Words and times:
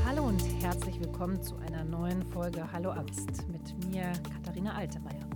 Hallo 0.00 0.24
und 0.24 0.42
herzlich 0.62 0.98
willkommen 0.98 1.40
zu 1.42 1.56
einer 1.56 1.84
neuen 1.84 2.22
Folge 2.22 2.70
Hallo 2.72 2.90
Angst 2.90 3.46
mit 3.48 3.86
mir, 3.86 4.12
Katharina 4.34 4.74
Altemeyer. 4.74 5.28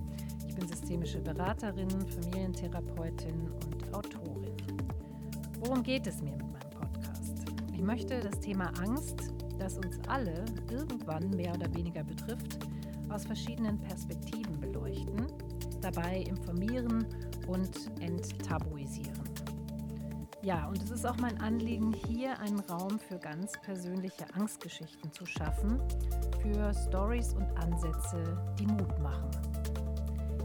Ich 0.47 0.55
bin 0.55 0.67
systemische 0.67 1.19
Beraterin, 1.21 1.89
Familientherapeutin 1.89 3.49
und 3.65 3.93
Autorin. 3.93 4.55
Worum 5.59 5.83
geht 5.83 6.05
es 6.07 6.21
mir 6.21 6.31
mit 6.31 6.51
meinem 6.51 6.69
Podcast? 6.71 7.45
Ich 7.73 7.81
möchte 7.81 8.19
das 8.19 8.39
Thema 8.39 8.71
Angst, 8.79 9.31
das 9.57 9.77
uns 9.77 9.99
alle 10.07 10.43
irgendwann 10.69 11.29
mehr 11.29 11.53
oder 11.53 11.73
weniger 11.73 12.03
betrifft, 12.03 12.59
aus 13.09 13.25
verschiedenen 13.25 13.79
Perspektiven 13.79 14.59
beleuchten, 14.59 15.27
dabei 15.81 16.21
informieren 16.21 17.05
und 17.47 17.89
enttabuisieren. 18.01 19.26
Ja, 20.43 20.67
und 20.67 20.81
es 20.83 20.91
ist 20.91 21.05
auch 21.05 21.17
mein 21.17 21.41
Anliegen, 21.41 21.93
hier 21.93 22.39
einen 22.39 22.59
Raum 22.59 22.99
für 22.99 23.17
ganz 23.17 23.53
persönliche 23.63 24.23
Angstgeschichten 24.35 25.11
zu 25.11 25.25
schaffen, 25.25 25.81
für 26.43 26.71
Stories 26.87 27.33
und 27.33 27.47
Ansätze, 27.57 28.37
die 28.59 28.67
Mut 28.67 28.99
machen. 28.99 29.31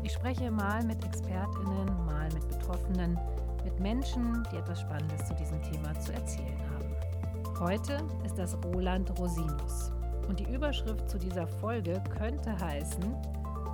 Ich 0.03 0.13
spreche 0.13 0.51
mal 0.51 0.83
mit 0.85 1.05
Expertinnen, 1.05 1.87
mal 2.07 2.29
mit 2.33 2.49
Betroffenen, 2.49 3.19
mit 3.65 3.79
Menschen, 3.81 4.43
die 4.51 4.57
etwas 4.57 4.81
Spannendes 4.81 5.27
zu 5.27 5.35
diesem 5.35 5.63
Thema 5.63 5.99
zu 6.01 6.15
erzählen 6.15 6.59
haben. 6.71 7.61
Heute 7.61 7.99
ist 8.25 8.39
das 8.39 8.57
Roland 8.65 9.17
Rosinus. 9.21 9.93
Und 10.27 10.41
die 10.41 10.51
Überschrift 10.53 11.11
zu 11.11 11.19
dieser 11.19 11.47
Folge 11.47 12.03
könnte 12.17 12.59
heißen, 12.59 13.15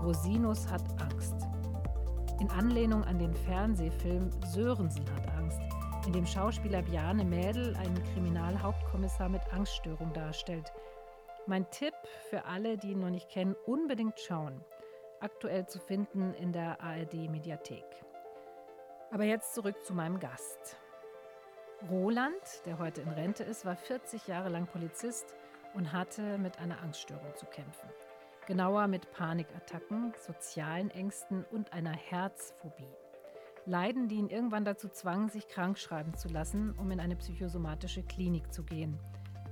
Rosinus 0.03 0.69
hat 0.69 0.83
Angst. 1.01 1.47
In 2.41 2.51
Anlehnung 2.51 3.05
an 3.05 3.19
den 3.19 3.35
Fernsehfilm 3.35 4.31
Sörensen 4.47 5.05
in 6.09 6.15
dem 6.15 6.27
Schauspieler 6.27 6.81
Bjarne 6.81 7.23
Mädel 7.23 7.77
einen 7.77 8.03
Kriminalhauptkommissar 8.15 9.29
mit 9.29 9.43
Angststörung 9.53 10.11
darstellt. 10.15 10.73
Mein 11.47 11.71
Tipp 11.71 11.93
für 12.31 12.47
alle, 12.47 12.79
die 12.79 12.93
ihn 12.93 13.01
noch 13.01 13.11
nicht 13.11 13.29
kennen, 13.29 13.55
unbedingt 13.67 14.19
schauen. 14.19 14.65
Aktuell 15.21 15.67
zu 15.67 15.79
finden 15.79 16.33
in 16.33 16.51
der 16.51 16.81
ARD 16.81 17.29
Mediathek. 17.29 17.85
Aber 19.11 19.25
jetzt 19.25 19.55
zurück 19.55 19.85
zu 19.85 19.93
meinem 19.93 20.19
Gast. 20.19 20.79
Roland, 21.91 22.65
der 22.65 22.79
heute 22.79 23.03
in 23.03 23.11
Rente 23.11 23.45
ist, 23.45 23.67
war 23.67 23.77
40 23.77 24.29
Jahre 24.29 24.49
lang 24.49 24.67
Polizist 24.67 25.35
und 25.75 25.93
hatte 25.93 26.39
mit 26.39 26.59
einer 26.59 26.81
Angststörung 26.81 27.37
zu 27.37 27.45
kämpfen. 27.45 27.91
Genauer 28.47 28.87
mit 28.87 29.13
Panikattacken, 29.13 30.15
sozialen 30.27 30.91
Ängsten 30.91 31.45
und 31.51 31.75
einer 31.75 31.93
Herzphobie. 31.93 32.97
Leiden, 33.69 34.09
die 34.09 34.17
ihn 34.17 34.31
irgendwann 34.31 34.65
dazu 34.65 34.89
zwangen, 34.89 35.29
sich 35.29 35.47
krank 35.47 35.79
schreiben 35.79 36.15
zu 36.15 36.29
lassen, 36.29 36.73
um 36.73 36.91
in 36.91 37.01
eine 37.01 37.17
psychosomatische 37.17 38.03
Klinik 38.03 38.51
zu 38.51 38.65
gehen. 38.65 38.99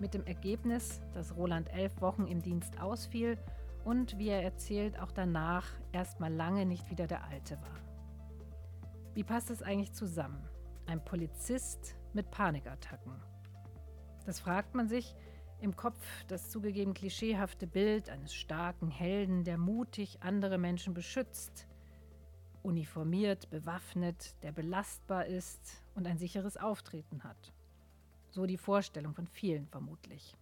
Mit 0.01 0.15
dem 0.15 0.25
Ergebnis, 0.25 1.03
dass 1.13 1.37
Roland 1.37 1.71
elf 1.73 2.01
Wochen 2.01 2.27
im 2.27 2.41
Dienst 2.41 2.81
ausfiel 2.81 3.39
und, 3.85 4.19
wie 4.19 4.29
er 4.29 4.43
erzählt, 4.43 4.99
auch 4.99 5.13
danach 5.13 5.67
erstmal 5.93 6.33
lange 6.33 6.65
nicht 6.65 6.91
wieder 6.91 7.07
der 7.07 7.25
Alte 7.25 7.61
war. 7.61 7.79
Wie 9.13 9.23
passt 9.23 9.51
es 9.51 9.63
eigentlich 9.63 9.93
zusammen? 9.93 10.43
Ein 10.87 11.05
Polizist 11.05 11.95
mit 12.15 12.31
Panikattacken. 12.31 13.13
Das 14.25 14.41
fragt 14.41 14.75
man 14.75 14.89
sich, 14.89 15.15
im 15.61 15.77
Kopf 15.77 16.25
das 16.29 16.51
zugegeben 16.51 16.95
klischeehafte 16.95 17.67
Bild 17.67 18.09
eines 18.09 18.35
starken 18.35 18.89
Helden, 18.89 19.45
der 19.45 19.59
mutig 19.59 20.19
andere 20.23 20.57
Menschen 20.59 20.95
beschützt, 20.95 21.67
uniformiert, 22.67 23.49
bewaffnet, 23.49 24.35
der 24.43 24.51
belastbar 24.51 25.27
ist 25.27 25.83
und 25.95 26.07
ein 26.07 26.19
sicheres 26.19 26.57
Auftreten 26.57 27.23
hat. 27.23 27.53
So 28.31 28.45
die 28.45 28.59
Vorstellung 28.59 29.15
von 29.15 29.29
vielen 29.29 29.67
vermutlich. 29.69 30.35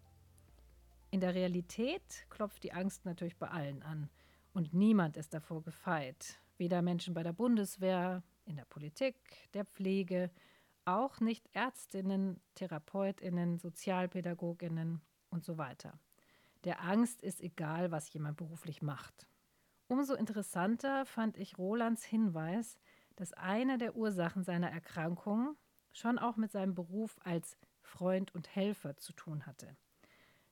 In 1.11 1.21
der 1.21 1.35
Realität 1.35 2.27
klopft 2.31 2.65
die 2.65 2.73
Angst 2.73 3.05
natürlich 3.05 3.37
bei 3.37 3.49
allen 3.49 3.83
an 3.83 4.09
und 4.55 4.73
niemand 4.73 5.17
ist 5.17 5.35
davor 5.35 5.63
gefeit. 5.63 6.41
Weder 6.57 6.83
Menschen 6.83 7.15
bei 7.15 7.23
der 7.23 7.35
Bundeswehr, 7.35 8.23
in 8.47 8.57
der 8.57 8.65
Politik, 8.65 9.17
der 9.53 9.67
Pflege, 9.67 10.31
auch 10.87 11.21
nicht 11.21 11.49
Ärztinnen, 11.53 12.41
Therapeutinnen, 12.55 13.59
Sozialpädagoginnen 13.59 15.03
und 15.31 15.45
so 15.45 15.59
weiter. 15.59 15.99
Der 16.65 16.83
Angst 16.83 17.23
ist 17.23 17.41
egal, 17.41 17.91
was 17.91 18.13
jemand 18.13 18.39
beruflich 18.39 18.83
macht. 18.83 19.27
Umso 19.87 20.15
interessanter 20.15 21.05
fand 21.05 21.37
ich 21.37 21.59
Rolands 21.59 22.05
Hinweis, 22.05 22.79
dass 23.17 23.33
eine 23.33 23.79
der 23.79 23.97
Ursachen 23.97 24.43
seiner 24.43 24.71
Erkrankung 24.71 25.57
schon 25.93 26.19
auch 26.19 26.37
mit 26.37 26.53
seinem 26.53 26.75
Beruf 26.75 27.17
als 27.23 27.57
Freund 27.81 28.35
und 28.35 28.55
Helfer 28.55 28.97
zu 28.97 29.13
tun 29.13 29.47
hatte. 29.47 29.77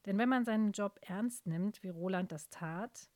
Denn 0.07 0.19
wenn 0.19 0.29
man 0.29 0.45
seinen 0.45 0.73
Job 0.73 0.99
ernst 1.03 1.47
nimmt, 1.47 1.83
wie 1.83 1.89
Roland 1.89 2.31
das 2.33 2.51
tat, 2.51 3.09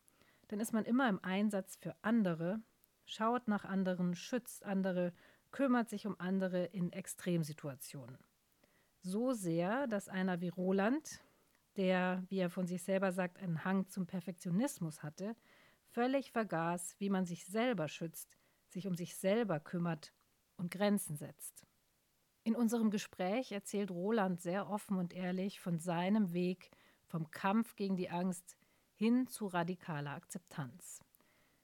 dann 0.48 0.60
ist 0.60 0.72
man 0.72 0.84
immer 0.84 1.08
im 1.08 1.22
Einsatz 1.22 1.76
für 1.76 1.94
andere, 2.02 2.60
schaut 3.04 3.48
nach 3.48 3.64
anderen, 3.64 4.14
schützt 4.14 4.64
andere, 4.64 5.12
kümmert 5.50 5.88
sich 5.88 6.06
um 6.06 6.18
andere 6.18 6.64
in 6.66 6.92
Extremsituationen. 6.92 8.18
So 9.02 9.32
sehr, 9.32 9.86
dass 9.86 10.08
einer 10.08 10.40
wie 10.40 10.48
Roland, 10.48 11.20
der, 11.76 12.24
wie 12.28 12.38
er 12.38 12.50
von 12.50 12.66
sich 12.66 12.82
selber 12.82 13.12
sagt, 13.12 13.38
einen 13.38 13.64
Hang 13.64 13.88
zum 13.88 14.06
Perfektionismus 14.06 15.02
hatte, 15.02 15.36
völlig 15.96 16.30
vergaß, 16.30 16.94
wie 16.98 17.08
man 17.08 17.24
sich 17.24 17.46
selber 17.46 17.88
schützt, 17.88 18.36
sich 18.68 18.86
um 18.86 18.94
sich 18.94 19.16
selber 19.16 19.60
kümmert 19.60 20.12
und 20.58 20.70
Grenzen 20.70 21.16
setzt. 21.16 21.66
In 22.44 22.54
unserem 22.54 22.90
Gespräch 22.90 23.50
erzählt 23.50 23.90
Roland 23.90 24.42
sehr 24.42 24.68
offen 24.68 24.98
und 24.98 25.14
ehrlich 25.14 25.58
von 25.58 25.78
seinem 25.78 26.34
Weg 26.34 26.70
vom 27.06 27.30
Kampf 27.30 27.76
gegen 27.76 27.96
die 27.96 28.10
Angst 28.10 28.58
hin 28.92 29.26
zu 29.26 29.46
radikaler 29.46 30.10
Akzeptanz. 30.10 31.00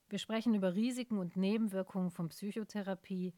Wir 0.09 0.19
sprechen 0.19 0.55
über 0.55 0.75
Risiken 0.75 1.19
und 1.19 1.37
Nebenwirkungen 1.37 2.11
von 2.11 2.31
Psychotherapie, 2.31 3.35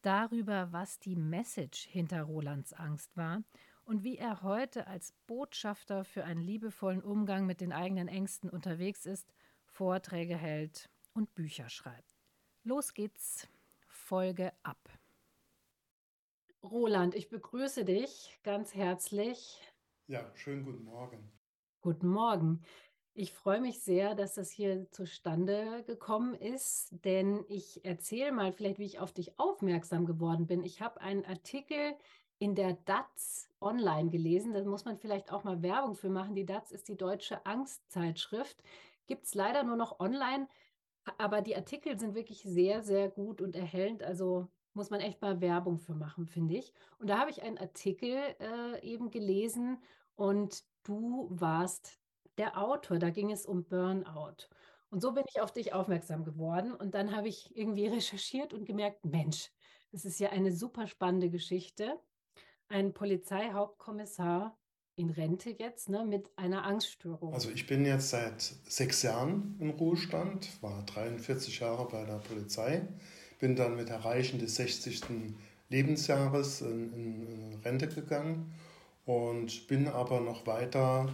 darüber, 0.00 0.72
was 0.72 0.98
die 0.98 1.16
Message 1.16 1.86
hinter 1.86 2.22
Rolands 2.22 2.72
Angst 2.72 3.14
war 3.14 3.42
und 3.84 4.04
wie 4.04 4.16
er 4.16 4.40
heute 4.40 4.86
als 4.86 5.12
Botschafter 5.26 6.02
für 6.02 6.24
einen 6.24 6.40
liebevollen 6.40 7.02
Umgang 7.02 7.44
mit 7.44 7.60
den 7.60 7.74
eigenen 7.74 8.08
Ängsten 8.08 8.48
unterwegs 8.48 9.04
ist 9.04 9.34
Vorträge 9.80 10.36
hält 10.36 10.90
und 11.14 11.34
Bücher 11.34 11.70
schreibt. 11.70 12.18
Los 12.64 12.92
geht's, 12.92 13.48
Folge 13.86 14.52
ab. 14.62 14.90
Roland, 16.62 17.14
ich 17.14 17.30
begrüße 17.30 17.86
dich 17.86 18.38
ganz 18.42 18.74
herzlich. 18.74 19.58
Ja, 20.06 20.30
schönen 20.34 20.66
guten 20.66 20.84
Morgen. 20.84 21.32
Guten 21.80 22.08
Morgen. 22.08 22.60
Ich 23.14 23.32
freue 23.32 23.62
mich 23.62 23.80
sehr, 23.80 24.14
dass 24.14 24.34
das 24.34 24.50
hier 24.50 24.86
zustande 24.90 25.82
gekommen 25.84 26.34
ist, 26.34 26.90
denn 27.06 27.46
ich 27.48 27.82
erzähle 27.82 28.32
mal 28.32 28.52
vielleicht, 28.52 28.78
wie 28.78 28.84
ich 28.84 29.00
auf 29.00 29.14
dich 29.14 29.38
aufmerksam 29.38 30.04
geworden 30.04 30.46
bin. 30.46 30.62
Ich 30.62 30.82
habe 30.82 31.00
einen 31.00 31.24
Artikel 31.24 31.94
in 32.38 32.54
der 32.54 32.74
DATS 32.84 33.48
online 33.62 34.10
gelesen. 34.10 34.52
Da 34.52 34.62
muss 34.62 34.84
man 34.84 34.98
vielleicht 34.98 35.32
auch 35.32 35.44
mal 35.44 35.62
Werbung 35.62 35.94
für 35.94 36.10
machen. 36.10 36.34
Die 36.34 36.44
DATS 36.44 36.70
ist 36.70 36.88
die 36.88 36.98
deutsche 36.98 37.46
Angstzeitschrift. 37.46 38.62
Gibt 39.10 39.26
es 39.26 39.34
leider 39.34 39.64
nur 39.64 39.74
noch 39.74 39.98
online, 39.98 40.46
aber 41.18 41.40
die 41.40 41.56
Artikel 41.56 41.98
sind 41.98 42.14
wirklich 42.14 42.42
sehr, 42.44 42.84
sehr 42.84 43.08
gut 43.08 43.40
und 43.40 43.56
erhellend. 43.56 44.04
Also 44.04 44.46
muss 44.72 44.90
man 44.90 45.00
echt 45.00 45.20
mal 45.20 45.40
Werbung 45.40 45.80
für 45.80 45.94
machen, 45.94 46.28
finde 46.28 46.54
ich. 46.54 46.72
Und 47.00 47.10
da 47.10 47.18
habe 47.18 47.28
ich 47.28 47.42
einen 47.42 47.58
Artikel 47.58 48.16
äh, 48.38 48.80
eben 48.88 49.10
gelesen 49.10 49.82
und 50.14 50.62
du 50.84 51.26
warst 51.28 51.98
der 52.38 52.56
Autor. 52.56 53.00
Da 53.00 53.10
ging 53.10 53.32
es 53.32 53.46
um 53.46 53.64
Burnout. 53.64 54.46
Und 54.90 55.02
so 55.02 55.10
bin 55.10 55.24
ich 55.28 55.40
auf 55.40 55.50
dich 55.50 55.72
aufmerksam 55.72 56.22
geworden. 56.22 56.72
Und 56.72 56.94
dann 56.94 57.10
habe 57.16 57.26
ich 57.26 57.56
irgendwie 57.56 57.88
recherchiert 57.88 58.54
und 58.54 58.64
gemerkt, 58.64 59.04
Mensch, 59.04 59.50
das 59.90 60.04
ist 60.04 60.20
ja 60.20 60.28
eine 60.28 60.52
super 60.52 60.86
spannende 60.86 61.30
Geschichte. 61.30 61.98
Ein 62.68 62.94
Polizeihauptkommissar 62.94 64.56
in 65.00 65.10
Rente 65.10 65.50
jetzt 65.58 65.88
ne, 65.88 66.04
mit 66.04 66.30
einer 66.36 66.64
Angststörung? 66.64 67.32
Also 67.32 67.50
ich 67.50 67.66
bin 67.66 67.84
jetzt 67.84 68.10
seit 68.10 68.40
sechs 68.40 69.02
Jahren 69.02 69.56
im 69.58 69.70
Ruhestand, 69.70 70.48
war 70.62 70.84
43 70.86 71.60
Jahre 71.60 71.88
bei 71.90 72.04
der 72.04 72.18
Polizei, 72.18 72.82
bin 73.38 73.56
dann 73.56 73.76
mit 73.76 73.88
Erreichen 73.88 74.38
des 74.38 74.56
60. 74.56 75.02
Lebensjahres 75.70 76.60
in, 76.60 76.92
in, 76.92 77.52
in 77.52 77.60
Rente 77.64 77.88
gegangen 77.88 78.52
und 79.06 79.66
bin 79.68 79.88
aber 79.88 80.20
noch 80.20 80.46
weiter 80.46 81.08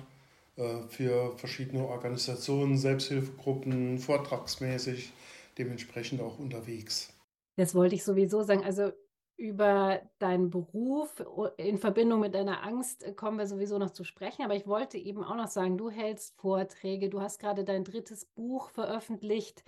äh, 0.57 0.79
für 0.89 1.37
verschiedene 1.39 1.87
Organisationen, 1.87 2.77
Selbsthilfegruppen, 2.77 3.99
vortragsmäßig 3.99 5.13
dementsprechend 5.59 6.21
auch 6.21 6.39
unterwegs. 6.39 7.13
Das 7.57 7.75
wollte 7.75 7.95
ich 7.95 8.05
sowieso 8.05 8.43
sagen. 8.43 8.65
Also 8.65 8.93
über 9.37 10.01
deinen 10.19 10.51
Beruf 10.51 11.23
in 11.59 11.79
Verbindung 11.79 12.21
mit 12.21 12.35
deiner 12.35 12.63
Angst 12.63 13.03
äh, 13.03 13.13
kommen 13.13 13.39
wir 13.39 13.47
sowieso 13.47 13.79
noch 13.79 13.91
zu 13.91 14.05
sprechen. 14.05 14.43
Aber 14.43 14.55
ich 14.55 14.67
wollte 14.67 14.99
eben 14.99 15.23
auch 15.23 15.37
noch 15.37 15.49
sagen, 15.49 15.77
du 15.77 15.91
hältst 15.91 16.35
Vorträge, 16.37 17.11
du 17.11 17.21
hast 17.21 17.39
gerade 17.39 17.65
dein 17.65 17.85
drittes 17.85 18.25
Buch 18.25 18.71
veröffentlicht. 18.71 19.63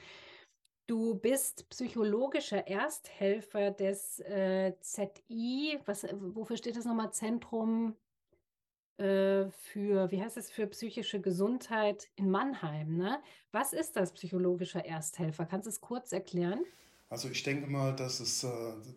Du 0.87 1.17
bist 1.17 1.69
psychologischer 1.69 2.67
Ersthelfer 2.67 3.71
des 3.71 4.21
äh, 4.21 4.73
ZI. 4.81 5.79
Was, 5.85 6.07
wofür 6.13 6.57
steht 6.57 6.79
das 6.79 6.87
nochmal? 6.87 7.13
Zentrum 7.13 7.95
äh, 8.97 9.51
für, 9.51 10.11
wie 10.11 10.23
heißt 10.23 10.39
es, 10.39 10.51
für 10.51 10.67
psychische 10.67 11.21
Gesundheit 11.21 12.09
in 12.17 12.31
Mannheim. 12.31 12.97
Ne? 12.97 13.23
Was 13.53 13.75
ist 13.75 13.97
das 13.97 14.13
psychologischer 14.13 14.85
Ersthelfer? 14.85 15.45
Kannst 15.45 15.67
du 15.67 15.71
es 15.71 15.83
kurz 15.83 16.13
erklären? 16.13 16.65
Also 17.11 17.29
ich 17.29 17.43
denke 17.43 17.71
mal, 17.71 17.95
dass 17.97 18.21
es 18.21 18.45
äh, 18.45 18.49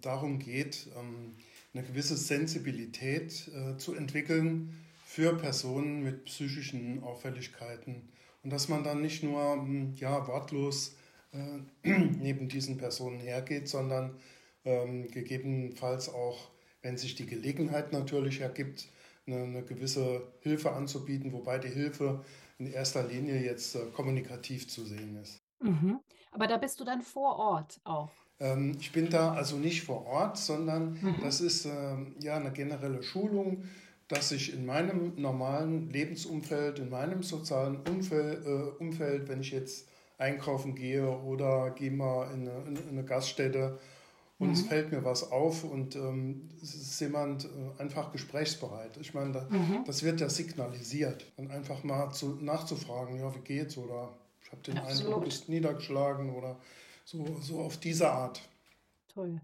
darum 0.02 0.40
geht, 0.40 0.88
ähm, 0.98 1.36
eine 1.74 1.84
gewisse 1.84 2.18
Sensibilität 2.18 3.50
äh, 3.56 3.78
zu 3.78 3.96
entwickeln 3.96 4.75
für 5.06 5.38
Personen 5.38 6.04
mit 6.04 6.25
psychischen 6.25 7.02
Auffälligkeiten 7.04 8.10
und 8.44 8.52
dass 8.52 8.68
man 8.68 8.84
dann 8.84 9.02
nicht 9.02 9.24
nur 9.24 9.54
hm, 9.54 9.94
ja, 9.96 10.28
wortlos 10.28 10.96
äh, 11.31 11.60
neben 11.90 12.50
diesen 12.50 12.78
Personen 12.78 13.19
hergeht, 13.19 13.68
sondern 13.68 14.18
ähm, 14.66 15.10
gegebenenfalls 15.10 16.10
auch, 16.10 16.50
wenn 16.81 16.98
sich 16.98 17.16
die 17.16 17.25
Gelegenheit 17.25 17.94
natürlich 17.94 18.42
ergibt, 18.42 18.90
eine, 19.28 19.44
eine, 19.44 19.63
gewisse 19.63 20.34
Hilfe 20.42 20.72
anzubieten, 20.72 21.31
wobei 21.31 21.60
die 21.60 21.69
Hilfe 21.69 22.25
in 22.58 22.68
erster 22.68 23.08
Linie 23.08 23.40
jetzt 23.42 23.75
äh, 23.75 23.86
kommunikativ 23.94 24.68
zu 24.68 24.84
sehen 24.86 25.18
ist. 25.22 25.42
Mhm. 25.62 26.00
Aber 26.31 26.48
da 26.48 26.57
bist 26.57 26.80
du 26.80 26.83
dann 26.83 27.01
vor 27.01 27.38
Ort 27.38 27.80
auch. 27.83 28.12
Ähm, 28.39 28.78
ich 28.80 28.92
bin 28.92 29.10
da 29.10 29.33
also 29.33 29.57
nicht 29.57 29.83
vor 29.83 30.06
Ort, 30.07 30.38
sondern 30.38 30.94
mhm. 31.01 31.16
das 31.22 31.42
ist 31.42 31.66
ähm, 31.66 32.16
ja 32.19 32.36
eine 32.36 32.51
generelle 32.51 33.04
Schulung, 33.04 33.63
dass 34.07 34.31
ich 34.31 34.54
in 34.54 34.66
meinem 34.66 35.13
normalen 35.16 35.89
Lebensumfeld, 35.89 36.80
in 36.80 36.89
meinem 36.89 37.24
sozialen 37.24 37.78
Umfeld, 37.88 38.45
äh, 38.45 38.83
Umfeld 38.83 39.30
wenn 39.30 39.42
ich 39.42 39.51
jetzt 39.51 39.88
einkaufen 40.18 40.75
gehe 40.75 41.07
oder 41.07 41.72
gehe 41.72 41.92
mal 41.92 42.31
in 42.34 42.48
eine, 42.48 42.63
in 42.68 42.89
eine 42.89 43.04
Gaststätte 43.04 43.80
und 44.38 44.48
mhm. 44.48 44.54
es 44.54 44.62
fällt 44.63 44.92
mir 44.92 45.06
was 45.06 45.31
auf 45.31 45.63
und 45.63 45.95
ähm, 45.95 46.50
es 46.62 46.74
ist 46.74 47.00
jemand 47.00 47.45
äh, 47.45 47.81
einfach 47.81 48.12
gesprächsbereit. 48.12 48.98
Ich 49.00 49.13
meine, 49.13 49.34
da, 49.34 49.48
mhm. 49.50 49.84
das 49.86 50.04
wird 50.04 50.19
ja 50.19 50.30
signalisiert. 50.30 51.31
Dann 51.38 51.51
einfach 51.51 51.84
mal 51.84 52.12
zu, 52.12 52.38
nachzufragen, 52.42 53.19
ja, 53.19 53.34
wie 53.36 53.42
geht's 53.42 53.77
oder 53.77 54.12
ich 54.51 54.57
habe 54.57 54.63
den 54.63 54.77
Absolut. 54.77 55.06
Eindruck, 55.06 55.24
du 55.24 55.30
bist 55.30 55.50
niedergeschlagen 55.50 56.36
oder 56.36 56.59
so, 57.06 57.38
so 57.39 57.62
auf 57.62 57.77
diese 57.77 58.12
Art. 58.12 58.42
Toll. 59.07 59.39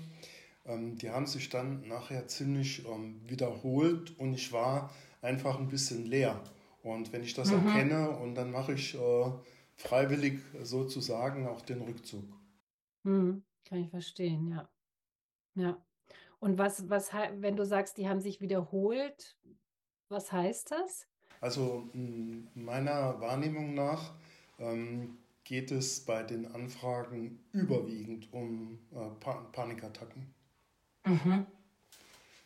ähm, 0.66 0.98
die 0.98 1.10
haben 1.10 1.28
sich 1.28 1.50
dann 1.50 1.88
nachher 1.88 2.28
ziemlich 2.28 2.86
ähm, 2.86 3.22
wiederholt 3.28 4.18
und 4.20 4.34
ich 4.34 4.52
war 4.52 4.94
einfach 5.22 5.60
ein 5.60 5.68
bisschen 5.68 6.06
leer. 6.06 6.42
Und 6.84 7.12
wenn 7.12 7.24
ich 7.24 7.34
das 7.34 7.52
mhm. 7.52 7.68
erkenne 7.68 8.10
und 8.12 8.36
dann 8.36 8.52
mache 8.52 8.74
ich 8.74 8.96
äh, 8.96 9.32
freiwillig 9.76 10.40
sozusagen 10.64 11.48
auch 11.48 11.62
den 11.62 11.82
Rückzug. 11.82 12.26
Mhm. 13.04 13.44
Kann 13.66 13.80
ich 13.80 13.90
verstehen, 13.90 14.48
ja. 14.48 14.70
Ja. 15.56 15.78
Und 16.40 16.58
was, 16.58 16.90
was, 16.90 17.12
wenn 17.14 17.56
du 17.56 17.66
sagst, 17.66 17.98
die 17.98 18.08
haben 18.08 18.22
sich 18.22 18.40
wiederholt, 18.40 19.38
was 20.08 20.32
heißt 20.32 20.72
das? 20.72 21.08
Also 21.42 21.90
meiner 22.54 23.20
Wahrnehmung 23.20 23.74
nach 23.74 24.14
ähm, 24.58 25.18
geht 25.50 25.72
es 25.72 26.02
bei 26.02 26.22
den 26.22 26.46
Anfragen 26.46 27.40
überwiegend 27.54 28.32
um 28.32 28.78
äh, 28.92 29.10
pa 29.20 29.34
Panikattacken. 29.52 30.32
Mhm. 31.08 31.48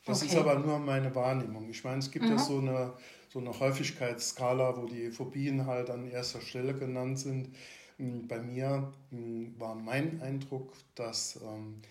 Das 0.06 0.22
okay. 0.22 0.32
ist 0.32 0.38
aber 0.38 0.58
nur 0.58 0.80
meine 0.80 1.14
Wahrnehmung. 1.14 1.70
Ich 1.70 1.84
meine, 1.84 2.00
es 2.00 2.12
gibt 2.12 2.24
mhm. 2.24 2.32
ja 2.32 2.38
so 2.38 2.60
eine, 2.60 2.94
so 3.28 3.40
eine 3.40 3.60
Häufigkeitsskala, 3.60 4.78
wo 4.78 4.86
die 4.86 5.12
Phobien 5.12 5.66
halt 5.66 5.90
an 5.90 6.10
erster 6.10 6.40
Stelle 6.40 6.74
genannt 6.74 7.20
sind. 7.20 7.54
Hm, 7.98 8.26
bei 8.30 8.40
mir 8.42 8.94
hm, 9.10 9.60
war 9.60 9.76
mein 9.76 10.22
Eindruck, 10.22 10.72
dass 10.96 11.42
ähm, 11.44 11.82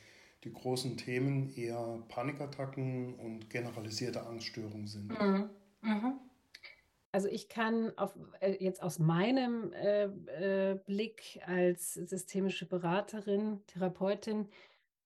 die 0.44 0.52
großen 0.52 0.96
Themen 0.96 1.54
eher 1.54 1.98
Panikattacken 2.08 3.16
und 3.16 3.50
generalisierte 3.50 4.26
Angststörungen 4.26 4.86
sind. 4.86 5.10
Mhm. 5.10 5.50
Mhm. 5.82 6.14
Also 7.12 7.28
ich 7.28 7.48
kann 7.50 7.96
auf, 7.98 8.18
äh, 8.40 8.56
jetzt 8.58 8.82
aus 8.82 8.98
meinem 8.98 9.72
äh, 9.74 10.04
äh, 10.04 10.74
Blick 10.86 11.40
als 11.46 11.92
systemische 11.94 12.66
Beraterin, 12.66 13.60
Therapeutin, 13.66 14.48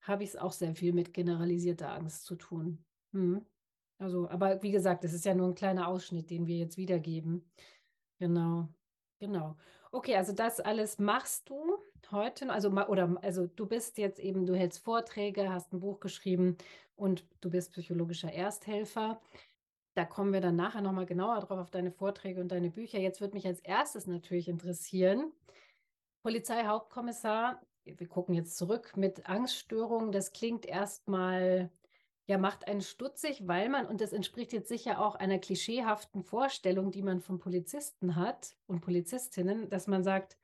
habe 0.03 0.23
ich 0.23 0.31
es 0.31 0.37
auch 0.37 0.53
sehr 0.53 0.77
viel 0.77 0.93
mit 0.93 1.13
generalisierter 1.13 1.93
Angst 1.93 2.25
zu 2.25 2.37
tun. 2.37 2.85
Hm. 3.13 3.45
Also, 3.99 4.29
aber 4.29 4.63
wie 4.63 4.71
gesagt, 4.71 5.05
es 5.05 5.13
ist 5.13 5.25
ja 5.25 5.35
nur 5.35 5.49
ein 5.49 5.55
kleiner 5.57 5.89
Ausschnitt, 5.89 6.31
den 6.31 6.47
wir 6.47 6.59
jetzt 6.59 6.77
wiedergeben. 6.77 7.45
Genau, 8.19 8.69
genau. 9.19 9.57
Okay, 9.91 10.15
also 10.17 10.33
das 10.33 10.61
alles 10.61 10.99
machst 10.99 11.49
du 11.49 11.79
heute, 12.11 12.51
also 12.51 12.71
oder 12.71 13.17
also 13.23 13.47
du 13.47 13.67
bist 13.67 13.99
jetzt 13.99 14.21
eben, 14.21 14.47
du 14.47 14.55
hältst 14.55 14.85
Vorträge, 14.85 15.53
hast 15.53 15.73
ein 15.73 15.81
Buch 15.81 15.99
geschrieben 15.99 16.57
und 16.95 17.25
du 17.41 17.51
bist 17.51 17.73
psychologischer 17.73 18.33
Ersthelfer. 18.33 19.21
Da 19.97 20.05
kommen 20.05 20.33
wir 20.33 20.41
dann 20.41 20.57
nachher 20.57 20.83
nochmal 20.83 21.07
genauer 21.07 21.41
drauf 21.41 21.59
auf 21.59 21.71
deine 21.71 21.91
Vorträge 21.91 22.41
und 22.41 22.53
deine 22.53 22.71
Bücher. 22.71 22.99
Jetzt 22.99 23.21
würde 23.21 23.35
mich 23.35 23.47
als 23.47 23.61
erstes 23.61 24.07
natürlich 24.07 24.47
interessieren, 24.49 25.33
Polizeihauptkommissar 26.23 27.61
wir 27.87 28.09
gucken 28.09 28.35
jetzt 28.35 28.57
zurück 28.57 28.97
mit 28.97 29.29
Angststörungen, 29.29 30.13
das 30.13 30.33
klingt 30.33 30.67
erstmal, 30.67 31.71
ja, 32.27 32.39
macht 32.39 32.67
einen 32.67 32.81
stutzig, 32.81 33.47
weil 33.47 33.69
man, 33.69 33.87
und 33.87 34.01
das 34.01 34.13
entspricht 34.13 34.53
jetzt 34.53 34.69
sicher 34.69 35.01
auch 35.01 35.15
einer 35.15 35.39
klischeehaften 35.39 36.23
Vorstellung, 36.23 36.91
die 36.91 37.03
man 37.03 37.21
von 37.21 37.39
Polizisten 37.39 38.17
hat 38.17 38.57
und 38.67 38.81
Polizistinnen, 38.81 39.71
dass 39.71 39.87
man 39.87 40.03
sagt, 40.03 40.37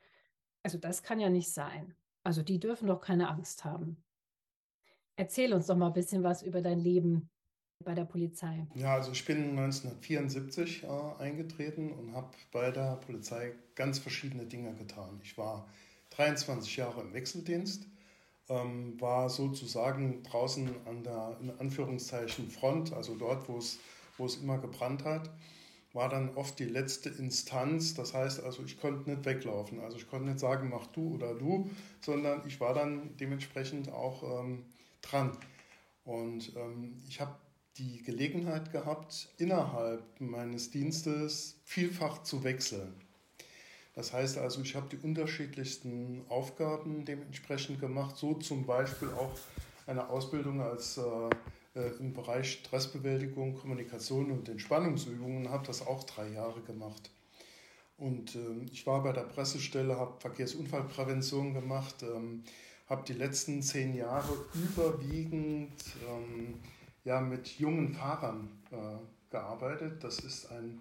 also 0.63 0.79
das 0.79 1.03
kann 1.03 1.19
ja 1.19 1.29
nicht 1.29 1.53
sein. 1.53 1.97
Also 2.23 2.43
die 2.43 2.61
dürfen 2.61 2.87
doch 2.87 3.01
keine 3.01 3.29
Angst 3.29 3.65
haben. 3.65 4.05
Erzähl 5.17 5.53
uns 5.53 5.67
doch 5.67 5.77
mal 5.77 5.89
ein 5.89 5.93
bisschen 5.93 6.23
was 6.23 6.43
über 6.43 6.63
dein 6.63 6.79
Leben 6.79 7.29
bei 7.83 7.95
der 7.95 8.05
Polizei. 8.05 8.67
Ja, 8.75 8.95
also 8.95 9.13
ich 9.13 9.25
bin 9.25 9.59
1974 9.59 10.85
äh, 10.85 11.23
eingetreten 11.23 11.93
und 11.93 12.15
habe 12.15 12.29
bei 12.51 12.71
der 12.71 12.97
Polizei 12.97 13.53
ganz 13.75 13.99
verschiedene 13.99 14.47
Dinge 14.47 14.75
getan. 14.75 15.21
Ich 15.23 15.37
war 15.37 15.67
23 16.11 16.77
Jahre 16.77 17.01
im 17.01 17.13
Wechseldienst, 17.13 17.87
ähm, 18.49 19.01
war 19.01 19.29
sozusagen 19.29 20.23
draußen 20.23 20.71
an 20.87 21.03
der, 21.03 21.37
in 21.41 21.51
Anführungszeichen, 21.59 22.51
Front, 22.51 22.93
also 22.93 23.15
dort, 23.17 23.49
wo 23.49 23.59
es, 23.59 23.79
immer 24.41 24.59
gebrannt 24.59 25.05
hat, 25.05 25.31
war 25.93 26.09
dann 26.09 26.37
oft 26.37 26.59
die 26.59 26.65
letzte 26.65 27.09
Instanz. 27.09 27.95
Das 27.95 28.15
heißt 28.15 28.43
also, 28.45 28.63
ich 28.63 28.81
konnte 28.81 29.11
nicht 29.11 29.25
weglaufen. 29.25 29.81
Also 29.81 29.97
ich 29.97 30.09
konnte 30.09 30.29
nicht 30.29 30.39
sagen, 30.39 30.69
mach 30.71 30.87
du 30.87 31.15
oder 31.15 31.35
du, 31.35 31.69
sondern 32.01 32.47
ich 32.47 32.61
war 32.61 32.73
dann 32.73 33.17
dementsprechend 33.17 33.91
auch 33.91 34.23
ähm, 34.23 34.65
dran. 35.01 35.33
Und 36.05 36.55
ähm, 36.57 37.03
ich 37.09 37.21
habe 37.21 37.35
die 37.79 38.03
Gelegenheit 38.03 38.73
gehabt, 38.73 39.29
innerhalb 39.39 40.21
meines 40.21 40.71
Dienstes 40.71 41.57
vielfach 41.65 42.23
zu 42.23 42.45
wechseln. 42.45 42.95
Das 43.95 44.13
heißt 44.13 44.39
also, 44.39 44.63
ich 44.63 44.75
habe 44.75 44.89
die 44.91 44.97
unterschiedlichsten 44.97 46.23
Aufgaben 46.29 47.05
dementsprechend 47.05 47.81
gemacht, 47.81 48.17
so 48.17 48.35
zum 48.35 48.65
Beispiel 48.65 49.09
auch 49.09 49.33
eine 49.87 50.09
Ausbildung 50.09 50.61
als 50.61 50.99
äh, 50.99 51.03
äh, 51.75 51.91
im 51.99 52.13
Bereich 52.13 52.53
Stressbewältigung, 52.53 53.55
Kommunikation 53.55 54.31
und 54.31 54.49
Entspannungsübungen, 54.49 55.49
habe 55.49 55.67
das 55.67 55.87
auch 55.87 56.05
drei 56.05 56.29
Jahre 56.29 56.61
gemacht. 56.63 57.11
Und 57.99 58.35
äh, 58.35 58.65
ich 58.71 58.87
war 58.87 59.03
bei 59.03 59.13
der 59.13 59.23
Pressestelle, 59.23 59.99
habe 59.99 60.21
Verkehrsunfallprävention 60.21 61.55
gemacht, 61.55 62.03
ähm, 62.03 62.45
habe 62.89 63.05
die 63.07 63.13
letzten 63.13 63.63
zehn 63.63 63.95
Jahre 63.95 64.33
überwiegend 64.55 65.73
ähm, 66.09 66.55
ja, 67.05 67.21
mit 67.21 67.59
jungen 67.59 67.95
Fahrern 67.95 68.49
äh, 68.71 68.77
gearbeitet. 69.31 70.03
Das 70.05 70.19
ist 70.21 70.51
ein 70.51 70.81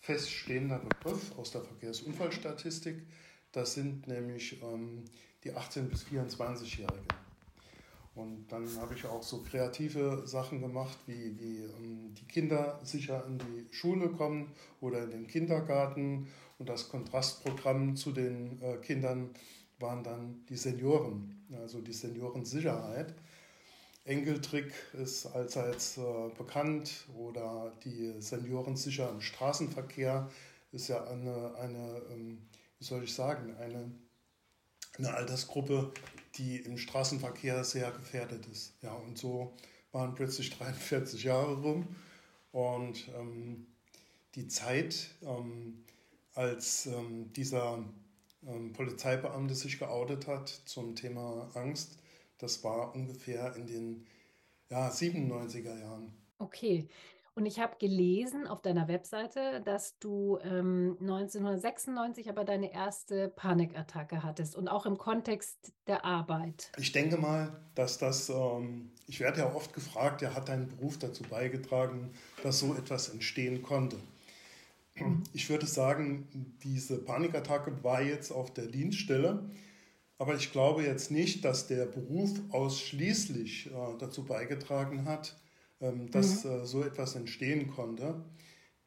feststehender 0.00 0.78
Begriff 0.78 1.36
aus 1.38 1.50
der 1.50 1.62
Verkehrsunfallstatistik, 1.62 3.02
Das 3.52 3.74
sind 3.74 4.06
nämlich 4.06 4.62
ähm, 4.62 5.04
die 5.44 5.52
18- 5.52 5.82
bis 5.82 6.04
24-Jährigen. 6.04 7.06
Und 8.14 8.48
dann 8.48 8.66
habe 8.78 8.94
ich 8.94 9.06
auch 9.06 9.22
so 9.22 9.42
kreative 9.42 10.26
Sachen 10.26 10.60
gemacht, 10.60 10.98
wie, 11.06 11.38
wie 11.38 11.58
ähm, 11.58 12.12
die 12.14 12.26
Kinder 12.26 12.80
sicher 12.82 13.24
in 13.26 13.38
die 13.38 13.66
Schule 13.70 14.08
kommen 14.08 14.52
oder 14.80 15.04
in 15.04 15.10
den 15.10 15.26
Kindergarten. 15.26 16.28
Und 16.58 16.68
das 16.68 16.88
Kontrastprogramm 16.88 17.96
zu 17.96 18.12
den 18.12 18.60
äh, 18.60 18.76
Kindern 18.78 19.30
waren 19.78 20.02
dann 20.02 20.44
die 20.48 20.56
Senioren, 20.56 21.46
also 21.62 21.80
die 21.80 21.92
Seniorensicherheit. 21.92 23.14
Engeltrick 24.04 24.72
ist 24.94 25.26
allseits 25.26 25.98
äh, 25.98 26.28
bekannt 26.36 27.06
oder 27.16 27.72
die 27.84 28.20
Senioren 28.20 28.76
sicher 28.76 29.10
im 29.10 29.20
Straßenverkehr 29.20 30.30
ist 30.72 30.88
ja 30.88 31.04
eine, 31.04 31.54
eine 31.56 32.02
ähm, 32.10 32.38
wie 32.78 32.84
soll 32.84 33.04
ich 33.04 33.14
sagen, 33.14 33.54
eine, 33.56 33.92
eine 34.98 35.14
Altersgruppe, 35.14 35.92
die 36.36 36.56
im 36.56 36.78
Straßenverkehr 36.78 37.62
sehr 37.62 37.90
gefährdet 37.90 38.46
ist. 38.46 38.72
Ja, 38.82 38.92
und 38.94 39.18
so 39.18 39.52
waren 39.92 40.14
plötzlich 40.14 40.50
43 40.50 41.24
Jahre 41.24 41.60
rum 41.60 41.86
und 42.52 43.08
ähm, 43.18 43.66
die 44.34 44.48
Zeit, 44.48 45.10
ähm, 45.22 45.84
als 46.34 46.86
ähm, 46.86 47.32
dieser 47.34 47.84
ähm, 48.46 48.72
Polizeibeamte 48.72 49.54
sich 49.54 49.78
geoutet 49.78 50.26
hat 50.26 50.48
zum 50.48 50.94
Thema 50.94 51.50
Angst, 51.54 51.98
das 52.40 52.62
war 52.64 52.94
ungefähr 52.94 53.54
in 53.56 53.66
den 53.66 54.06
ja, 54.70 54.88
97er 54.88 55.78
Jahren. 55.78 56.12
Okay. 56.38 56.88
Und 57.34 57.46
ich 57.46 57.60
habe 57.60 57.76
gelesen 57.78 58.46
auf 58.46 58.60
deiner 58.60 58.88
Webseite, 58.88 59.62
dass 59.64 59.98
du 59.98 60.38
ähm, 60.42 60.96
1996 61.00 62.28
aber 62.28 62.44
deine 62.44 62.72
erste 62.72 63.28
Panikattacke 63.28 64.22
hattest 64.22 64.56
und 64.56 64.68
auch 64.68 64.84
im 64.84 64.98
Kontext 64.98 65.72
der 65.86 66.04
Arbeit. 66.04 66.72
Ich 66.76 66.92
denke 66.92 67.16
mal, 67.16 67.62
dass 67.74 67.98
das, 67.98 68.28
ähm, 68.28 68.90
ich 69.06 69.20
werde 69.20 69.40
ja 69.40 69.54
oft 69.54 69.72
gefragt, 69.72 70.22
ja, 70.22 70.34
hat 70.34 70.48
dein 70.48 70.68
Beruf 70.68 70.98
dazu 70.98 71.22
beigetragen, 71.22 72.12
dass 72.42 72.58
so 72.58 72.74
etwas 72.74 73.08
entstehen 73.10 73.62
konnte. 73.62 73.96
Ich 75.32 75.48
würde 75.48 75.66
sagen, 75.66 76.28
diese 76.62 76.98
Panikattacke 76.98 77.82
war 77.82 78.02
jetzt 78.02 78.32
auf 78.32 78.52
der 78.52 78.66
Dienststelle, 78.66 79.48
aber 80.20 80.34
ich 80.34 80.52
glaube 80.52 80.82
jetzt 80.82 81.10
nicht, 81.10 81.46
dass 81.46 81.66
der 81.66 81.86
Beruf 81.86 82.30
ausschließlich 82.50 83.68
äh, 83.68 83.70
dazu 83.98 84.22
beigetragen 84.22 85.06
hat, 85.06 85.34
ähm, 85.80 86.10
dass 86.10 86.44
mhm. 86.44 86.50
äh, 86.50 86.66
so 86.66 86.84
etwas 86.84 87.16
entstehen 87.16 87.68
konnte. 87.68 88.22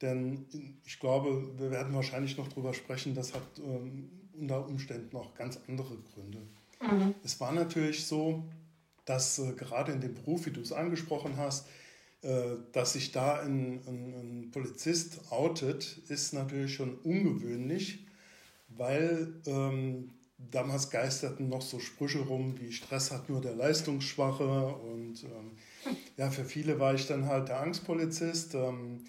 Denn 0.03 0.45
ich 0.85 0.99
glaube, 0.99 1.49
wir 1.57 1.71
werden 1.71 1.95
wahrscheinlich 1.95 2.37
noch 2.37 2.49
darüber 2.49 2.75
sprechen, 2.75 3.15
das 3.15 3.33
hat 3.33 3.41
ähm, 3.57 4.11
unter 4.39 4.67
Umständen 4.67 5.17
auch 5.17 5.33
ganz 5.33 5.59
andere 5.67 5.97
Gründe. 6.13 6.37
Mhm. 6.79 7.15
Es 7.23 7.39
war 7.39 7.51
natürlich 7.51 8.05
so, 8.05 8.43
dass 9.03 9.39
äh, 9.39 9.53
gerade 9.53 9.91
in 9.91 10.01
dem 10.01 10.13
Beruf, 10.13 10.45
wie 10.45 10.51
du 10.51 10.61
es 10.61 10.71
angesprochen 10.71 11.37
hast, 11.37 11.67
dass 12.71 12.93
sich 12.93 13.11
da 13.11 13.41
ein, 13.41 13.81
ein, 13.85 14.13
ein, 14.13 14.51
Polizist 14.51 15.29
outet, 15.29 15.99
ist 16.07 16.33
natürlich 16.33 16.73
schon 16.73 16.95
ungewöhnlich, 16.99 18.05
weil 18.69 19.41
ähm, 19.45 20.09
damals 20.51 20.89
geisterten 20.89 21.49
noch 21.49 21.61
so 21.61 21.79
Sprüche 21.79 22.19
rum, 22.19 22.59
wie 22.59 22.71
Stress 22.71 23.11
hat 23.11 23.29
nur 23.29 23.41
der 23.41 23.55
Leistungsschwache. 23.55 24.67
Und 24.67 25.23
ähm, 25.23 25.51
ja, 26.17 26.29
für 26.29 26.45
viele 26.45 26.79
war 26.79 26.93
ich 26.93 27.07
dann 27.07 27.27
halt 27.27 27.49
der 27.49 27.59
Angstpolizist. 27.61 28.55
Ähm, 28.55 29.03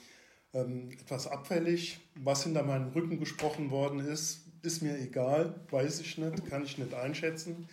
ähm, 0.54 0.90
etwas 0.92 1.26
abfällig. 1.26 2.00
Was 2.14 2.44
hinter 2.44 2.62
meinem 2.62 2.88
Rücken 2.92 3.18
gesprochen 3.18 3.70
worden 3.70 4.00
ist, 4.00 4.46
ist 4.62 4.82
mir 4.82 4.96
egal, 4.98 5.60
weiß 5.70 6.00
ich 6.00 6.16
nicht, 6.16 6.46
kann 6.46 6.64
ich 6.64 6.78
nicht 6.78 6.94
einschätzen. 6.94 7.68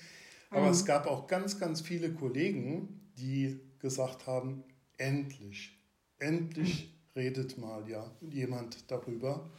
Aber 0.49 0.65
mhm. 0.65 0.71
es 0.71 0.85
gab 0.85 1.07
auch 1.07 1.27
ganz, 1.27 1.59
ganz 1.59 1.79
viele 1.81 2.11
Kollegen, 2.11 3.09
die 3.17 3.59
gesagt 3.79 4.27
haben, 4.27 4.63
endlich, 4.97 5.79
endlich 6.19 6.93
redet 7.15 7.57
mal 7.57 7.87
ja 7.87 8.11
jemand 8.21 8.89
darüber. 8.89 9.49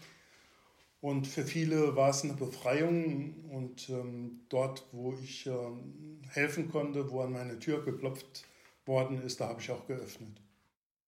Und 1.03 1.27
für 1.27 1.45
viele 1.45 1.97
war 1.97 2.09
es 2.09 2.25
eine 2.25 2.33
Befreiung 2.33 3.45
und 3.51 3.91
ähm, 3.91 4.47
dort, 4.49 4.89
wo 4.93 5.13
ich 5.13 5.47
ähm, 5.47 6.23
helfen 6.27 6.71
konnte, 6.71 7.11
wo 7.11 7.21
an 7.21 7.33
meine 7.33 7.59
Tür 7.59 7.85
geklopft 7.85 8.49
worden 8.87 9.21
ist, 9.21 9.39
da 9.41 9.49
habe 9.49 9.61
ich 9.61 9.71
auch 9.71 9.87
geöffnet. 9.87 10.41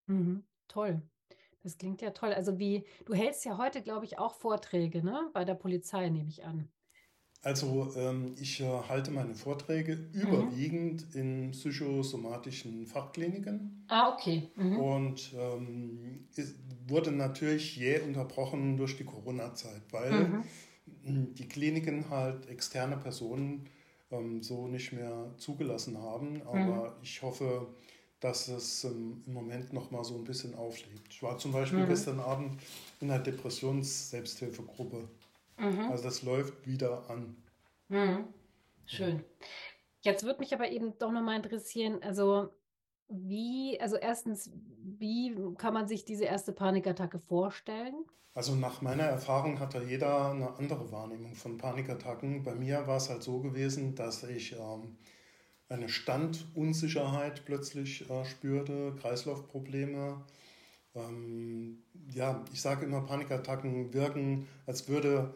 Mhm, 0.07 0.45
toll. 0.69 1.03
Das 1.63 1.79
klingt 1.79 2.03
ja 2.03 2.11
toll. 2.11 2.33
Also 2.35 2.59
wie, 2.59 2.87
du 3.07 3.15
hältst 3.15 3.45
ja 3.45 3.59
heute, 3.59 3.83
glaube 3.83 4.05
ich, 4.07 4.19
auch 4.19 4.35
Vorträge, 4.35 5.03
ne? 5.05 5.31
Bei 5.35 5.45
der 5.45 5.55
Polizei, 5.55 6.11
nehme 6.11 6.29
ich 6.31 6.45
an. 6.45 6.71
Also 7.45 7.93
ähm, 7.95 8.35
ich 8.41 8.61
äh, 8.63 8.65
halte 8.89 9.11
meine 9.11 9.35
Vorträge 9.35 9.97
mhm. 9.97 10.21
überwiegend 10.21 11.15
in 11.15 11.51
psychosomatischen 11.51 12.87
Fachkliniken. 12.87 13.85
Ah, 13.89 14.15
okay. 14.15 14.49
Mhm. 14.57 14.79
Und 14.79 15.35
ähm, 15.39 16.27
wurde 16.89 17.13
natürlich 17.13 17.77
jäh 17.77 18.01
unterbrochen 18.01 18.79
durch 18.79 18.97
die 18.97 19.05
Corona-Zeit, 19.05 19.83
weil 19.91 20.43
mhm. 21.05 21.35
die 21.35 21.47
Kliniken 21.47 22.09
halt 22.09 22.49
externe 22.49 22.97
Personen 22.97 23.69
ähm, 24.11 24.43
so 24.43 24.67
nicht 24.67 24.95
mehr 24.95 25.31
zugelassen 25.37 25.99
haben. 25.99 26.41
Aber 26.47 26.91
mhm. 26.97 27.03
ich 27.03 27.21
hoffe, 27.21 27.67
dass 28.21 28.49
es 28.49 28.85
ähm, 28.85 29.23
im 29.27 29.35
Moment 29.35 29.75
noch 29.75 29.91
mal 29.91 30.03
so 30.03 30.15
ein 30.15 30.25
bisschen 30.25 30.55
auflebt. 30.55 31.09
Ich 31.11 31.23
war 31.23 31.37
zum 31.37 31.53
Beispiel 31.53 31.81
mhm. 31.81 31.89
gestern 31.89 32.21
Abend 32.21 32.59
in 33.03 33.11
einer 33.11 33.23
Depressions-Selbsthilfegruppe. 33.23 35.09
Mhm. 35.57 35.91
Also 35.91 36.05
das 36.05 36.23
läuft 36.23 36.67
wieder 36.67 37.09
an. 37.11 37.37
Mhm. 37.89 38.29
Schön. 38.87 39.25
Jetzt 40.01 40.25
würde 40.25 40.41
mich 40.41 40.53
aber 40.55 40.69
eben 40.71 40.99
doch 40.99 41.11
nochmal 41.11 41.37
interessieren, 41.37 42.03
also 42.03 42.51
wie, 43.09 43.79
also 43.81 43.97
erstens, 43.97 44.51
wie 44.83 45.35
kann 45.57 45.75
man 45.75 45.89
sich 45.89 46.05
diese 46.05 46.25
erste 46.25 46.53
Panikattacke 46.53 47.19
vorstellen? 47.19 47.95
Also 48.35 48.55
nach 48.57 48.83
meiner 48.83 49.05
Erfahrung 49.05 49.61
hat 49.61 49.75
da 49.75 49.83
jeder 49.83 50.33
eine 50.33 50.55
andere 50.57 50.91
Wahrnehmung 50.91 51.35
von 51.35 51.57
Panikattacken. 51.57 52.43
Bei 52.43 52.55
mir 52.55 52.87
war 52.87 52.97
es 52.97 53.09
halt 53.09 53.23
so 53.23 53.41
gewesen, 53.41 53.95
dass 53.95 54.25
ich 54.25 54.57
ähm, 54.59 54.97
eine 55.69 55.89
Standunsicherheit 55.89 57.45
plötzlich 57.45 58.11
äh, 58.11 58.25
spürte, 58.25 58.97
Kreislaufprobleme. 59.01 60.25
Ähm, 60.95 61.79
ja, 62.13 62.45
ich 62.53 62.61
sage 62.61 62.87
immer, 62.87 63.01
Panikattacken 63.03 63.93
wirken, 63.93 64.47
als 64.67 64.89
würde, 64.89 65.35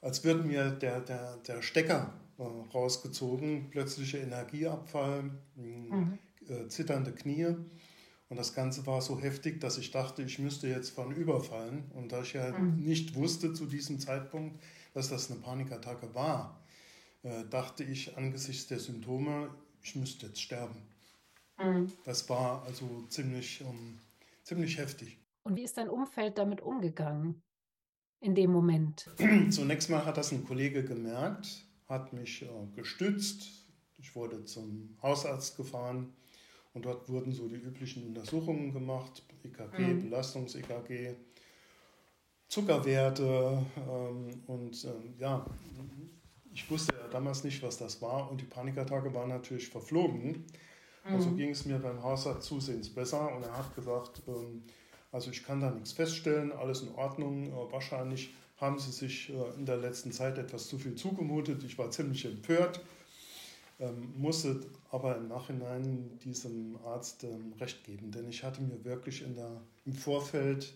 als 0.00 0.24
würde 0.24 0.42
mir 0.42 0.70
der, 0.70 1.00
der, 1.00 1.36
der 1.38 1.62
Stecker 1.62 2.12
äh, 2.38 2.42
rausgezogen, 2.42 3.70
plötzlicher 3.70 4.20
Energieabfall, 4.20 5.30
mhm. 5.56 6.18
äh, 6.48 6.68
zitternde 6.68 7.12
Knie. 7.12 7.54
Und 8.28 8.36
das 8.36 8.54
Ganze 8.54 8.86
war 8.86 9.02
so 9.02 9.20
heftig, 9.20 9.60
dass 9.60 9.76
ich 9.76 9.90
dachte, 9.90 10.22
ich 10.22 10.38
müsste 10.38 10.68
jetzt 10.68 10.90
von 10.90 11.12
überfallen. 11.12 11.90
Und 11.94 12.12
da 12.12 12.22
ich 12.22 12.32
ja 12.32 12.56
mhm. 12.56 12.76
nicht 12.76 13.14
wusste 13.16 13.52
zu 13.52 13.66
diesem 13.66 13.98
Zeitpunkt, 13.98 14.62
dass 14.94 15.08
das 15.08 15.30
eine 15.30 15.40
Panikattacke 15.40 16.14
war, 16.14 16.60
äh, 17.22 17.44
dachte 17.50 17.84
ich 17.84 18.16
angesichts 18.16 18.68
der 18.68 18.78
Symptome, 18.78 19.50
ich 19.82 19.96
müsste 19.96 20.26
jetzt 20.26 20.40
sterben. 20.40 20.76
Mhm. 21.58 21.92
Das 22.04 22.28
war 22.28 22.62
also 22.64 23.04
ziemlich, 23.08 23.60
ähm, 23.60 23.98
ziemlich 24.50 24.78
heftig. 24.78 25.16
Und 25.44 25.54
wie 25.56 25.62
ist 25.62 25.76
dein 25.76 25.88
Umfeld 25.88 26.36
damit 26.36 26.60
umgegangen 26.60 27.40
in 28.18 28.34
dem 28.34 28.50
Moment? 28.50 29.08
Zunächst 29.50 29.88
mal 29.88 30.04
hat 30.04 30.16
das 30.16 30.32
ein 30.32 30.44
Kollege 30.44 30.84
gemerkt, 30.84 31.64
hat 31.88 32.12
mich 32.12 32.42
äh, 32.42 32.48
gestützt. 32.74 33.48
Ich 33.96 34.16
wurde 34.16 34.44
zum 34.44 34.96
Hausarzt 35.02 35.56
gefahren 35.56 36.12
und 36.74 36.84
dort 36.84 37.08
wurden 37.08 37.32
so 37.32 37.46
die 37.46 37.54
üblichen 37.54 38.04
Untersuchungen 38.08 38.72
gemacht, 38.72 39.22
EKG, 39.44 39.82
mhm. 39.82 40.02
Belastungs-EKG, 40.02 41.14
Zuckerwerte 42.48 43.64
ähm, 43.88 44.42
und 44.48 44.84
ähm, 44.84 45.14
ja, 45.16 45.46
ich 46.52 46.68
wusste 46.68 46.96
ja 46.96 47.06
damals 47.06 47.44
nicht, 47.44 47.62
was 47.62 47.78
das 47.78 48.02
war 48.02 48.28
und 48.28 48.40
die 48.40 48.46
Panikattacke 48.46 49.14
war 49.14 49.28
natürlich 49.28 49.68
verflogen. 49.68 50.44
Mhm. 51.04 51.14
Also 51.14 51.30
ging 51.32 51.50
es 51.50 51.64
mir 51.64 51.78
beim 51.78 52.02
Hausarzt 52.02 52.46
zusehends 52.46 52.88
besser 52.88 53.34
und 53.34 53.42
er 53.42 53.56
hat 53.56 53.74
gesagt, 53.74 54.22
ähm, 54.28 54.62
also 55.12 55.30
ich 55.30 55.44
kann 55.44 55.60
da 55.60 55.70
nichts 55.70 55.92
feststellen, 55.92 56.52
alles 56.52 56.82
in 56.82 56.94
Ordnung. 56.94 57.48
Äh, 57.48 57.72
wahrscheinlich 57.72 58.32
haben 58.56 58.78
sie 58.78 58.92
sich 58.92 59.30
äh, 59.30 59.54
in 59.56 59.66
der 59.66 59.78
letzten 59.78 60.12
Zeit 60.12 60.38
etwas 60.38 60.68
zu 60.68 60.78
viel 60.78 60.94
zugemutet. 60.94 61.64
Ich 61.64 61.78
war 61.78 61.90
ziemlich 61.90 62.24
empört, 62.26 62.80
ähm, 63.78 64.12
musste 64.16 64.60
aber 64.90 65.16
im 65.16 65.28
Nachhinein 65.28 66.18
diesem 66.24 66.78
Arzt 66.84 67.24
ähm, 67.24 67.54
recht 67.58 67.84
geben, 67.84 68.10
denn 68.10 68.28
ich 68.28 68.44
hatte 68.44 68.60
mir 68.62 68.84
wirklich 68.84 69.22
in 69.22 69.34
der, 69.34 69.60
im 69.86 69.94
Vorfeld 69.94 70.74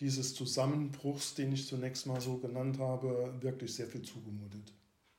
dieses 0.00 0.34
Zusammenbruchs, 0.34 1.34
den 1.34 1.52
ich 1.52 1.66
zunächst 1.66 2.06
mal 2.06 2.20
so 2.20 2.38
genannt 2.38 2.78
habe, 2.78 3.34
wirklich 3.40 3.74
sehr 3.74 3.86
viel 3.86 4.02
zugemutet. 4.02 4.72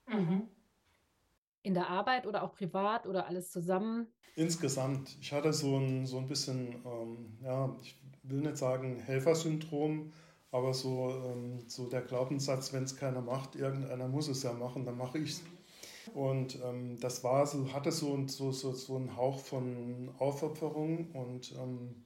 Mhm. 0.08 0.44
In 1.62 1.74
der 1.74 1.90
Arbeit 1.90 2.26
oder 2.28 2.44
auch 2.44 2.54
privat 2.54 3.06
oder 3.08 3.28
alles 3.28 3.52
zusammen? 3.52 4.08
Insgesamt. 4.36 5.18
Ich 5.22 5.34
hatte 5.34 5.52
so 5.54 5.78
ein, 5.78 6.06
so 6.06 6.18
ein 6.18 6.28
bisschen, 6.28 6.82
ähm, 6.86 7.38
ja, 7.44 7.76
ich 7.82 8.00
will 8.24 8.42
nicht 8.42 8.58
sagen 8.58 9.00
Helfersyndrom, 9.00 10.12
Aber 10.52 10.74
so, 10.74 11.12
ähm, 11.26 11.70
so 11.70 11.88
der 11.90 12.02
Glaubenssatz, 12.04 12.74
wenn 12.74 12.84
es 12.84 12.96
keiner 12.98 13.22
macht, 13.22 13.56
irgendeiner 13.56 14.08
muss 14.08 14.28
es 14.30 14.44
ja 14.44 14.54
machen, 14.54 14.86
dann 14.86 14.98
mache 14.98 15.20
ich 15.20 15.32
es. 15.32 15.44
Und 16.14 16.60
ähm, 16.64 17.00
das 17.00 17.24
war 17.24 17.46
so, 17.48 17.74
hatte 17.74 17.92
so, 17.92 18.28
so, 18.28 18.52
so, 18.52 18.74
so 18.74 18.96
einen 18.98 19.16
Hauch 19.18 19.40
von 19.40 20.12
Aufopferung 20.20 21.12
und 21.12 21.54
ähm, 21.54 22.06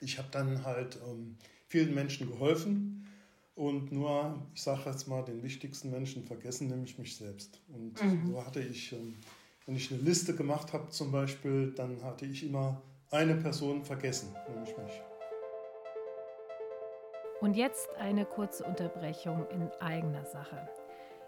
ich 0.00 0.18
habe 0.18 0.28
dann 0.32 0.64
halt 0.64 0.98
ähm, 1.08 1.38
vielen 1.68 1.94
Menschen 1.94 2.28
geholfen 2.28 3.06
und 3.54 3.92
nur, 3.92 4.42
ich 4.54 4.62
sage 4.62 4.82
jetzt 4.86 5.08
mal, 5.08 5.22
den 5.22 5.42
wichtigsten 5.42 5.90
Menschen 5.90 6.24
vergessen, 6.24 6.68
nämlich 6.68 6.98
mich 6.98 7.16
selbst. 7.16 7.60
Und 7.68 8.02
mhm. 8.02 8.26
so 8.26 8.44
hatte 8.44 8.60
ich, 8.60 8.92
ähm, 8.92 9.16
wenn 9.66 9.76
ich 9.76 9.92
eine 9.92 10.00
Liste 10.00 10.34
gemacht 10.34 10.72
habe 10.72 10.88
zum 10.88 11.12
Beispiel, 11.12 11.72
dann 11.72 12.02
hatte 12.02 12.26
ich 12.26 12.44
immer 12.46 12.82
eine 13.10 13.34
Person 13.34 13.84
vergessen, 13.84 14.34
nämlich 14.48 14.76
mich. 14.78 15.02
Und 17.40 17.54
jetzt 17.54 17.88
eine 17.98 18.24
kurze 18.24 18.64
Unterbrechung 18.64 19.46
in 19.50 19.68
eigener 19.80 20.24
Sache. 20.24 20.68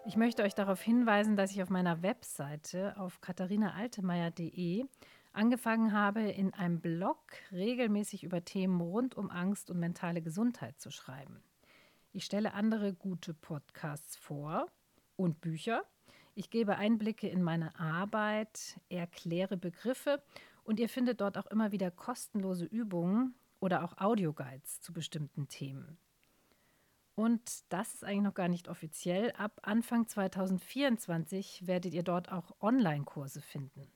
Ich 0.06 0.16
möchte 0.16 0.42
euch 0.42 0.54
darauf 0.54 0.80
hinweisen, 0.80 1.36
dass 1.36 1.50
ich 1.50 1.62
auf 1.62 1.70
meiner 1.70 2.02
Webseite 2.02 2.94
auf 2.98 3.20
katharinaaltemeyer.de 3.20 4.84
angefangen 5.32 5.92
habe, 5.92 6.22
in 6.22 6.54
einem 6.54 6.80
Blog 6.80 7.18
regelmäßig 7.52 8.22
über 8.22 8.44
Themen 8.44 8.80
rund 8.80 9.16
um 9.16 9.30
Angst 9.30 9.70
und 9.70 9.80
mentale 9.80 10.22
Gesundheit 10.22 10.80
zu 10.80 10.90
schreiben. 10.90 11.42
Ich 12.16 12.24
stelle 12.24 12.54
andere 12.54 12.94
gute 12.94 13.34
Podcasts 13.34 14.14
vor 14.14 14.70
und 15.16 15.40
Bücher. 15.40 15.82
Ich 16.36 16.48
gebe 16.48 16.76
Einblicke 16.76 17.28
in 17.28 17.42
meine 17.42 17.76
Arbeit, 17.76 18.78
erkläre 18.88 19.56
Begriffe 19.56 20.22
und 20.62 20.78
ihr 20.78 20.88
findet 20.88 21.20
dort 21.20 21.36
auch 21.36 21.46
immer 21.46 21.72
wieder 21.72 21.90
kostenlose 21.90 22.66
Übungen 22.66 23.34
oder 23.58 23.82
auch 23.82 23.98
Audioguides 23.98 24.80
zu 24.80 24.92
bestimmten 24.92 25.48
Themen. 25.48 25.98
Und 27.16 27.64
das 27.70 27.94
ist 27.94 28.04
eigentlich 28.04 28.22
noch 28.22 28.34
gar 28.34 28.48
nicht 28.48 28.68
offiziell. 28.68 29.32
Ab 29.32 29.58
Anfang 29.64 30.06
2024 30.06 31.66
werdet 31.66 31.94
ihr 31.94 32.04
dort 32.04 32.30
auch 32.30 32.54
Online-Kurse 32.60 33.40
finden. 33.40 33.90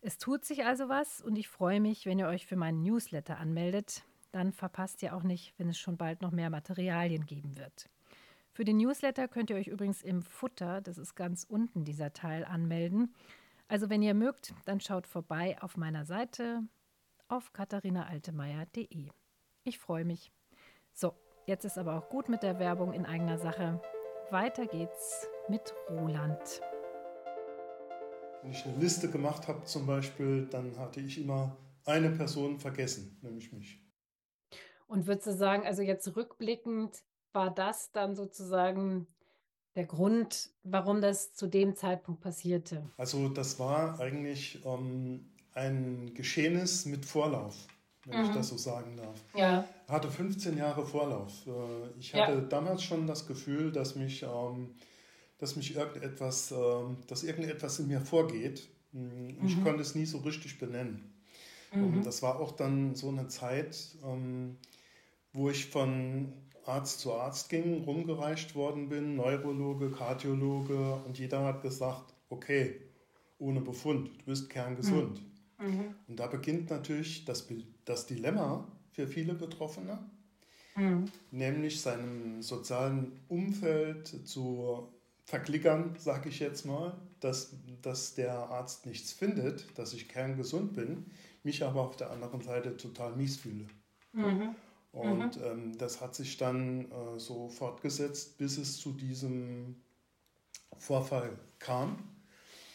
Es 0.00 0.18
tut 0.18 0.44
sich 0.44 0.64
also 0.64 0.88
was 0.88 1.20
und 1.20 1.38
ich 1.38 1.46
freue 1.46 1.78
mich, 1.78 2.04
wenn 2.04 2.18
ihr 2.18 2.26
euch 2.26 2.46
für 2.46 2.56
meinen 2.56 2.82
Newsletter 2.82 3.38
anmeldet. 3.38 4.02
Dann 4.32 4.52
verpasst 4.52 5.02
ihr 5.02 5.14
auch 5.14 5.22
nicht, 5.22 5.54
wenn 5.58 5.68
es 5.68 5.78
schon 5.78 5.96
bald 5.96 6.22
noch 6.22 6.32
mehr 6.32 6.50
Materialien 6.50 7.26
geben 7.26 7.56
wird. 7.56 7.88
Für 8.52 8.64
den 8.64 8.78
Newsletter 8.78 9.28
könnt 9.28 9.50
ihr 9.50 9.56
euch 9.56 9.68
übrigens 9.68 10.02
im 10.02 10.22
Futter, 10.22 10.80
das 10.80 10.98
ist 10.98 11.14
ganz 11.14 11.44
unten 11.44 11.84
dieser 11.84 12.12
Teil, 12.12 12.44
anmelden. 12.44 13.14
Also 13.68 13.88
wenn 13.88 14.02
ihr 14.02 14.14
mögt, 14.14 14.52
dann 14.64 14.80
schaut 14.80 15.06
vorbei 15.06 15.56
auf 15.62 15.76
meiner 15.76 16.04
Seite 16.04 16.62
auf 17.28 17.52
katharinaaltemeyer.de. 17.52 19.08
Ich 19.64 19.78
freue 19.78 20.04
mich. 20.04 20.32
So, 20.92 21.14
Jetzt 21.44 21.64
ist 21.64 21.76
aber 21.76 21.98
auch 21.98 22.08
gut 22.08 22.28
mit 22.28 22.44
der 22.44 22.60
Werbung 22.60 22.92
in 22.92 23.04
eigener 23.04 23.36
Sache. 23.36 23.80
Weiter 24.30 24.66
geht's 24.66 25.26
mit 25.48 25.74
Roland. 25.90 26.38
Wenn 28.42 28.52
ich 28.52 28.64
eine 28.64 28.76
Liste 28.76 29.10
gemacht 29.10 29.48
habe 29.48 29.64
zum 29.64 29.84
Beispiel, 29.84 30.46
dann 30.46 30.78
hatte 30.78 31.00
ich 31.00 31.20
immer 31.20 31.56
eine 31.84 32.10
Person 32.10 32.60
vergessen, 32.60 33.18
nämlich 33.22 33.52
mich. 33.52 33.81
Und 34.92 35.06
würdest 35.06 35.26
du 35.26 35.32
sagen, 35.32 35.66
also 35.66 35.82
jetzt 35.82 36.14
rückblickend, 36.16 37.02
war 37.32 37.50
das 37.52 37.92
dann 37.92 38.14
sozusagen 38.14 39.06
der 39.74 39.86
Grund, 39.86 40.50
warum 40.64 41.00
das 41.00 41.32
zu 41.32 41.46
dem 41.46 41.74
Zeitpunkt 41.76 42.20
passierte? 42.20 42.90
Also 42.98 43.28
das 43.28 43.58
war 43.58 43.98
eigentlich 44.00 44.62
ähm, 44.66 45.30
ein 45.54 46.12
Geschehnis 46.14 46.84
mit 46.84 47.06
Vorlauf 47.06 47.66
wenn 48.06 48.20
mhm. 48.20 48.26
ich 48.26 48.34
das 48.34 48.48
so 48.48 48.56
sagen 48.56 48.96
darf. 48.96 49.20
Ja. 49.34 49.64
Hatte 49.88 50.10
15 50.10 50.56
Jahre 50.56 50.84
Vorlauf. 50.84 51.46
Äh, 51.46 51.98
ich 51.98 52.14
hatte 52.14 52.32
ja. 52.32 52.40
damals 52.40 52.82
schon 52.82 53.06
das 53.06 53.26
Gefühl, 53.26 53.70
dass 53.70 53.94
mich, 53.94 54.22
ähm, 54.22 54.74
dass 55.38 55.56
mich 55.56 55.76
irgendetwas, 55.76 56.52
ähm, 56.52 56.96
dass 57.06 57.22
irgendetwas 57.22 57.78
in 57.78 57.88
mir 57.88 58.00
vorgeht. 58.00 58.68
Hm, 58.92 59.38
ich 59.44 59.56
mhm. 59.56 59.64
konnte 59.64 59.82
es 59.82 59.94
nie 59.94 60.06
so 60.06 60.18
richtig 60.18 60.58
benennen. 60.58 61.12
Mhm. 61.72 62.02
Das 62.02 62.22
war 62.22 62.40
auch 62.40 62.52
dann 62.52 62.94
so 62.94 63.08
eine 63.08 63.28
Zeit, 63.28 63.96
ähm, 64.04 64.56
wo 65.32 65.50
ich 65.50 65.66
von 65.66 66.32
Arzt 66.64 67.00
zu 67.00 67.12
Arzt 67.14 67.48
ging, 67.48 67.84
rumgereicht 67.84 68.54
worden 68.54 68.88
bin, 68.88 69.16
Neurologe, 69.16 69.90
Kardiologe 69.90 70.94
und 71.06 71.18
jeder 71.18 71.44
hat 71.44 71.62
gesagt, 71.62 72.14
okay, 72.28 72.80
ohne 73.38 73.60
Befund, 73.60 74.10
du 74.20 74.24
bist 74.26 74.48
kerngesund. 74.48 75.20
Mhm. 75.58 75.66
Mhm. 75.66 75.94
Und 76.08 76.20
da 76.20 76.26
beginnt 76.26 76.70
natürlich 76.70 77.24
das, 77.24 77.46
das 77.84 78.06
Dilemma 78.06 78.66
für 78.90 79.06
viele 79.06 79.34
Betroffene, 79.34 79.98
mhm. 80.76 81.06
nämlich 81.30 81.80
seinem 81.80 82.42
sozialen 82.42 83.20
Umfeld 83.28 84.06
zu 84.28 84.88
verklickern, 85.24 85.94
sage 85.98 86.28
ich 86.28 86.40
jetzt 86.40 86.66
mal, 86.66 86.96
dass, 87.20 87.56
dass 87.80 88.14
der 88.14 88.34
Arzt 88.34 88.86
nichts 88.86 89.12
findet, 89.12 89.78
dass 89.78 89.92
ich 89.92 90.08
kerngesund 90.08 90.74
bin, 90.74 91.06
mich 91.44 91.64
aber 91.64 91.80
auf 91.82 91.96
der 91.96 92.10
anderen 92.10 92.40
Seite 92.42 92.76
total 92.76 93.16
mies 93.16 93.36
fühle. 93.36 93.66
Mhm. 94.12 94.54
Und 94.92 95.36
mhm. 95.38 95.44
ähm, 95.44 95.78
das 95.78 96.00
hat 96.00 96.14
sich 96.14 96.36
dann 96.36 96.90
äh, 96.90 97.18
so 97.18 97.48
fortgesetzt, 97.48 98.36
bis 98.36 98.58
es 98.58 98.76
zu 98.78 98.92
diesem 98.92 99.82
Vorfall 100.76 101.38
kam. 101.58 101.98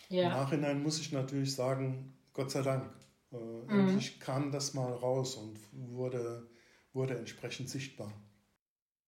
Ja. 0.09 0.23
Im 0.23 0.29
Nachhinein 0.29 0.83
muss 0.83 0.99
ich 0.99 1.11
natürlich 1.11 1.53
sagen, 1.53 2.17
Gott 2.33 2.51
sei 2.51 2.63
Dank. 2.63 2.89
Äh, 3.31 3.35
mhm. 3.35 3.69
Endlich 3.69 4.19
kam 4.19 4.51
das 4.51 4.73
mal 4.73 4.91
raus 4.91 5.35
und 5.35 5.59
wurde, 5.71 6.49
wurde 6.93 7.17
entsprechend 7.17 7.69
sichtbar. 7.69 8.11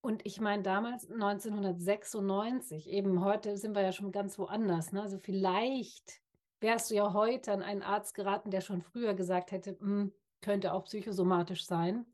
Und 0.02 0.24
ich 0.24 0.40
meine, 0.40 0.62
damals 0.62 1.10
1996, 1.10 2.88
eben 2.88 3.22
heute 3.22 3.56
sind 3.56 3.74
wir 3.74 3.82
ja 3.82 3.92
schon 3.92 4.12
ganz 4.12 4.38
woanders. 4.38 4.92
Ne? 4.92 5.02
Also 5.02 5.18
vielleicht 5.18 6.20
wärst 6.60 6.90
du 6.90 6.94
ja 6.94 7.12
heute 7.12 7.52
an 7.52 7.62
einen 7.62 7.82
Arzt 7.82 8.14
geraten, 8.14 8.50
der 8.50 8.60
schon 8.60 8.82
früher 8.82 9.14
gesagt 9.14 9.50
hätte, 9.50 9.76
hm, 9.78 10.12
könnte 10.40 10.72
auch 10.72 10.84
psychosomatisch 10.84 11.66
sein. 11.66 12.06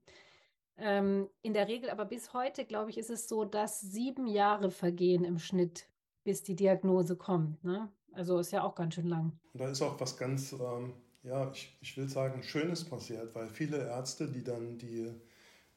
Ähm, 0.79 1.29
in 1.43 1.55
der 1.55 1.69
Regel, 1.69 1.91
aber 1.91 2.05
bis 2.05 2.33
heute, 2.35 2.65
glaube 2.65 2.91
ich, 2.91 2.99
ist 2.99 3.11
es 3.11 3.29
so, 3.29 3.45
dass 3.45 3.81
sieben 3.81 4.27
Jahre 4.27 4.71
vergehen 4.71 5.25
im 5.25 5.39
Schnitt, 5.39 5.89
bis 6.25 6.43
die 6.43 6.57
Diagnose 6.57 7.17
kommt. 7.17 7.65
Ne? 7.65 7.91
Also 8.13 8.39
ist 8.39 8.53
ja 8.53 8.63
auch 8.63 8.75
ganz 8.75 8.95
schön 8.95 9.07
lang. 9.07 9.39
Da 9.55 9.69
ist 9.69 9.81
auch 9.81 9.99
was 9.99 10.17
ganz 10.17 10.53
ähm, 10.53 10.93
ja, 11.27 11.51
ich, 11.53 11.77
ich 11.81 11.97
will 11.97 12.09
sagen, 12.09 12.43
Schönes 12.43 12.85
passiert, 12.85 13.35
weil 13.35 13.49
viele 13.49 13.79
Ärzte, 13.79 14.29
die 14.29 14.45
dann 14.45 14.79
die, 14.79 15.13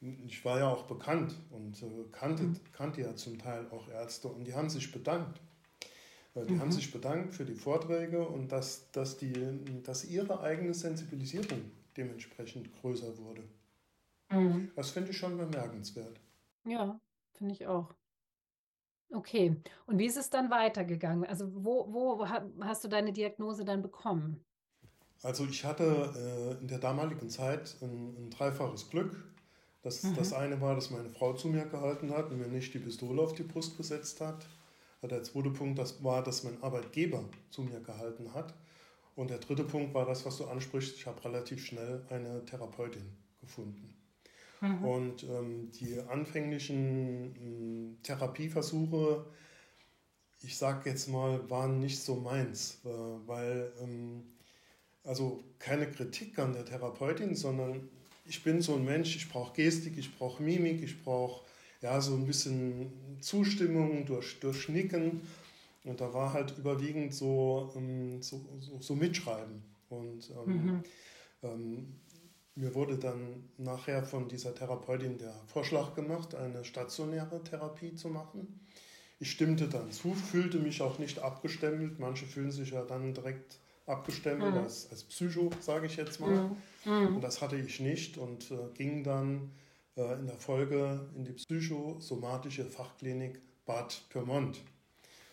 ich 0.00 0.44
war 0.44 0.58
ja 0.58 0.68
auch 0.68 0.84
bekannt 0.84 1.34
und 1.50 1.82
äh, 1.82 2.04
kannte, 2.12 2.44
mhm. 2.44 2.60
kannte 2.72 3.02
ja 3.02 3.14
zum 3.16 3.38
Teil 3.38 3.66
auch 3.70 3.88
Ärzte 3.88 4.28
und 4.28 4.44
die 4.44 4.54
haben 4.54 4.70
sich 4.70 4.92
bedankt. 4.92 5.40
Äh, 6.34 6.46
die 6.46 6.54
mhm. 6.54 6.60
haben 6.60 6.72
sich 6.72 6.92
bedankt 6.92 7.34
für 7.34 7.44
die 7.44 7.54
Vorträge 7.54 8.26
und 8.26 8.52
dass, 8.52 8.90
dass, 8.92 9.16
die, 9.16 9.32
dass 9.82 10.04
ihre 10.04 10.40
eigene 10.40 10.72
Sensibilisierung 10.72 11.72
dementsprechend 11.96 12.70
größer 12.80 13.18
wurde. 13.18 13.42
Mhm. 14.30 14.70
Das 14.76 14.90
finde 14.90 15.10
ich 15.10 15.18
schon 15.18 15.36
bemerkenswert. 15.36 16.20
Ja, 16.64 17.00
finde 17.34 17.54
ich 17.54 17.66
auch. 17.66 17.92
Okay, 19.12 19.56
und 19.86 19.98
wie 19.98 20.06
ist 20.06 20.16
es 20.16 20.30
dann 20.30 20.50
weitergegangen? 20.50 21.24
Also 21.24 21.50
wo, 21.52 21.92
wo 21.92 22.26
hast 22.60 22.84
du 22.84 22.88
deine 22.88 23.12
Diagnose 23.12 23.64
dann 23.64 23.82
bekommen? 23.82 24.44
Also 25.22 25.44
ich 25.44 25.64
hatte 25.64 26.12
äh, 26.16 26.62
in 26.62 26.68
der 26.68 26.78
damaligen 26.78 27.28
Zeit 27.28 27.76
ein, 27.82 28.14
ein 28.16 28.30
dreifaches 28.30 28.88
Glück. 28.88 29.24
Das, 29.82 30.02
mhm. 30.02 30.14
das 30.14 30.32
eine 30.32 30.60
war, 30.60 30.74
dass 30.74 30.90
meine 30.90 31.10
Frau 31.10 31.32
zu 31.32 31.48
mir 31.48 31.64
gehalten 31.66 32.10
hat 32.10 32.30
und 32.30 32.38
mir 32.38 32.46
nicht 32.46 32.72
die 32.72 32.78
Pistole 32.78 33.20
auf 33.20 33.34
die 33.34 33.42
Brust 33.42 33.76
gesetzt 33.76 34.20
hat. 34.20 34.46
Der 35.02 35.22
zweite 35.22 35.50
Punkt 35.50 35.78
das 35.78 36.04
war, 36.04 36.22
dass 36.22 36.44
mein 36.44 36.62
Arbeitgeber 36.62 37.24
zu 37.50 37.62
mir 37.62 37.80
gehalten 37.80 38.32
hat. 38.34 38.54
Und 39.16 39.30
der 39.30 39.38
dritte 39.38 39.64
Punkt 39.64 39.94
war 39.94 40.04
das, 40.04 40.24
was 40.24 40.36
du 40.36 40.44
ansprichst. 40.44 40.96
Ich 40.96 41.06
habe 41.06 41.24
relativ 41.24 41.64
schnell 41.64 42.04
eine 42.10 42.44
Therapeutin 42.44 43.16
gefunden. 43.40 43.94
Mhm. 44.60 44.84
Und 44.84 45.22
ähm, 45.24 45.70
die 45.72 45.98
anfänglichen 46.00 47.34
ähm, 47.36 47.96
Therapieversuche, 48.02 49.24
ich 50.42 50.56
sage 50.56 50.90
jetzt 50.90 51.08
mal, 51.08 51.48
waren 51.50 51.78
nicht 51.78 52.00
so 52.02 52.16
meins, 52.16 52.80
äh, 52.84 52.88
weil 53.26 53.72
ähm, 53.82 54.22
also 55.04 55.42
keine 55.58 55.90
Kritik 55.90 56.38
an 56.38 56.52
der 56.52 56.64
Therapeutin, 56.64 57.34
sondern 57.34 57.88
ich 58.26 58.42
bin 58.44 58.60
so 58.60 58.74
ein 58.74 58.84
Mensch, 58.84 59.16
ich 59.16 59.28
brauche 59.28 59.54
Gestik, 59.54 59.96
ich 59.96 60.16
brauche 60.16 60.42
Mimik, 60.42 60.82
ich 60.82 61.02
brauche 61.02 61.42
ja 61.80 62.00
so 62.00 62.14
ein 62.14 62.26
bisschen 62.26 62.92
Zustimmung 63.20 64.04
durch, 64.06 64.38
durch 64.40 64.68
Nicken. 64.68 65.22
Und 65.84 66.00
da 66.00 66.12
war 66.12 66.32
halt 66.32 66.56
überwiegend 66.58 67.14
so, 67.14 67.72
ähm, 67.74 68.22
so, 68.22 68.40
so, 68.60 68.78
so, 68.80 68.94
Mitschreiben. 68.94 69.62
Und 69.88 70.30
ähm, 70.46 70.82
mhm. 71.42 71.86
Mir 72.60 72.74
wurde 72.74 72.98
dann 72.98 73.48
nachher 73.56 74.02
von 74.04 74.28
dieser 74.28 74.54
Therapeutin 74.54 75.16
der 75.16 75.34
Vorschlag 75.46 75.94
gemacht, 75.94 76.34
eine 76.34 76.64
stationäre 76.64 77.42
Therapie 77.42 77.94
zu 77.94 78.08
machen. 78.08 78.60
Ich 79.18 79.30
stimmte 79.30 79.66
dann 79.68 79.90
zu, 79.90 80.14
fühlte 80.14 80.58
mich 80.58 80.82
auch 80.82 80.98
nicht 80.98 81.18
abgestempelt. 81.20 81.98
Manche 81.98 82.26
fühlen 82.26 82.50
sich 82.50 82.70
ja 82.70 82.82
dann 82.82 83.14
direkt 83.14 83.58
abgestempelt 83.86 84.54
mhm. 84.54 84.60
als, 84.60 84.90
als 84.90 85.04
Psycho, 85.04 85.50
sage 85.60 85.86
ich 85.86 85.96
jetzt 85.96 86.20
mal. 86.20 86.30
Mhm. 86.30 86.56
mhm. 86.84 87.16
Und 87.16 87.20
das 87.22 87.40
hatte 87.40 87.56
ich 87.56 87.80
nicht 87.80 88.18
und 88.18 88.50
äh, 88.50 88.56
ging 88.74 89.04
dann 89.04 89.50
äh, 89.96 90.18
in 90.18 90.26
der 90.26 90.38
Folge 90.38 91.08
in 91.16 91.24
die 91.24 91.32
psychosomatische 91.32 92.66
Fachklinik 92.66 93.40
Bad 93.64 94.02
Pyrmont. 94.10 94.60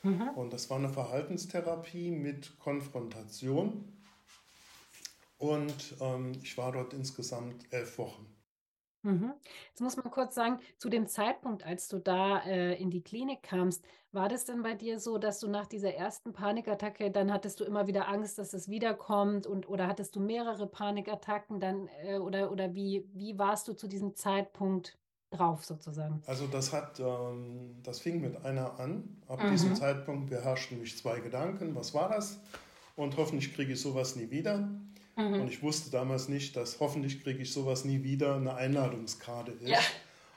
Mhm. 0.03 0.29
Und 0.35 0.53
das 0.53 0.69
war 0.69 0.77
eine 0.77 0.89
Verhaltenstherapie 0.89 2.11
mit 2.11 2.57
Konfrontation. 2.59 3.83
Und 5.37 5.95
ähm, 6.01 6.33
ich 6.41 6.57
war 6.57 6.71
dort 6.71 6.93
insgesamt 6.93 7.71
elf 7.71 7.97
Wochen. 7.97 8.25
Mhm. 9.03 9.33
Jetzt 9.69 9.81
muss 9.81 9.95
man 9.95 10.09
kurz 10.11 10.35
sagen, 10.35 10.59
zu 10.77 10.89
dem 10.89 11.07
Zeitpunkt, 11.07 11.65
als 11.65 11.87
du 11.87 11.99
da 11.99 12.39
äh, 12.39 12.75
in 12.81 12.89
die 12.89 13.01
Klinik 13.01 13.43
kamst, 13.43 13.85
war 14.11 14.27
das 14.27 14.45
denn 14.45 14.63
bei 14.63 14.73
dir 14.73 14.99
so, 14.99 15.17
dass 15.17 15.39
du 15.39 15.47
nach 15.47 15.67
dieser 15.67 15.93
ersten 15.93 16.33
Panikattacke, 16.33 17.11
dann 17.11 17.31
hattest 17.31 17.59
du 17.59 17.63
immer 17.63 17.87
wieder 17.87 18.07
Angst, 18.07 18.39
dass 18.39 18.53
es 18.53 18.67
wiederkommt 18.67 19.45
und 19.45 19.69
oder 19.69 19.87
hattest 19.87 20.15
du 20.15 20.19
mehrere 20.19 20.67
Panikattacken 20.67 21.59
dann 21.59 21.87
äh, 22.03 22.17
oder, 22.17 22.51
oder 22.51 22.73
wie, 22.73 23.07
wie 23.13 23.37
warst 23.37 23.67
du 23.67 23.73
zu 23.73 23.87
diesem 23.87 24.15
Zeitpunkt 24.15 24.97
drauf 25.29 25.63
sozusagen? 25.63 26.21
Also 26.25 26.47
das 26.47 26.73
hat, 26.73 26.99
ähm, 26.99 27.75
das 27.83 27.99
fing 27.99 28.21
mit 28.21 28.43
einer 28.43 28.79
an. 28.79 29.21
Ab 29.27 29.43
mhm. 29.43 29.51
diesem 29.51 29.75
Zeitpunkt 29.75 30.29
beherrschten 30.29 30.79
mich 30.79 30.97
zwei 30.97 31.19
Gedanken. 31.19 31.75
Was 31.75 31.93
war 31.93 32.09
das? 32.09 32.39
Und 32.95 33.15
hoffentlich 33.17 33.53
kriege 33.53 33.73
ich 33.73 33.81
sowas 33.81 34.15
nie 34.15 34.31
wieder. 34.31 34.69
Mhm. 35.17 35.41
Und 35.41 35.47
ich 35.49 35.61
wusste 35.63 35.89
damals 35.89 36.29
nicht, 36.29 36.55
dass 36.55 36.79
hoffentlich 36.79 37.23
kriege 37.23 37.41
ich 37.41 37.51
sowas 37.51 37.83
nie 37.83 38.03
wieder 38.03 38.35
eine 38.35 38.53
Einladungskarte 38.53 39.51
ist. 39.51 39.69
Ja. 39.69 39.79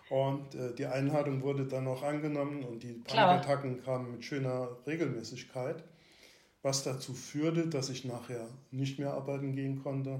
Und 0.08 0.54
äh, 0.56 0.74
die 0.74 0.86
Einladung 0.86 1.42
wurde 1.42 1.66
dann 1.66 1.86
auch 1.86 2.02
angenommen 2.02 2.64
und 2.64 2.82
die 2.82 2.94
Panikattacken 2.94 3.82
kamen 3.84 4.10
mit 4.10 4.24
schöner 4.24 4.68
Regelmäßigkeit, 4.86 5.84
was 6.62 6.82
dazu 6.82 7.14
führte, 7.14 7.68
dass 7.68 7.90
ich 7.90 8.04
nachher 8.04 8.48
nicht 8.72 8.98
mehr 8.98 9.12
arbeiten 9.12 9.54
gehen 9.54 9.80
konnte. 9.82 10.18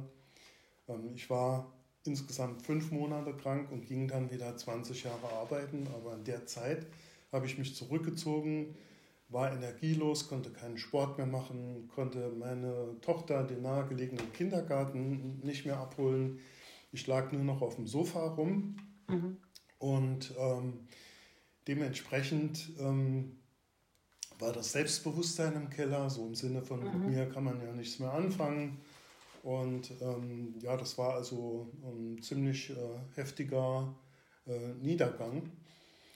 Ähm, 0.88 1.10
ich 1.14 1.28
war 1.28 1.72
insgesamt 2.04 2.62
fünf 2.62 2.92
Monate 2.92 3.34
krank 3.34 3.72
und 3.72 3.86
ging 3.86 4.06
dann 4.06 4.30
wieder 4.30 4.56
20 4.56 5.04
Jahre 5.04 5.28
arbeiten, 5.40 5.88
aber 5.94 6.14
in 6.14 6.24
der 6.24 6.46
Zeit 6.46 6.86
habe 7.32 7.46
ich 7.46 7.58
mich 7.58 7.74
zurückgezogen, 7.74 8.76
war 9.30 9.52
energielos, 9.52 10.28
konnte 10.28 10.50
keinen 10.50 10.76
Sport 10.76 11.16
mehr 11.16 11.26
machen, 11.26 11.88
konnte 11.94 12.30
meine 12.38 12.96
Tochter 13.00 13.44
den 13.44 13.62
nahegelegenen 13.62 14.32
Kindergarten 14.32 15.40
nicht 15.40 15.64
mehr 15.66 15.78
abholen. 15.78 16.40
Ich 16.92 17.06
lag 17.06 17.30
nur 17.30 17.44
noch 17.44 17.62
auf 17.62 17.76
dem 17.76 17.86
Sofa 17.86 18.26
rum 18.34 18.76
mhm. 19.08 19.36
und 19.78 20.34
ähm, 20.36 20.88
dementsprechend 21.68 22.70
ähm, 22.80 23.36
war 24.40 24.52
das 24.52 24.72
Selbstbewusstsein 24.72 25.54
im 25.54 25.70
Keller, 25.70 26.10
so 26.10 26.26
im 26.26 26.34
Sinne 26.34 26.62
von, 26.62 26.80
mhm. 26.80 27.06
mit 27.06 27.10
mir 27.10 27.28
kann 27.28 27.44
man 27.44 27.60
ja 27.62 27.72
nichts 27.72 28.00
mehr 28.00 28.12
anfangen. 28.12 28.78
Und 29.42 29.92
ähm, 30.02 30.54
ja, 30.60 30.76
das 30.76 30.98
war 30.98 31.14
also 31.14 31.70
ein 31.82 32.20
ziemlich 32.20 32.70
äh, 32.70 32.74
heftiger 33.14 33.94
äh, 34.46 34.74
Niedergang. 34.80 35.50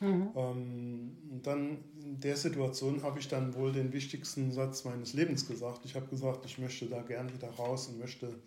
Mhm. 0.05 0.31
Ähm, 0.37 1.41
dann 1.43 1.79
in 2.03 2.21
der 2.21 2.37
Situation 2.37 3.03
habe 3.03 3.19
ich 3.21 3.29
dann 3.29 3.55
wohl 3.55 3.73
den 3.73 3.93
wichtigsten 3.93 4.53
Satz 4.53 4.85
meines 4.85 5.15
Lebens 5.15 5.47
gesagt. 5.47 5.85
Ich 5.85 5.95
habe 5.95 6.07
gesagt, 6.07 6.45
ich 6.45 6.59
möchte 6.59 6.87
da 6.87 7.03
gern 7.03 7.33
wieder 7.33 7.49
raus 7.49 7.89
und 7.89 7.99
möchte 7.99 8.39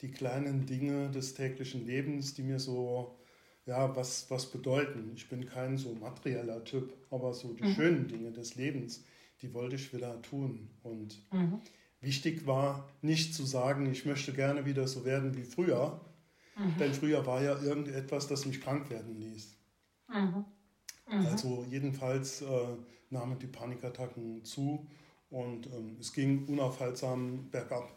die 0.00 0.10
kleinen 0.10 0.66
Dinge 0.66 1.10
des 1.10 1.34
täglichen 1.34 1.86
Lebens, 1.86 2.34
die 2.34 2.42
mir 2.42 2.58
so, 2.58 3.18
ja, 3.66 3.94
was, 3.94 4.30
was 4.30 4.50
bedeuten. 4.50 5.12
Ich 5.14 5.28
bin 5.28 5.46
kein 5.46 5.76
so 5.76 5.94
materieller 5.94 6.64
Typ, 6.64 6.94
aber 7.10 7.34
so 7.34 7.52
die 7.52 7.64
mhm. 7.64 7.74
schönen 7.74 8.08
Dinge 8.08 8.32
des 8.32 8.56
Lebens, 8.56 9.04
die 9.42 9.52
wollte 9.52 9.76
ich 9.76 9.92
wieder 9.92 10.20
tun. 10.22 10.70
Und 10.82 11.22
mhm. 11.32 11.60
wichtig 12.00 12.46
war 12.46 12.88
nicht 13.02 13.34
zu 13.34 13.44
sagen, 13.44 13.90
ich 13.90 14.06
möchte 14.06 14.32
gerne 14.32 14.64
wieder 14.64 14.88
so 14.88 15.04
werden 15.04 15.36
wie 15.36 15.44
früher, 15.44 16.00
mhm. 16.56 16.78
denn 16.78 16.94
früher 16.94 17.26
war 17.26 17.42
ja 17.42 17.60
irgendetwas, 17.60 18.26
das 18.26 18.46
mich 18.46 18.60
krank 18.62 18.88
werden 18.90 19.20
ließ. 19.20 19.56
Mhm. 21.06 21.26
Also 21.26 21.66
jedenfalls 21.68 22.42
äh, 22.42 22.76
nahmen 23.10 23.38
die 23.38 23.46
Panikattacken 23.46 24.44
zu 24.44 24.86
und 25.30 25.66
ähm, 25.66 25.96
es 26.00 26.12
ging 26.12 26.46
unaufhaltsam 26.46 27.50
bergab. 27.50 27.90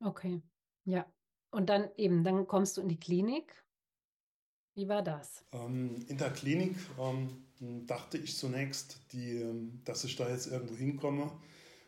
Okay, 0.00 0.42
ja. 0.84 1.06
Und 1.50 1.68
dann 1.68 1.88
eben, 1.96 2.24
dann 2.24 2.46
kommst 2.46 2.76
du 2.76 2.82
in 2.82 2.88
die 2.88 3.00
Klinik. 3.00 3.64
Wie 4.74 4.88
war 4.88 5.02
das? 5.02 5.44
Ähm, 5.52 6.04
in 6.08 6.18
der 6.18 6.30
Klinik 6.30 6.76
ähm, 6.98 7.86
dachte 7.86 8.18
ich 8.18 8.36
zunächst, 8.36 9.00
die, 9.12 9.40
ähm, 9.40 9.80
dass 9.84 10.04
ich 10.04 10.16
da 10.16 10.28
jetzt 10.28 10.48
irgendwo 10.48 10.74
hinkomme, 10.74 11.32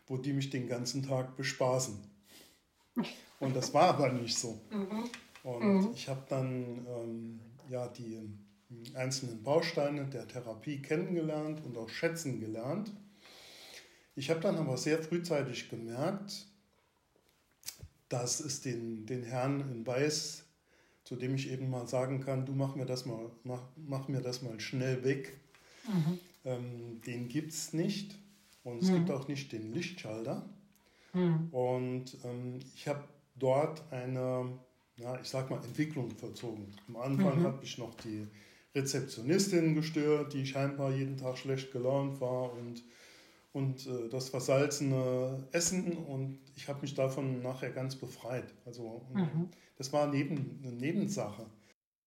wo 0.07 0.17
die 0.17 0.33
mich 0.33 0.49
den 0.49 0.67
ganzen 0.67 1.03
Tag 1.03 1.37
bespaßen. 1.37 1.99
Und 3.41 3.55
das 3.55 3.75
war 3.75 3.89
aber 3.89 4.13
nicht 4.13 4.37
so. 4.37 4.61
Mhm. 4.71 5.11
Und 5.45 5.63
mhm. 5.63 5.91
ich 5.95 6.09
habe 6.09 6.25
dann 6.29 6.85
ähm, 6.89 7.41
ja 7.69 7.87
die 7.89 8.19
einzelnen 8.95 9.43
Bausteine 9.43 10.07
der 10.07 10.29
Therapie 10.29 10.83
kennengelernt 10.83 11.63
und 11.65 11.77
auch 11.77 11.89
schätzen 11.89 12.41
gelernt. 12.41 12.93
Ich 14.15 14.31
habe 14.31 14.41
dann 14.41 14.57
aber 14.57 14.77
sehr 14.77 15.03
frühzeitig 15.03 15.71
gemerkt, 15.71 16.47
dass 18.09 18.41
es 18.41 18.61
den, 18.61 19.07
den 19.07 19.23
Herrn 19.23 19.61
in 19.61 19.87
Weiß, 19.87 20.45
zu 21.05 21.17
dem 21.17 21.35
ich 21.35 21.51
eben 21.51 21.71
mal 21.71 21.87
sagen 21.87 22.21
kann, 22.21 22.45
du 22.45 22.53
mach 22.53 22.75
mir 22.75 22.87
das 22.87 23.07
mal, 23.07 23.31
mach, 23.45 23.63
mach 23.77 24.09
mir 24.09 24.21
das 24.21 24.43
mal 24.43 24.59
schnell 24.61 25.05
weg, 25.05 25.39
mhm. 25.87 26.19
ähm, 26.45 27.01
den 27.07 27.29
gibt 27.29 27.53
es 27.53 27.73
nicht. 27.73 28.15
Und 28.65 28.83
es 28.83 28.91
mhm. 28.91 28.97
gibt 28.97 29.11
auch 29.11 29.29
nicht 29.29 29.53
den 29.53 29.73
Lichtschalter. 29.73 30.47
Mhm. 31.15 31.49
Und 31.53 32.19
ähm, 32.25 32.59
ich 32.75 32.87
habe 32.89 33.05
dort 33.37 33.83
eine, 33.91 34.59
ja, 34.97 35.19
ich 35.21 35.29
sag 35.29 35.49
mal, 35.49 35.63
Entwicklung 35.65 36.11
vollzogen. 36.11 36.67
Am 36.89 36.97
Anfang 36.97 37.41
mhm. 37.41 37.45
habe 37.45 37.65
ich 37.65 37.79
noch 37.79 37.95
die 37.95 38.27
Rezeptionistin 38.75 39.75
gestört, 39.75 40.33
die 40.35 40.47
scheinbar 40.47 40.93
jeden 40.93 41.17
Tag 41.17 41.39
schlecht 41.39 41.73
gelaunt 41.73 42.21
war 42.21 42.53
und, 42.53 42.85
und 43.53 43.87
äh, 43.87 44.09
das 44.09 44.29
versalzene 44.29 45.49
Essen 45.53 45.97
und 45.97 46.39
ich 46.55 46.69
habe 46.69 46.83
mich 46.83 46.95
davon 46.95 47.43
nachher 47.43 47.71
ganz 47.71 47.97
befreit. 47.97 48.55
Also 48.65 49.07
mhm. 49.13 49.49
das 49.77 49.93
war 49.93 50.07
neben, 50.07 50.61
eine 50.63 50.73
Nebensache. 50.73 51.47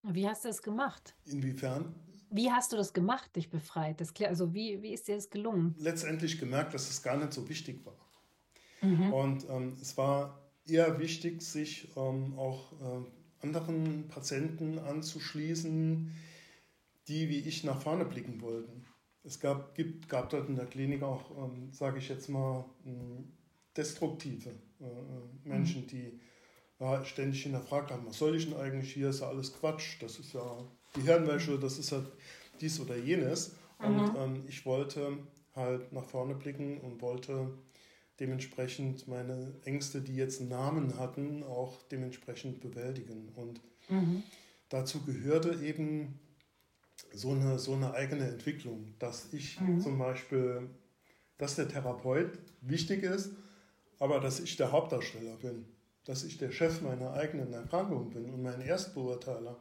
Wie 0.04 0.28
hast 0.28 0.46
du 0.46 0.50
das 0.50 0.62
gemacht? 0.62 1.16
Inwiefern? 1.26 1.94
Wie 2.30 2.50
hast 2.50 2.72
du 2.72 2.78
das 2.78 2.94
gemacht, 2.94 3.36
dich 3.36 3.50
befreit? 3.50 4.00
Das, 4.00 4.14
also 4.22 4.54
wie, 4.54 4.82
wie 4.82 4.94
ist 4.94 5.08
dir 5.08 5.16
das 5.16 5.30
gelungen? 5.30 5.76
Letztendlich 5.78 6.40
gemerkt, 6.40 6.74
dass 6.74 6.90
es 6.90 7.04
gar 7.04 7.18
nicht 7.18 7.34
so 7.34 7.48
wichtig 7.50 7.86
war. 7.86 7.98
Mhm. 8.82 9.14
Und 9.14 9.50
ähm, 9.50 9.76
es 9.82 9.98
war 9.98 10.40
eher 10.66 11.00
wichtig, 11.00 11.42
sich 11.42 11.90
ähm, 11.98 12.38
auch 12.38 12.72
äh, 12.74 13.46
anderen 13.46 14.08
Patienten 14.08 14.80
anzuschließen, 14.80 16.12
die 17.08 17.30
wie 17.30 17.40
ich 17.40 17.64
nach 17.64 17.82
vorne 17.82 18.06
blicken 18.06 18.42
wollten. 18.42 18.86
Es 19.24 19.40
gab, 19.40 19.76
gibt, 19.76 20.10
gab 20.10 20.30
dort 20.30 20.50
in 20.50 20.56
der 20.56 20.66
Klinik 20.66 21.04
auch, 21.04 21.32
ähm, 21.38 21.72
sage 21.72 22.00
ich 22.00 22.10
jetzt 22.10 22.28
mal, 22.30 22.66
ähm, 22.86 23.32
destruktive 23.78 24.50
äh, 24.80 24.84
äh, 24.84 25.50
Menschen, 25.50 25.84
mhm. 25.84 25.88
die 25.88 26.20
ja, 26.80 27.06
ständig 27.06 27.44
hinterfragt 27.44 27.92
haben, 27.92 28.08
was 28.08 28.18
soll 28.18 28.36
ich 28.36 28.50
denn 28.50 28.58
eigentlich 28.58 28.94
hier, 28.94 29.10
ist 29.10 29.22
ja 29.22 29.28
alles 29.28 29.54
Quatsch, 29.54 30.02
das 30.02 30.18
ist 30.18 30.34
ja 30.34 30.66
die 30.96 31.02
Hirnwäsche, 31.02 31.60
das 31.60 31.78
ist 31.78 31.92
ja 31.92 32.04
dies 32.60 32.80
oder 32.80 32.98
jenes. 32.98 33.56
Und 33.78 33.96
mhm. 33.96 34.16
ähm, 34.18 34.44
ich 34.48 34.66
wollte 34.66 35.18
halt 35.56 35.94
nach 35.94 36.06
vorne 36.06 36.36
blicken 36.36 36.80
und 36.80 37.02
wollte 37.02 37.54
dementsprechend 38.20 39.08
meine 39.08 39.54
Ängste, 39.66 40.02
die 40.02 40.16
jetzt 40.16 40.42
einen 40.42 40.50
Namen 40.50 41.00
hatten, 41.00 41.44
auch 41.44 41.82
dementsprechend 41.92 42.62
bewältigen. 42.62 43.30
Und 43.36 43.62
mhm. 43.90 44.24
dazu 44.70 45.02
gehörte 45.04 45.64
eben 45.64 46.20
so 47.14 47.32
eine, 47.32 47.60
so 47.60 47.74
eine 47.74 47.94
eigene 47.94 48.28
Entwicklung, 48.28 48.94
dass 49.00 49.34
ich 49.34 49.60
mhm. 49.60 49.82
zum 49.82 49.98
Beispiel, 49.98 50.70
dass 51.38 51.56
der 51.56 51.68
Therapeut 51.68 52.38
wichtig 52.62 53.04
ist, 53.04 53.32
aber 54.00 54.20
dass 54.20 54.40
ich 54.40 54.58
der 54.58 54.72
Hauptdarsteller 54.72 55.36
bin, 55.38 55.66
dass 56.06 56.24
ich 56.24 56.38
der 56.38 56.52
Chef 56.52 56.82
meiner 56.82 57.14
eigenen 57.14 57.54
Erkrankung 57.54 58.10
bin 58.10 58.26
und 58.26 58.42
mein 58.42 58.62
Erstbeurteiler. 58.62 59.58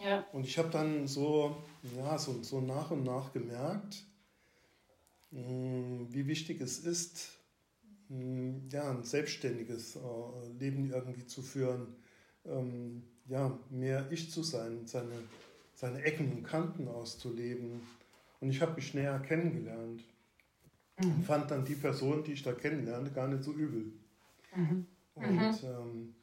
Ja. 0.00 0.26
Und 0.32 0.46
ich 0.46 0.58
habe 0.58 0.68
dann 0.68 1.06
so, 1.06 1.56
ja, 1.96 2.18
so, 2.18 2.42
so 2.42 2.60
nach 2.60 2.90
und 2.90 3.04
nach 3.04 3.32
gemerkt, 3.32 4.04
hm, 5.30 6.06
wie 6.10 6.26
wichtig 6.26 6.60
es 6.60 6.78
ist, 6.80 7.30
hm, 8.08 8.68
ja, 8.70 8.90
ein 8.90 9.04
selbstständiges 9.04 9.96
äh, 9.96 10.48
Leben 10.58 10.90
irgendwie 10.92 11.26
zu 11.26 11.42
führen, 11.42 11.96
ähm, 12.44 13.02
ja, 13.26 13.58
mehr 13.70 14.06
ich 14.12 14.30
zu 14.30 14.42
sein, 14.42 14.86
seine 14.86 15.14
seine 15.76 16.02
Ecken 16.02 16.32
und 16.32 16.42
Kanten 16.42 16.88
auszuleben. 16.88 17.82
Und 18.40 18.50
ich 18.50 18.60
habe 18.60 18.74
mich 18.74 18.94
näher 18.94 19.18
kennengelernt 19.20 20.02
mhm. 20.98 21.12
und 21.12 21.24
fand 21.24 21.50
dann 21.50 21.64
die 21.64 21.74
Person, 21.74 22.24
die 22.24 22.32
ich 22.32 22.42
da 22.42 22.52
kennenlernte, 22.52 23.12
gar 23.12 23.28
nicht 23.28 23.44
so 23.44 23.52
übel. 23.52 23.92
Mhm. 24.54 24.86
Und, 25.14 25.36
mhm. 25.36 25.54
ähm, 25.62 26.14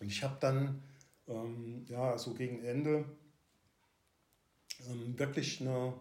ich 0.00 0.22
habe 0.24 0.36
dann, 0.40 0.82
ähm, 1.28 1.84
ja, 1.88 2.16
so 2.18 2.34
gegen 2.34 2.64
Ende 2.64 3.04
ähm, 4.88 5.18
wirklich 5.18 5.60
eine, 5.60 5.94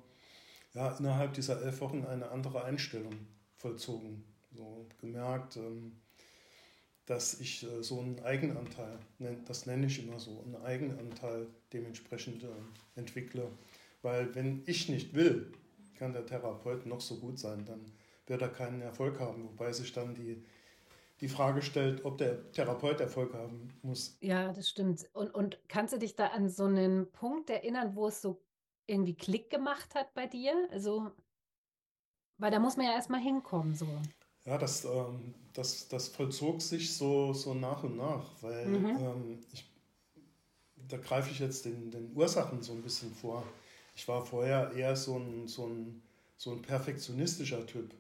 ja, 0.74 0.96
innerhalb 0.98 1.34
dieser 1.34 1.62
elf 1.62 1.80
Wochen 1.82 2.06
eine 2.06 2.30
andere 2.32 2.64
Einstellung 2.64 3.16
vollzogen. 3.58 4.24
So 4.54 4.88
gemerkt, 5.02 5.58
ähm, 5.58 5.98
dass 7.06 7.40
ich 7.40 7.64
äh, 7.64 7.84
so 7.84 8.00
einen 8.00 8.20
Eigenanteil, 8.24 8.98
das 9.46 9.66
nenne 9.66 9.86
ich 9.88 10.04
immer 10.04 10.20
so, 10.20 10.44
einen 10.46 10.56
Eigenanteil 10.64 11.48
dementsprechend 11.72 12.44
äh, 12.44 12.48
entwickle. 12.96 13.50
Weil 14.02 14.34
wenn 14.36 14.64
ich 14.66 14.90
nicht 14.90 15.14
will, 15.14 15.52
kann 15.98 16.14
der 16.14 16.26
Therapeut 16.26 16.86
noch 16.86 17.02
so 17.02 17.18
gut 17.18 17.40
sein, 17.40 17.66
dann 17.66 17.80
wird 18.28 18.42
er 18.42 18.50
keinen 18.50 18.82
Erfolg 18.82 19.20
haben, 19.20 19.44
wobei 19.46 19.72
sich 19.72 19.94
dann 19.94 20.14
die, 20.16 20.44
die 21.22 21.28
Frage 21.28 21.62
stellt, 21.62 22.06
ob 22.06 22.18
der 22.18 22.52
Therapeut 22.52 23.00
Erfolg 23.00 23.34
haben 23.34 23.70
muss. 23.82 24.18
Ja, 24.22 24.52
das 24.52 24.70
stimmt. 24.70 25.08
Und, 25.14 25.34
und 25.34 25.60
kannst 25.68 25.94
du 25.94 26.00
dich 26.00 26.16
da 26.16 26.28
an 26.28 26.50
so 26.50 26.66
einen 26.66 27.12
Punkt 27.12 27.50
erinnern, 27.50 27.96
wo 27.96 28.08
es 28.08 28.22
so 28.22 28.42
irgendwie 28.88 29.16
Klick 29.16 29.50
gemacht 29.50 29.96
hat 29.96 30.14
bei 30.14 30.28
dir? 30.28 30.68
Also, 30.72 31.12
weil 32.38 32.52
da 32.52 32.60
muss 32.60 32.78
man 32.78 32.88
ja 32.88 32.94
erstmal 32.94 33.22
hinkommen, 33.22 33.76
so. 33.76 33.88
Ja, 34.46 34.60
das, 34.60 34.86
ähm, 34.86 35.34
das, 35.54 35.88
das 35.88 36.10
vollzog 36.10 36.62
sich 36.62 36.96
so, 36.96 37.34
so 37.34 37.54
nach 37.54 37.84
und 37.84 37.98
nach, 37.98 38.26
weil 38.42 38.68
mhm. 38.68 38.86
ähm, 39.00 39.40
ich, 39.52 39.66
da 40.88 40.98
greife 40.98 41.32
ich 41.32 41.40
jetzt 41.40 41.66
den, 41.66 41.90
den 41.90 42.16
Ursachen 42.16 42.62
so 42.62 42.74
ein 42.74 42.84
bisschen 42.84 43.12
vor. 43.12 43.44
Ich 43.96 44.08
war 44.08 44.24
vorher 44.24 44.72
eher 44.74 44.96
so 44.96 45.18
ein, 45.18 45.48
so 45.48 45.66
ein, 45.66 46.02
so 46.38 46.52
ein 46.52 46.62
perfektionistischer 46.62 47.66
Typ. 47.66 47.92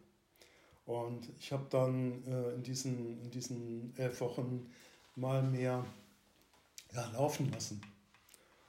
Und 0.85 1.27
ich 1.39 1.51
habe 1.51 1.65
dann 1.71 2.23
äh, 2.25 2.53
in, 2.53 2.61
diesen, 2.61 3.19
in 3.23 3.31
diesen 3.31 3.93
elf 3.97 4.21
Wochen 4.21 4.69
mal 5.15 5.41
mehr 5.41 5.83
ja, 6.93 7.11
laufen 7.11 7.51
lassen. 7.51 7.81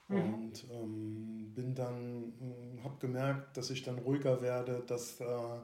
Mhm. 0.09 0.35
Und 0.35 0.65
ähm, 0.71 1.53
bin 1.55 1.75
dann, 1.75 2.33
äh, 2.41 2.83
habe 2.83 2.97
gemerkt, 3.01 3.57
dass 3.57 3.69
ich 3.69 3.83
dann 3.83 3.99
ruhiger 3.99 4.41
werde, 4.41 4.83
dass, 4.87 5.21
äh, 5.21 5.59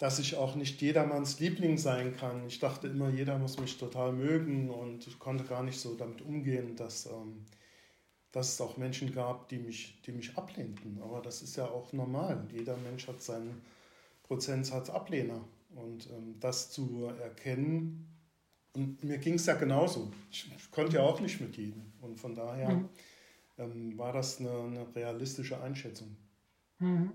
dass 0.00 0.18
ich 0.18 0.34
auch 0.36 0.54
nicht 0.54 0.80
jedermanns 0.80 1.40
Liebling 1.40 1.76
sein 1.76 2.16
kann. 2.16 2.46
Ich 2.46 2.58
dachte 2.58 2.88
immer, 2.88 3.10
jeder 3.10 3.38
muss 3.38 3.60
mich 3.60 3.76
total 3.76 4.12
mögen 4.12 4.70
und 4.70 5.06
ich 5.06 5.18
konnte 5.18 5.44
gar 5.44 5.62
nicht 5.62 5.78
so 5.78 5.94
damit 5.94 6.22
umgehen, 6.22 6.74
dass, 6.74 7.04
ähm, 7.04 7.44
dass 8.32 8.54
es 8.54 8.60
auch 8.62 8.78
Menschen 8.78 9.12
gab, 9.12 9.50
die 9.50 9.58
mich, 9.58 10.00
die 10.06 10.12
mich 10.12 10.38
ablehnten. 10.38 10.98
Aber 11.02 11.20
das 11.20 11.42
ist 11.42 11.54
ja 11.56 11.66
auch 11.66 11.92
normal. 11.92 12.46
Jeder 12.50 12.78
Mensch 12.78 13.08
hat 13.08 13.20
seinen 13.20 13.60
Prozentsatz 14.22 14.88
Ablehner. 14.88 15.44
Und 15.74 16.08
ähm, 16.08 16.36
das 16.40 16.70
zu 16.70 17.04
erkennen, 17.20 18.06
und 18.72 19.04
mir 19.04 19.18
ging 19.18 19.34
es 19.34 19.44
ja 19.44 19.54
genauso. 19.54 20.10
Ich, 20.30 20.50
ich, 20.56 20.70
konnte 20.70 20.96
ja 20.96 21.02
auch 21.02 21.20
nicht 21.20 21.42
mit 21.42 21.58
jedem. 21.58 21.92
Und 22.00 22.18
von 22.18 22.34
daher 22.34 22.70
mhm. 22.70 22.88
ähm, 23.58 23.98
war 23.98 24.14
das 24.14 24.40
eine, 24.40 24.50
eine, 24.50 24.96
realistische 24.96 25.60
Einschätzung. 25.60 26.16
Mhm. 26.78 27.12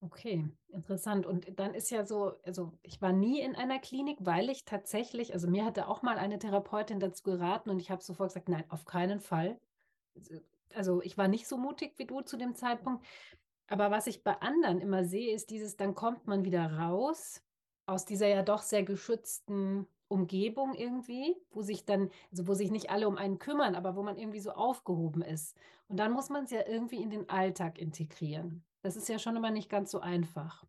Okay, 0.00 0.48
interessant. 0.68 1.26
Und 1.26 1.58
dann 1.58 1.74
ist 1.74 1.90
ja 1.90 2.04
so, 2.04 2.38
also 2.44 2.72
ich 2.82 3.02
war 3.02 3.12
nie 3.12 3.40
in 3.40 3.56
einer 3.56 3.80
Klinik, 3.80 4.18
weil 4.20 4.48
ich 4.48 4.64
tatsächlich, 4.64 5.32
also 5.32 5.48
mir 5.48 5.64
hatte 5.64 5.88
auch 5.88 6.02
mal 6.02 6.18
eine 6.18 6.38
Therapeutin 6.38 7.00
dazu 7.00 7.24
geraten 7.24 7.68
und 7.70 7.80
ich 7.80 7.90
habe 7.90 8.02
sofort 8.02 8.30
gesagt, 8.30 8.48
nein, 8.48 8.64
auf 8.68 8.84
keinen 8.84 9.18
Fall. 9.20 9.58
Also 10.72 11.02
ich 11.02 11.18
war 11.18 11.26
nicht 11.26 11.48
so 11.48 11.56
mutig 11.56 11.94
wie 11.96 12.06
du 12.06 12.20
zu 12.20 12.36
dem 12.36 12.54
Zeitpunkt. 12.54 13.04
Aber 13.66 13.90
was 13.90 14.06
ich 14.06 14.22
bei 14.22 14.40
anderen 14.40 14.80
immer 14.80 15.04
sehe, 15.04 15.34
ist 15.34 15.50
dieses, 15.50 15.76
dann 15.76 15.94
kommt 15.94 16.26
man 16.26 16.44
wieder 16.44 16.78
raus 16.78 17.42
aus 17.86 18.04
dieser 18.04 18.28
ja 18.28 18.42
doch 18.42 18.62
sehr 18.62 18.84
geschützten 18.84 19.88
Umgebung 20.08 20.74
irgendwie, 20.74 21.36
wo 21.50 21.62
sich 21.62 21.84
dann, 21.84 22.10
also 22.30 22.46
wo 22.46 22.54
sich 22.54 22.70
nicht 22.70 22.90
alle 22.90 23.06
um 23.06 23.16
einen 23.16 23.38
kümmern, 23.38 23.74
aber 23.74 23.94
wo 23.94 24.02
man 24.02 24.16
irgendwie 24.16 24.40
so 24.40 24.52
aufgehoben 24.52 25.22
ist. 25.22 25.56
Und 25.88 25.98
dann 25.98 26.12
muss 26.12 26.28
man 26.28 26.44
es 26.44 26.50
ja 26.50 26.66
irgendwie 26.66 27.02
in 27.02 27.10
den 27.10 27.28
Alltag 27.28 27.78
integrieren. 27.78 28.64
Das 28.82 28.96
ist 28.96 29.08
ja 29.08 29.18
schon 29.18 29.36
immer 29.36 29.50
nicht 29.50 29.68
ganz 29.68 29.90
so 29.90 30.00
einfach. 30.00 30.64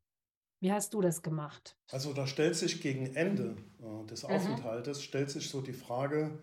Wie 0.60 0.72
hast 0.74 0.94
du 0.94 1.02
das 1.02 1.22
gemacht? 1.22 1.78
Also 1.90 2.14
da 2.14 2.28
stellt 2.28 2.56
sich 2.56 2.82
gegen 2.82 3.16
Ende 3.16 3.56
äh, 3.82 4.06
des 4.08 4.24
mhm. 4.24 4.36
Aufenthaltes, 4.36 5.02
stellt 5.02 5.30
sich 5.30 5.50
so 5.50 5.62
die 5.62 5.74
Frage, 5.74 6.38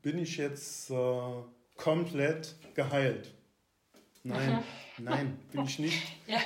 bin 0.00 0.18
ich 0.18 0.36
jetzt 0.36 0.90
äh, 0.90 1.42
komplett 1.76 2.56
geheilt? 2.74 3.34
Nein, 4.22 4.52
mhm. 4.52 4.62
nein, 5.04 5.38
bin 5.50 5.64
ich 5.64 5.78
nicht. 5.78 6.02
ja. 6.28 6.38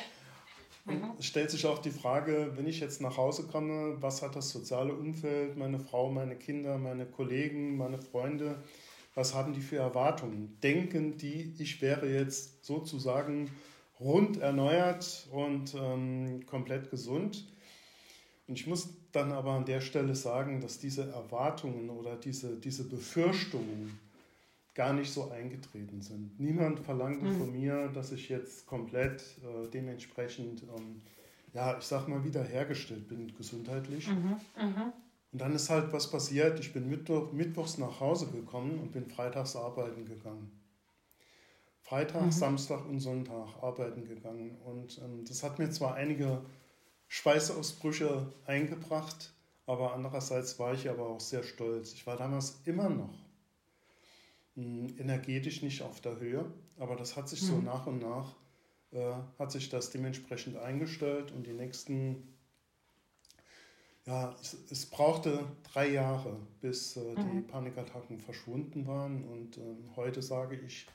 Mhm. 0.87 1.12
Es 1.18 1.27
stellt 1.27 1.51
sich 1.51 1.66
auch 1.66 1.81
die 1.81 1.90
Frage, 1.90 2.53
wenn 2.55 2.66
ich 2.66 2.81
jetzt 2.81 3.01
nach 3.01 3.16
Hause 3.16 3.44
komme, 3.44 3.96
was 4.01 4.22
hat 4.22 4.37
das 4.37 4.51
soziale 4.51 4.94
Umfeld, 4.94 5.57
meine 5.57 5.81
Frau, 5.81 6.11
meine 6.11 6.37
Kinder, 6.37 6.79
meine 6.79 7.07
Kollegen, 7.07 7.77
meine 7.77 7.99
Freunde, 7.99 8.62
was 9.14 9.35
haben 9.35 9.53
die 9.53 9.61
für 9.61 9.79
Erwartungen? 9.79 10.59
Denken 10.62 11.16
die, 11.16 11.55
ich 11.59 11.83
wäre 11.83 12.09
jetzt 12.09 12.64
sozusagen 12.64 13.51
rund 13.99 14.38
erneuert 14.38 15.27
und 15.33 15.75
ähm, 15.75 16.46
komplett 16.46 16.90
gesund? 16.90 17.46
Und 18.46 18.59
ich 18.59 18.66
muss 18.66 18.88
dann 19.11 19.33
aber 19.33 19.53
an 19.53 19.64
der 19.64 19.81
Stelle 19.81 20.14
sagen, 20.14 20.61
dass 20.61 20.79
diese 20.79 21.11
Erwartungen 21.11 21.90
oder 21.90 22.16
diese, 22.16 22.61
diese 22.61 22.85
Befürchtungen, 22.85 23.99
gar 24.77 24.93
nicht 24.93 25.11
so 25.11 25.31
eingetreten 25.31 26.03
sind. 26.03 26.39
Niemand 26.39 26.81
verlangte 26.81 27.25
mhm. 27.25 27.39
von 27.39 27.51
mir, 27.53 27.89
dass 27.89 28.12
ich 28.12 28.29
jetzt 28.29 28.67
komplett 28.67 29.23
äh, 29.43 29.69
dementsprechend, 29.69 30.65
ähm, 30.65 31.01
ja, 31.55 31.79
ich 31.79 31.85
sag 31.85 32.07
mal, 32.09 32.23
wiederhergestellt 32.25 33.09
bin 33.09 33.35
gesundheitlich. 33.35 34.07
Mhm. 34.07 34.37
Mhm. 34.61 34.93
Und 35.33 35.41
dann 35.41 35.55
ist 35.55 35.71
halt 35.71 35.93
was 35.95 36.11
passiert. 36.11 36.61
Ich 36.61 36.75
bin 36.75 36.89
Mittwoch, 36.91 37.33
mittwochs 37.33 37.79
nach 37.79 38.01
Hause 38.01 38.27
gekommen 38.27 38.79
und 38.79 38.93
bin 38.93 39.09
freitags 39.09 39.57
arbeiten 39.57 40.05
gegangen. 40.05 40.53
Freitag, 41.81 42.27
mhm. 42.27 42.33
Samstag 42.33 42.87
und 42.87 43.01
Sonntag 43.01 43.49
arbeiten 43.62 44.07
gegangen. 44.07 44.59
Und 44.62 44.99
ähm, 44.99 45.25
das 45.27 45.43
hat 45.43 45.59
mir 45.59 45.71
zwar 45.71 45.95
einige 45.95 46.43
Schweißausbrüche 47.09 48.31
eingebracht, 48.45 49.33
aber 49.65 49.95
andererseits 49.95 50.59
war 50.59 50.75
ich 50.75 50.91
aber 50.91 51.09
auch 51.09 51.21
sehr 51.21 51.45
stolz. 51.45 51.95
Ich 51.95 52.07
war 52.07 52.17
damals 52.17 52.61
immer 52.67 52.91
noch 52.91 53.26
energetisch 54.57 55.62
nicht 55.62 55.83
auf 55.83 56.01
der 56.01 56.19
Höhe, 56.19 56.51
aber 56.79 56.97
das 56.97 57.16
hat 57.16 57.29
sich 57.29 57.42
so 57.42 57.55
mhm. 57.57 57.64
nach 57.64 57.87
und 57.87 58.01
nach, 58.01 58.35
äh, 58.92 59.14
hat 59.38 59.53
sich 59.53 59.69
das 59.69 59.90
dementsprechend 59.90 60.57
eingestellt 60.57 61.33
und 61.33 61.47
die 61.47 61.53
nächsten, 61.53 62.35
ja, 64.07 64.35
es, 64.40 64.57
es 64.71 64.87
brauchte 64.87 65.45
drei 65.73 65.90
Jahre, 65.90 66.38
bis 66.61 66.97
äh, 66.97 67.01
mhm. 67.01 67.33
die 67.33 67.40
Panikattacken 67.42 68.19
verschwunden 68.19 68.87
waren 68.87 69.25
und 69.25 69.59
äh, 69.59 69.77
heute 69.97 70.23
sage 70.23 70.57
ich, 70.57 70.87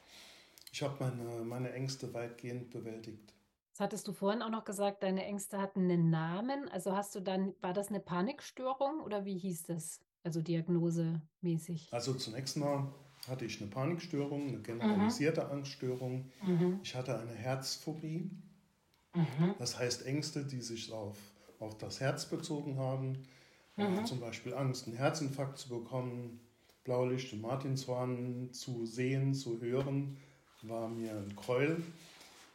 ich 0.71 0.81
habe 0.81 0.95
meine, 0.99 1.43
meine 1.43 1.71
Ängste 1.73 2.13
weitgehend 2.13 2.71
bewältigt. 2.71 3.33
Das 3.73 3.81
hattest 3.81 4.07
du 4.07 4.13
vorhin 4.13 4.41
auch 4.41 4.49
noch 4.49 4.65
gesagt, 4.65 5.03
deine 5.03 5.23
Ängste 5.25 5.59
hatten 5.59 5.81
einen 5.81 6.09
Namen. 6.09 6.67
Also 6.69 6.95
hast 6.95 7.15
du 7.15 7.21
dann, 7.21 7.53
war 7.61 7.73
das 7.73 7.89
eine 7.89 7.99
Panikstörung 7.99 9.01
oder 9.01 9.25
wie 9.25 9.37
hieß 9.37 9.63
das? 9.63 10.01
Also 10.23 10.41
diagnosemäßig? 10.41 11.87
Also 11.91 12.13
zunächst 12.13 12.57
mal 12.57 12.93
hatte 13.27 13.45
ich 13.45 13.61
eine 13.61 13.69
Panikstörung, 13.69 14.47
eine 14.47 14.59
generalisierte 14.59 15.45
mhm. 15.45 15.51
Angststörung. 15.51 16.31
Mhm. 16.45 16.79
Ich 16.83 16.95
hatte 16.95 17.19
eine 17.19 17.33
Herzphobie. 17.33 18.31
Mhm. 19.13 19.55
Das 19.59 19.77
heißt 19.77 20.05
Ängste, 20.05 20.45
die 20.45 20.61
sich 20.61 20.91
auf, 20.91 21.17
auf 21.59 21.77
das 21.77 21.99
Herz 21.99 22.25
bezogen 22.25 22.77
haben. 22.77 23.23
Mhm. 23.77 24.05
Zum 24.05 24.19
Beispiel 24.19 24.53
Angst, 24.53 24.87
einen 24.87 24.97
Herzinfarkt 24.97 25.57
zu 25.57 25.69
bekommen, 25.69 26.39
Blaulicht 26.83 27.31
und 27.33 27.41
Martinshorn 27.41 28.49
zu 28.53 28.85
sehen, 28.85 29.33
zu 29.33 29.61
hören, 29.61 30.17
war 30.63 30.89
mir 30.89 31.11
ein 31.11 31.35
Gräuel. 31.35 31.83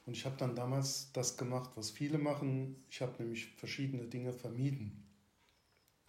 Und 0.04 0.16
ich 0.16 0.24
habe 0.24 0.36
dann 0.38 0.54
damals 0.54 1.10
das 1.12 1.36
gemacht, 1.36 1.70
was 1.74 1.90
viele 1.90 2.18
machen. 2.18 2.76
Ich 2.90 3.00
habe 3.00 3.12
nämlich 3.18 3.46
verschiedene 3.56 4.04
Dinge 4.04 4.32
vermieden. 4.32 5.02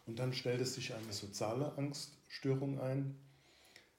Und 0.06 0.20
dann 0.20 0.34
stellte 0.34 0.66
sich 0.66 0.94
eine 0.94 1.12
soziale 1.12 1.76
Angststörung 1.78 2.80
ein. 2.80 3.16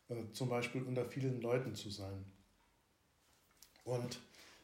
Äh, 0.09 0.33
zum 0.33 0.49
Beispiel 0.49 0.83
unter 0.83 1.05
vielen 1.05 1.41
Leuten 1.41 1.75
zu 1.75 1.91
sein. 1.91 2.25
Und 3.85 4.21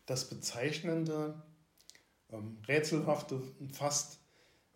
das 0.06 0.28
Bezeichnende, 0.28 1.42
ähm, 2.30 2.58
Rätselhafte 2.66 3.42
fast, 3.72 4.18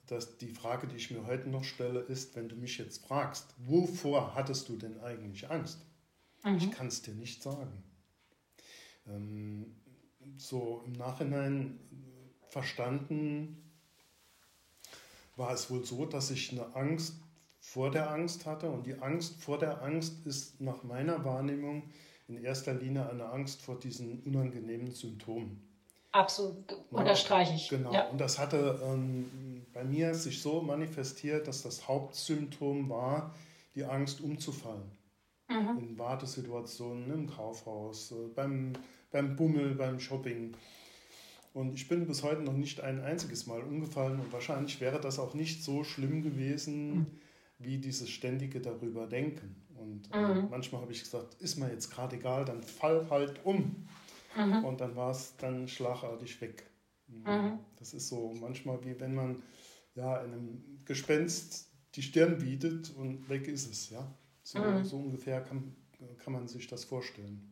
dass 0.06 0.38
die 0.38 0.48
Frage, 0.48 0.86
die 0.86 0.96
ich 0.96 1.10
mir 1.10 1.26
heute 1.26 1.50
noch 1.50 1.64
stelle, 1.64 2.00
ist, 2.00 2.34
wenn 2.34 2.48
du 2.48 2.56
mich 2.56 2.78
jetzt 2.78 3.06
fragst, 3.06 3.54
wovor 3.58 4.34
hattest 4.34 4.68
du 4.68 4.76
denn 4.76 5.00
eigentlich 5.00 5.50
Angst? 5.50 5.84
Mhm. 6.44 6.56
Ich 6.56 6.70
kann 6.70 6.86
es 6.86 7.02
dir 7.02 7.14
nicht 7.14 7.42
sagen. 7.42 7.82
Ähm, 9.06 9.76
so 10.36 10.82
im 10.86 10.92
Nachhinein 10.92 11.78
verstanden 12.48 13.70
war 15.36 15.52
es 15.52 15.70
wohl 15.70 15.84
so, 15.84 16.06
dass 16.06 16.30
ich 16.30 16.52
eine 16.52 16.74
Angst 16.74 17.14
vor 17.72 17.90
der 17.90 18.10
Angst 18.10 18.46
hatte. 18.46 18.70
Und 18.70 18.86
die 18.86 18.98
Angst 19.00 19.42
vor 19.42 19.58
der 19.58 19.82
Angst 19.82 20.26
ist 20.26 20.60
nach 20.60 20.82
meiner 20.84 21.24
Wahrnehmung 21.24 21.82
in 22.26 22.42
erster 22.42 22.74
Linie 22.74 23.08
eine 23.08 23.26
Angst 23.26 23.62
vor 23.62 23.78
diesen 23.78 24.22
unangenehmen 24.22 24.90
Symptomen. 24.90 25.62
Absolut, 26.12 26.56
unterstreiche 26.90 27.54
ich. 27.54 27.68
Genau, 27.68 27.92
ja. 27.92 28.08
und 28.08 28.18
das 28.18 28.38
hatte 28.38 28.80
ähm, 28.82 29.66
bei 29.74 29.84
mir 29.84 30.14
sich 30.14 30.40
so 30.40 30.62
manifestiert, 30.62 31.46
dass 31.46 31.62
das 31.62 31.86
Hauptsymptom 31.86 32.88
war, 32.88 33.34
die 33.74 33.84
Angst 33.84 34.22
umzufallen. 34.22 34.90
Mhm. 35.48 35.78
In 35.78 35.98
Wartesituationen, 35.98 37.10
im 37.12 37.28
Kaufhaus, 37.28 38.12
äh, 38.12 38.28
beim, 38.34 38.72
beim 39.10 39.36
Bummel, 39.36 39.74
beim 39.74 40.00
Shopping. 40.00 40.54
Und 41.52 41.74
ich 41.74 41.88
bin 41.88 42.06
bis 42.06 42.22
heute 42.22 42.42
noch 42.42 42.54
nicht 42.54 42.80
ein 42.80 43.02
einziges 43.02 43.46
Mal 43.46 43.60
umgefallen 43.60 44.20
und 44.20 44.32
wahrscheinlich 44.32 44.80
wäre 44.80 45.00
das 45.00 45.18
auch 45.18 45.34
nicht 45.34 45.62
so 45.62 45.84
schlimm 45.84 46.22
gewesen, 46.22 46.94
mhm. 46.94 47.06
Wie 47.58 47.78
dieses 47.78 48.08
ständige 48.08 48.60
darüber 48.60 49.06
denken. 49.06 49.56
Und 49.74 50.12
äh, 50.12 50.18
mhm. 50.18 50.48
manchmal 50.50 50.82
habe 50.82 50.92
ich 50.92 51.00
gesagt, 51.00 51.34
ist 51.40 51.56
mir 51.56 51.70
jetzt 51.70 51.90
gerade 51.90 52.16
egal, 52.16 52.44
dann 52.44 52.62
fall 52.62 53.08
halt 53.10 53.44
um. 53.44 53.88
Mhm. 54.36 54.64
Und 54.64 54.80
dann 54.80 54.96
war 54.96 55.10
es 55.10 55.36
dann 55.36 55.68
schlagartig 55.68 56.40
weg. 56.40 56.64
Mhm. 57.06 57.58
Das 57.76 57.94
ist 57.94 58.08
so 58.08 58.34
manchmal 58.40 58.84
wie 58.84 58.98
wenn 59.00 59.14
man 59.14 59.42
ja, 59.94 60.20
einem 60.20 60.62
Gespenst 60.84 61.70
die 61.94 62.02
Stirn 62.02 62.38
bietet 62.38 62.94
und 62.96 63.28
weg 63.28 63.48
ist 63.48 63.70
es. 63.70 63.90
Ja? 63.90 64.14
So, 64.42 64.58
mhm. 64.58 64.84
so 64.84 64.96
ungefähr 64.98 65.40
kann, 65.40 65.74
kann 66.18 66.32
man 66.32 66.46
sich 66.46 66.66
das 66.66 66.84
vorstellen. 66.84 67.47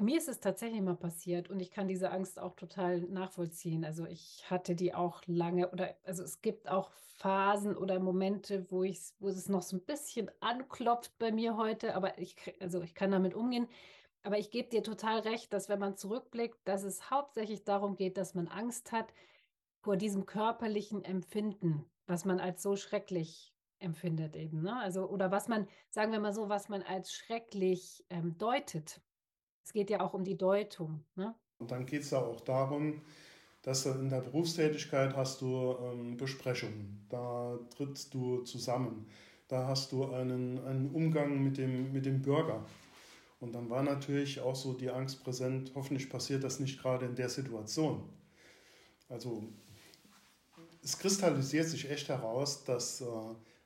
Mir 0.00 0.18
ist 0.18 0.28
es 0.28 0.40
tatsächlich 0.40 0.80
mal 0.82 0.96
passiert 0.96 1.48
und 1.50 1.60
ich 1.60 1.70
kann 1.70 1.86
diese 1.86 2.10
Angst 2.10 2.38
auch 2.40 2.54
total 2.56 3.00
nachvollziehen. 3.02 3.84
Also 3.84 4.06
ich 4.06 4.44
hatte 4.50 4.74
die 4.74 4.92
auch 4.92 5.22
lange 5.26 5.70
oder 5.70 5.96
also 6.04 6.24
es 6.24 6.42
gibt 6.42 6.68
auch 6.68 6.90
Phasen 7.16 7.76
oder 7.76 8.00
Momente, 8.00 8.70
wo 8.70 8.82
ich 8.82 9.00
wo 9.20 9.28
es 9.28 9.48
noch 9.48 9.62
so 9.62 9.76
ein 9.76 9.84
bisschen 9.84 10.30
anklopft 10.40 11.16
bei 11.18 11.30
mir 11.30 11.56
heute, 11.56 11.94
aber 11.94 12.18
ich 12.18 12.36
also 12.60 12.82
ich 12.82 12.94
kann 12.94 13.12
damit 13.12 13.34
umgehen. 13.34 13.68
Aber 14.24 14.38
ich 14.38 14.50
gebe 14.50 14.68
dir 14.68 14.82
total 14.82 15.20
recht, 15.20 15.52
dass 15.52 15.68
wenn 15.68 15.78
man 15.78 15.96
zurückblickt, 15.96 16.58
dass 16.66 16.82
es 16.82 17.10
hauptsächlich 17.10 17.62
darum 17.64 17.94
geht, 17.96 18.16
dass 18.16 18.34
man 18.34 18.48
Angst 18.48 18.90
hat 18.90 19.12
vor 19.82 19.96
diesem 19.96 20.26
körperlichen 20.26 21.04
Empfinden, 21.04 21.84
was 22.06 22.24
man 22.24 22.40
als 22.40 22.62
so 22.62 22.74
schrecklich 22.76 23.54
empfindet 23.78 24.34
eben, 24.36 24.62
ne? 24.62 24.76
Also 24.76 25.08
oder 25.08 25.30
was 25.30 25.46
man, 25.48 25.68
sagen 25.90 26.10
wir 26.12 26.20
mal 26.20 26.32
so, 26.34 26.48
was 26.48 26.68
man 26.68 26.82
als 26.82 27.12
schrecklich 27.12 28.04
ähm, 28.10 28.36
deutet. 28.38 29.00
Es 29.64 29.72
geht 29.72 29.90
ja 29.90 30.00
auch 30.00 30.14
um 30.14 30.24
die 30.24 30.36
Deutung. 30.36 31.04
Ne? 31.16 31.34
Und 31.58 31.70
dann 31.70 31.86
geht 31.86 32.02
es 32.02 32.10
ja 32.10 32.18
auch 32.18 32.40
darum, 32.40 33.00
dass 33.62 33.84
du 33.84 33.90
in 33.90 34.10
der 34.10 34.20
Berufstätigkeit 34.20 35.16
hast 35.16 35.40
du 35.40 35.76
ähm, 35.80 36.16
Besprechungen, 36.16 37.06
da 37.08 37.58
trittst 37.74 38.12
du 38.12 38.42
zusammen, 38.42 39.06
da 39.48 39.66
hast 39.66 39.92
du 39.92 40.04
einen, 40.12 40.62
einen 40.66 40.90
Umgang 40.90 41.42
mit 41.42 41.56
dem, 41.56 41.92
mit 41.92 42.04
dem 42.04 42.20
Bürger. 42.20 42.64
Und 43.40 43.54
dann 43.54 43.70
war 43.70 43.82
natürlich 43.82 44.40
auch 44.40 44.54
so 44.54 44.74
die 44.74 44.90
Angst 44.90 45.24
präsent, 45.24 45.72
hoffentlich 45.74 46.10
passiert 46.10 46.44
das 46.44 46.60
nicht 46.60 46.80
gerade 46.80 47.06
in 47.06 47.14
der 47.14 47.28
Situation. 47.30 48.02
Also 49.08 49.44
es 50.82 50.98
kristallisiert 50.98 51.66
sich 51.66 51.90
echt 51.90 52.08
heraus, 52.08 52.64
dass 52.64 53.00
äh, 53.00 53.04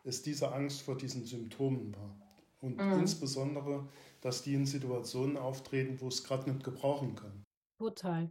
es 0.04 0.22
diese 0.22 0.52
Angst 0.52 0.82
vor 0.82 0.96
diesen 0.96 1.24
Symptomen 1.24 1.94
war. 1.94 2.16
Und 2.60 2.76
mhm. 2.76 3.00
insbesondere, 3.00 3.88
dass 4.20 4.42
die 4.42 4.54
in 4.54 4.66
Situationen 4.66 5.36
auftreten, 5.36 6.00
wo 6.00 6.08
es 6.08 6.24
gerade 6.24 6.50
nicht 6.50 6.64
gebrauchen 6.64 7.14
kann. 7.14 7.44
Total. 7.78 8.30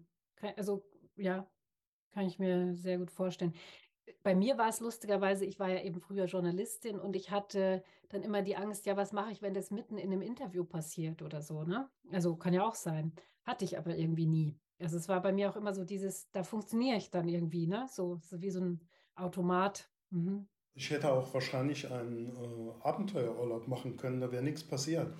Also 0.56 0.84
ja, 1.16 1.50
kann 2.12 2.26
ich 2.26 2.40
mir 2.40 2.76
sehr 2.76 2.98
gut 2.98 3.12
vorstellen. 3.12 3.54
Bei 4.24 4.36
mir 4.36 4.58
war 4.58 4.70
es 4.70 4.80
lustigerweise, 4.80 5.46
ich 5.46 5.60
war 5.60 5.70
ja 5.70 5.82
eben 5.82 6.00
früher 6.00 6.26
Journalistin 6.26 7.00
und 7.00 7.16
ich 7.16 7.30
hatte 7.32 7.84
dann 8.10 8.24
immer 8.24 8.42
die 8.42 8.56
Angst, 8.56 8.86
ja, 8.86 8.96
was 8.96 9.12
mache 9.12 9.32
ich, 9.32 9.42
wenn 9.42 9.54
das 9.54 9.70
mitten 9.70 9.98
in 9.98 10.12
einem 10.12 10.22
Interview 10.22 10.64
passiert 10.64 11.22
oder 11.22 11.42
so, 11.42 11.64
ne? 11.64 11.90
Also 12.12 12.36
kann 12.36 12.54
ja 12.54 12.66
auch 12.66 12.76
sein. 12.76 13.14
Hatte 13.44 13.66
ich 13.66 13.78
aber 13.78 13.96
irgendwie 13.96 14.26
nie. 14.26 14.58
Also 14.80 14.98
es 14.98 15.10
war 15.10 15.22
bei 15.22 15.34
mir 15.34 15.50
auch 15.50 15.56
immer 15.56 15.74
so 15.74 15.84
dieses, 15.84 16.30
da 16.32 16.44
funktioniere 16.44 16.98
ich 16.98 17.10
dann 17.10 17.28
irgendwie, 17.28 17.68
ne? 17.68 17.88
So, 17.90 18.20
so 18.24 18.42
wie 18.42 18.52
so 18.52 18.62
ein 18.62 18.82
Automat. 19.16 19.90
Mhm. 20.10 20.48
Ich 20.74 20.90
hätte 20.92 21.12
auch 21.12 21.34
wahrscheinlich 21.34 21.92
einen 21.92 22.28
äh, 22.28 22.72
Abenteuerurlaub 22.84 23.68
machen 23.68 23.98
können, 23.98 24.22
da 24.22 24.32
wäre 24.32 24.44
nichts 24.44 24.64
passiert. 24.64 25.12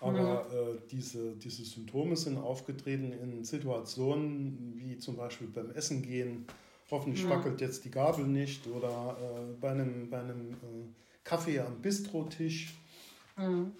Aber 0.00 0.44
mhm. 0.50 0.76
äh, 0.76 0.80
diese, 0.90 1.36
diese 1.36 1.64
Symptome 1.64 2.16
sind 2.16 2.36
aufgetreten 2.36 3.12
in 3.12 3.44
Situationen 3.44 4.74
wie 4.76 4.98
zum 4.98 5.16
Beispiel 5.16 5.48
beim 5.48 5.70
Essen 5.70 6.02
gehen. 6.02 6.46
Hoffentlich 6.90 7.24
mhm. 7.24 7.30
wackelt 7.30 7.60
jetzt 7.60 7.84
die 7.84 7.90
Gabel 7.90 8.26
nicht 8.26 8.66
oder 8.66 9.16
äh, 9.20 9.54
bei 9.60 9.70
einem, 9.70 10.08
bei 10.10 10.20
einem 10.20 10.50
äh, 10.52 10.86
Kaffee 11.24 11.60
am 11.60 11.80
Bistrotisch, 11.80 12.74
mhm. 13.36 13.72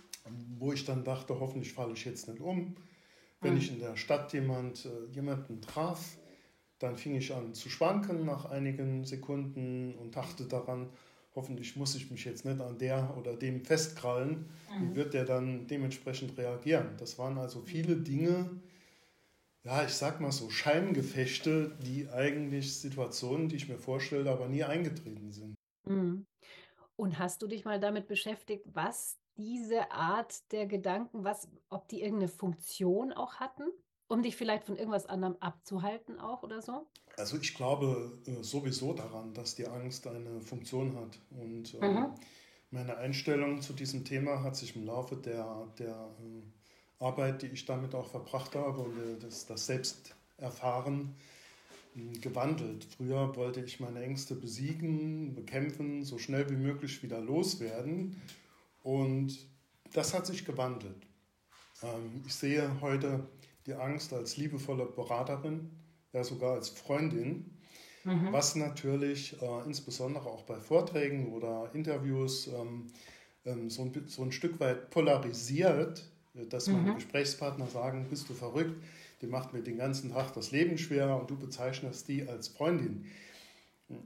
wo 0.59 0.73
ich 0.73 0.85
dann 0.85 1.05
dachte, 1.05 1.39
hoffentlich 1.39 1.73
falle 1.73 1.93
ich 1.93 2.05
jetzt 2.05 2.29
nicht 2.29 2.41
um. 2.41 2.75
Wenn 3.41 3.53
mhm. 3.53 3.59
ich 3.59 3.71
in 3.71 3.81
der 3.81 3.97
Stadt 3.97 4.33
jemand, 4.33 4.87
äh, 4.87 5.15
jemanden 5.15 5.61
traf, 5.61 6.17
dann 6.79 6.97
fing 6.97 7.15
ich 7.15 7.33
an 7.35 7.55
zu 7.55 7.69
schwanken 7.69 8.25
nach 8.25 8.47
einigen 8.47 9.05
Sekunden 9.05 9.95
und 9.95 10.17
dachte 10.17 10.45
daran, 10.45 10.89
hoffentlich 11.37 11.77
muss 11.77 11.95
ich 11.95 12.11
mich 12.11 12.25
jetzt 12.25 12.45
nicht 12.45 12.61
an 12.61 12.79
der 12.79 13.15
oder 13.17 13.37
dem 13.37 13.65
festkrallen, 13.65 14.47
mhm. 14.71 14.91
wie 14.91 14.97
wird 14.97 15.15
der 15.15 15.25
dann 15.25 15.67
dementsprechend 15.67 16.37
reagieren. 16.37 16.97
Das 16.99 17.19
waren 17.19 17.39
also 17.39 17.61
viele 17.61 17.97
Dinge, 17.97 18.51
ja, 19.63 19.85
ich 19.85 19.95
sag 19.95 20.21
mal 20.21 20.33
so 20.33 20.49
Scheingefechte, 20.49 21.77
die 21.85 22.09
eigentlich 22.09 22.75
Situationen, 22.75 23.49
die 23.49 23.57
ich 23.57 23.69
mir 23.69 23.79
vorstelle, 23.79 24.31
aber 24.31 24.49
nie 24.49 24.65
eingetreten 24.65 25.33
sind. 25.33 25.55
Mhm. 25.87 26.27
Und 26.97 27.19
hast 27.19 27.43
du 27.43 27.47
dich 27.47 27.65
mal 27.65 27.79
damit 27.79 28.09
beschäftigt, 28.09 28.65
was 28.73 29.19
diese 29.37 29.91
Art 29.91 30.51
der 30.53 30.67
Gedanken, 30.67 31.25
was, 31.25 31.49
ob 31.69 31.89
die 31.89 32.01
irgendeine 32.01 32.29
Funktion 32.29 33.13
auch 33.13 33.35
hatten? 33.35 33.65
Um 34.09 34.23
dich 34.23 34.37
vielleicht 34.37 34.65
von 34.65 34.77
irgendwas 34.77 35.07
anderem 35.07 35.37
abzuhalten 35.41 36.19
auch 36.19 36.43
oder 36.43 36.63
so? 36.63 36.87
Also 37.17 37.39
ich 37.39 37.55
glaube 37.55 38.19
äh, 38.27 38.43
sowieso 38.43 38.93
daran, 38.93 39.35
dass 39.35 39.55
die 39.55 39.67
Angst 39.67 40.07
eine 40.07 40.41
Funktion 40.41 40.97
hat. 40.97 41.19
Und 41.31 41.75
äh, 41.75 41.89
mhm. 41.89 42.15
meine 42.71 42.97
Einstellung 42.99 43.61
zu 43.63 43.73
diesem 43.73 44.05
Thema 44.05 44.43
hat 44.43 44.57
sich 44.57 44.77
im 44.77 44.85
Laufe 44.85 45.17
der, 45.17 45.67
der 45.79 46.09
äh, 46.21 47.05
Arbeit, 47.05 47.43
die 47.43 47.49
ich 47.49 47.65
damit 47.65 47.95
auch 47.95 48.09
verbracht 48.09 48.55
habe 48.55 48.81
und 48.81 48.99
äh, 48.99 49.19
das, 49.19 49.47
das 49.47 49.67
Selbsterfahren 49.67 51.15
hm, 51.95 52.21
gewandelt. 52.21 52.85
Früher 52.85 53.35
wollte 53.37 53.61
ich 53.61 53.81
meine 53.81 54.03
Ängste 54.03 54.35
besiegen, 54.35 55.35
bekämpfen, 55.35 56.05
so 56.05 56.19
schnell 56.19 56.49
wie 56.51 56.57
möglich 56.57 57.03
wieder 57.03 57.21
loswerden. 57.21 58.21
Und 58.83 59.37
das 59.93 60.15
hat 60.15 60.27
sich 60.27 60.45
gewandelt. 60.45 61.07
Ähm, 61.83 62.23
ich 62.27 62.35
sehe 62.35 62.81
heute 62.81 63.29
die 63.67 63.75
Angst 63.75 64.13
als 64.13 64.37
liebevolle 64.37 64.87
Beraterin, 64.87 65.71
ja 66.13 66.25
sogar 66.25 66.55
als 66.55 66.69
Freundin, 66.69 67.59
mhm. 68.05 68.33
was 68.33 68.55
natürlich 68.55 69.41
äh, 69.43 69.65
insbesondere 69.67 70.27
auch 70.27 70.43
bei 70.45 70.61
Vorträgen 70.61 71.33
oder 71.33 71.71
Interviews 71.75 72.49
ähm, 72.49 72.87
ähm, 73.45 73.71
so, 73.71 73.83
ein, 73.83 74.05
so, 74.07 74.23
ein, 74.23 74.33
Stück 74.33 74.61
weit 74.61 74.91
polarisiert, 74.91 76.09
dass 76.51 76.69
meine 76.69 76.93
mhm. 76.93 76.95
Gesprächspartner 76.97 77.67
sagen, 77.67 78.07
bist 78.09 78.29
du 78.29 78.35
verrückt, 78.35 78.83
die 79.23 79.27
macht 79.27 79.53
mir 79.53 79.63
den 79.63 79.79
ganzen 79.79 80.13
Tag 80.13 80.33
das 80.35 80.51
Leben 80.51 80.77
schwer 80.77 81.19
und 81.19 81.31
du 81.31 81.37
bezeichnest 81.37 82.09
die 82.09 82.29
als 82.29 82.49
Freundin. 82.49 83.07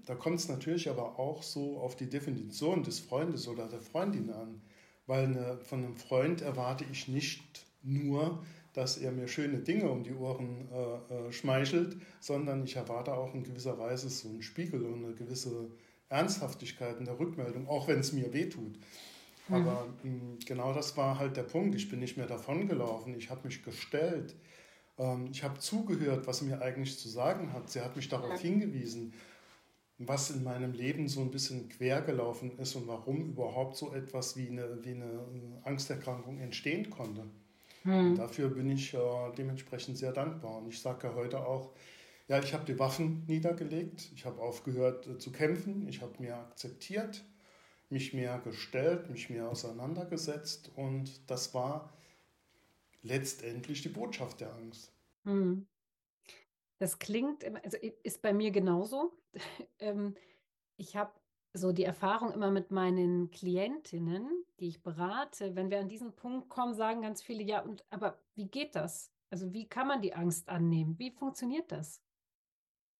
Da 0.06 0.14
kommt 0.14 0.38
es 0.38 0.48
natürlich 0.48 0.88
aber 0.90 1.18
auch 1.18 1.42
so 1.42 1.78
auf 1.78 1.96
die 1.96 2.08
Definition 2.08 2.82
des 2.82 3.00
Freundes 3.00 3.48
oder 3.48 3.66
der 3.66 3.80
Freundin 3.80 4.30
an, 4.30 4.60
weil 5.06 5.24
eine, 5.24 5.58
von 5.62 5.82
einem 5.84 5.96
Freund 5.96 6.42
erwarte 6.42 6.84
ich 6.92 7.08
nicht 7.08 7.66
nur, 7.82 8.44
dass 8.72 8.98
er 8.98 9.10
mir 9.12 9.28
schöne 9.28 9.58
Dinge 9.58 9.90
um 9.90 10.02
die 10.02 10.14
Ohren 10.14 10.68
äh, 10.72 11.28
äh, 11.28 11.32
schmeichelt, 11.32 11.96
sondern 12.20 12.64
ich 12.64 12.76
erwarte 12.76 13.14
auch 13.14 13.34
in 13.34 13.42
gewisser 13.42 13.78
Weise 13.78 14.08
so 14.08 14.28
einen 14.28 14.42
Spiegel 14.42 14.84
und 14.84 15.04
eine 15.04 15.14
gewisse 15.14 15.70
Ernsthaftigkeit 16.08 16.98
in 16.98 17.04
der 17.04 17.18
Rückmeldung, 17.18 17.68
auch 17.68 17.88
wenn 17.88 18.00
es 18.00 18.12
mir 18.12 18.32
wehtut. 18.32 18.78
Mhm. 19.48 19.54
Aber 19.54 19.86
mh, 19.86 20.02
hm, 20.02 20.38
genau 20.44 20.72
das 20.72 20.96
war 20.96 21.18
halt 21.18 21.36
der 21.36 21.42
Punkt. 21.42 21.74
Ich 21.74 21.88
bin 21.88 22.00
nicht 22.00 22.16
mehr 22.16 22.26
davongelaufen, 22.26 23.14
ich 23.16 23.30
habe 23.30 23.46
mich 23.46 23.62
gestellt. 23.62 24.36
Ähm, 24.98 25.28
ich 25.32 25.42
habe 25.42 25.58
zugehört, 25.58 26.26
was 26.26 26.38
sie 26.38 26.46
mir 26.46 26.62
eigentlich 26.62 26.98
zu 26.98 27.08
sagen 27.08 27.52
hat. 27.52 27.70
Sie 27.70 27.80
hat 27.80 27.96
mich 27.96 28.08
darauf 28.08 28.40
hingewiesen, 28.40 29.14
was 29.98 30.30
in 30.30 30.44
meinem 30.44 30.72
Leben 30.72 31.08
so 31.08 31.20
ein 31.20 31.30
bisschen 31.30 31.68
quer 31.68 32.02
gelaufen 32.02 32.58
ist 32.58 32.74
und 32.74 32.86
warum 32.86 33.30
überhaupt 33.30 33.76
so 33.76 33.92
etwas 33.92 34.36
wie 34.36 34.48
eine, 34.48 34.78
wie 34.82 34.94
eine 34.94 35.04
äh, 35.04 35.68
Angsterkrankung 35.68 36.38
entstehen 36.38 36.88
konnte. 36.88 37.26
Hm. 37.82 38.14
Dafür 38.16 38.48
bin 38.50 38.70
ich 38.70 38.94
äh, 38.94 38.98
dementsprechend 39.36 39.96
sehr 39.96 40.12
dankbar. 40.12 40.58
Und 40.58 40.68
ich 40.68 40.80
sage 40.80 41.08
ja 41.08 41.14
heute 41.14 41.46
auch, 41.46 41.72
ja, 42.28 42.38
ich 42.38 42.54
habe 42.54 42.64
die 42.64 42.78
Waffen 42.78 43.24
niedergelegt, 43.26 44.10
ich 44.14 44.24
habe 44.24 44.40
aufgehört 44.40 45.06
äh, 45.06 45.18
zu 45.18 45.32
kämpfen, 45.32 45.88
ich 45.88 46.00
habe 46.00 46.12
mir 46.18 46.36
akzeptiert, 46.36 47.24
mich 47.88 48.14
mehr 48.14 48.38
gestellt, 48.38 49.10
mich 49.10 49.30
mehr 49.30 49.48
auseinandergesetzt 49.48 50.70
und 50.76 51.28
das 51.28 51.54
war 51.54 51.92
letztendlich 53.02 53.82
die 53.82 53.88
Botschaft 53.88 54.40
der 54.40 54.54
Angst. 54.54 54.92
Hm. 55.24 55.66
Das 56.78 56.98
klingt, 56.98 57.44
also 57.64 57.76
ist 58.02 58.22
bei 58.22 58.32
mir 58.32 58.50
genauso. 58.50 59.12
Ähm, 59.82 60.14
ich 60.76 60.96
habe 60.96 61.12
so 61.52 61.72
die 61.72 61.84
Erfahrung 61.84 62.32
immer 62.32 62.50
mit 62.50 62.70
meinen 62.70 63.30
Klientinnen, 63.30 64.44
die 64.60 64.68
ich 64.68 64.82
berate, 64.82 65.56
wenn 65.56 65.70
wir 65.70 65.80
an 65.80 65.88
diesen 65.88 66.14
Punkt 66.14 66.48
kommen, 66.48 66.74
sagen 66.74 67.02
ganz 67.02 67.22
viele, 67.22 67.42
ja, 67.42 67.60
und 67.60 67.84
aber 67.90 68.18
wie 68.34 68.46
geht 68.46 68.76
das? 68.76 69.12
Also 69.30 69.52
wie 69.52 69.68
kann 69.68 69.86
man 69.86 70.02
die 70.02 70.14
Angst 70.14 70.48
annehmen? 70.48 70.98
Wie 70.98 71.10
funktioniert 71.10 71.70
das? 71.72 72.02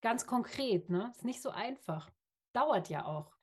Ganz 0.00 0.26
konkret, 0.26 0.88
ne? 0.88 1.12
Ist 1.14 1.24
nicht 1.24 1.42
so 1.42 1.50
einfach. 1.50 2.10
Dauert 2.52 2.88
ja 2.88 3.04
auch. 3.04 3.36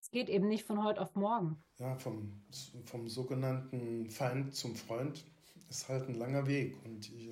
Es 0.00 0.10
geht 0.10 0.28
eben 0.28 0.48
nicht 0.48 0.64
von 0.64 0.84
heute 0.84 1.00
auf 1.00 1.14
morgen. 1.14 1.62
Ja, 1.78 1.96
vom, 1.96 2.44
vom 2.84 3.08
sogenannten 3.08 4.10
Feind 4.10 4.54
zum 4.54 4.76
Freund 4.76 5.24
ist 5.68 5.88
halt 5.88 6.08
ein 6.08 6.14
langer 6.14 6.46
Weg. 6.46 6.76
Und 6.84 7.10
ich, 7.10 7.30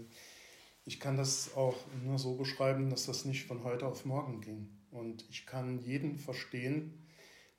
ich 0.85 0.99
kann 0.99 1.17
das 1.17 1.55
auch 1.55 1.77
nur 2.03 2.19
so 2.19 2.37
beschreiben, 2.37 2.91
dass 2.91 3.07
das 3.07 3.25
nicht 3.25 3.47
von 3.47 3.63
heute 3.63 3.87
auf 3.87 4.05
morgen 4.05 4.41
ging. 4.41 4.69
Und 4.91 5.29
ich 5.29 5.47
kann 5.47 5.79
jeden 5.81 6.19
verstehen, 6.19 7.02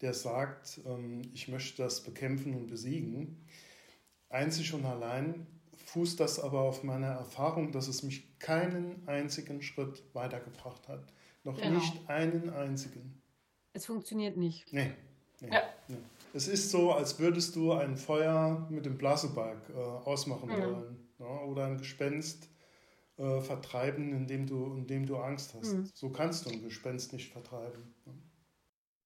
der 0.03 0.13
sagt, 0.13 0.81
ähm, 0.85 1.21
ich 1.33 1.47
möchte 1.47 1.81
das 1.81 2.03
bekämpfen 2.03 2.53
und 2.53 2.67
besiegen. 2.67 3.45
Einzig 4.29 4.73
und 4.73 4.85
allein 4.85 5.47
fußt 5.85 6.19
das 6.19 6.39
aber 6.39 6.61
auf 6.61 6.83
meiner 6.83 7.07
Erfahrung, 7.07 7.71
dass 7.71 7.87
es 7.87 8.03
mich 8.03 8.37
keinen 8.39 9.07
einzigen 9.07 9.61
Schritt 9.61 10.03
weitergebracht 10.13 10.87
hat. 10.89 11.05
Noch 11.43 11.57
genau. 11.57 11.79
nicht 11.79 12.09
einen 12.09 12.49
einzigen. 12.49 13.21
Es 13.73 13.85
funktioniert 13.85 14.37
nicht. 14.37 14.71
Nee. 14.73 14.91
nee, 15.39 15.49
ja. 15.51 15.61
nee. 15.87 15.97
Es 16.33 16.47
ist 16.47 16.69
so, 16.71 16.91
als 16.91 17.19
würdest 17.19 17.55
du 17.55 17.71
ein 17.73 17.95
Feuer 17.95 18.67
mit 18.69 18.85
dem 18.85 18.97
Blasebalg 18.97 19.57
äh, 19.69 19.73
ausmachen 19.73 20.49
mhm. 20.49 20.61
wollen. 20.61 21.07
Ja, 21.19 21.41
oder 21.43 21.65
ein 21.67 21.77
Gespenst 21.77 22.49
äh, 23.17 23.39
vertreiben, 23.39 24.11
indem 24.13 24.47
du, 24.47 24.75
indem 24.75 25.05
du 25.05 25.17
Angst 25.17 25.53
hast. 25.53 25.73
Mhm. 25.73 25.89
So 25.93 26.09
kannst 26.09 26.45
du 26.45 26.49
ein 26.49 26.61
Gespenst 26.61 27.13
nicht 27.13 27.31
vertreiben. 27.31 27.93
Ja. 28.05 28.11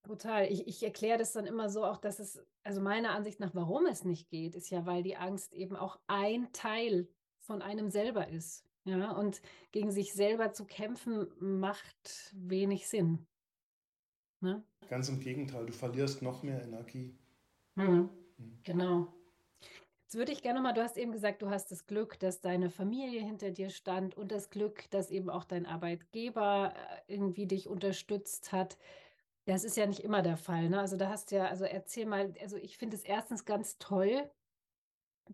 Total. 0.08 0.51
Ich, 0.51 0.68
ich 0.68 0.82
erkläre 0.84 1.18
das 1.18 1.34
dann 1.34 1.45
immer 1.45 1.70
so 1.70 1.84
auch, 1.84 1.97
dass 1.97 2.20
es, 2.20 2.41
also 2.64 2.80
meiner 2.82 3.12
Ansicht 3.12 3.39
nach, 3.39 3.53
warum 3.53 3.86
es 3.88 4.05
nicht 4.05 4.30
geht, 4.30 4.55
ist 4.55 4.70
ja, 4.70 4.86
weil 4.86 5.03
die 5.03 5.18
Angst 5.18 5.53
eben 5.53 5.76
auch 5.76 5.99
ein 6.08 6.51
Teil 6.53 7.10
von 7.39 7.62
einem 7.62 7.89
selber 7.89 8.30
ist. 8.30 8.66
Ja, 8.86 9.12
und 9.12 9.41
gegen 9.74 9.91
sich 9.91 10.14
selber 10.14 10.53
zu 10.53 10.64
kämpfen 10.64 11.28
macht 11.39 12.34
wenig 12.34 12.88
Sinn. 12.88 13.28
Ne? 14.39 14.64
Ganz 14.88 15.10
im 15.10 15.20
Gegenteil, 15.20 15.66
du 15.66 15.74
verlierst 15.74 16.22
noch 16.22 16.41
mehr 16.41 16.62
Energie. 16.64 17.18
Mhm. 17.76 18.10
Mhm. 18.38 18.60
Genau. 18.64 19.14
Jetzt 20.03 20.16
würde 20.16 20.32
ich 20.32 20.41
gerne 20.41 20.62
mal, 20.62 20.72
du 20.72 20.82
hast 20.82 20.95
eben 20.95 21.12
gesagt, 21.12 21.41
du 21.41 21.49
hast 21.49 21.70
das 21.70 21.86
Glück, 21.86 22.18
dass 22.20 22.39
deine 22.39 22.70
Familie 22.70 23.22
hinter 23.22 23.51
dir 23.51 23.70
stand 23.70 24.16
und 24.16 24.32
das 24.32 24.49
Glück, 24.49 24.89
dass 24.89 25.12
eben 25.12 25.30
auch 25.30 25.43
dein 25.43 25.66
Arbeitgeber 25.66 26.74
äh, 26.74 27.14
irgendwie 27.14 27.45
dich 27.45 27.68
unterstützt 27.68 28.53
hat. 28.53 28.78
Das 29.47 29.63
ist 29.63 29.77
ja 29.77 29.85
nicht 29.85 30.01
immer 30.01 30.21
der 30.21 30.35
Fall. 30.35 30.67
Ne? 30.67 30.77
Also 30.77 30.97
da 30.97 31.07
hast 31.07 31.31
du 31.31 31.37
ja, 31.37 31.45
also 31.47 31.63
erzähl 31.63 32.05
mal, 32.05 32.33
also 32.41 32.57
ich 32.57 32.77
finde 32.77 32.97
es 32.97 33.03
erstens 33.03 33.45
ganz 33.45 33.77
toll, 33.77 34.29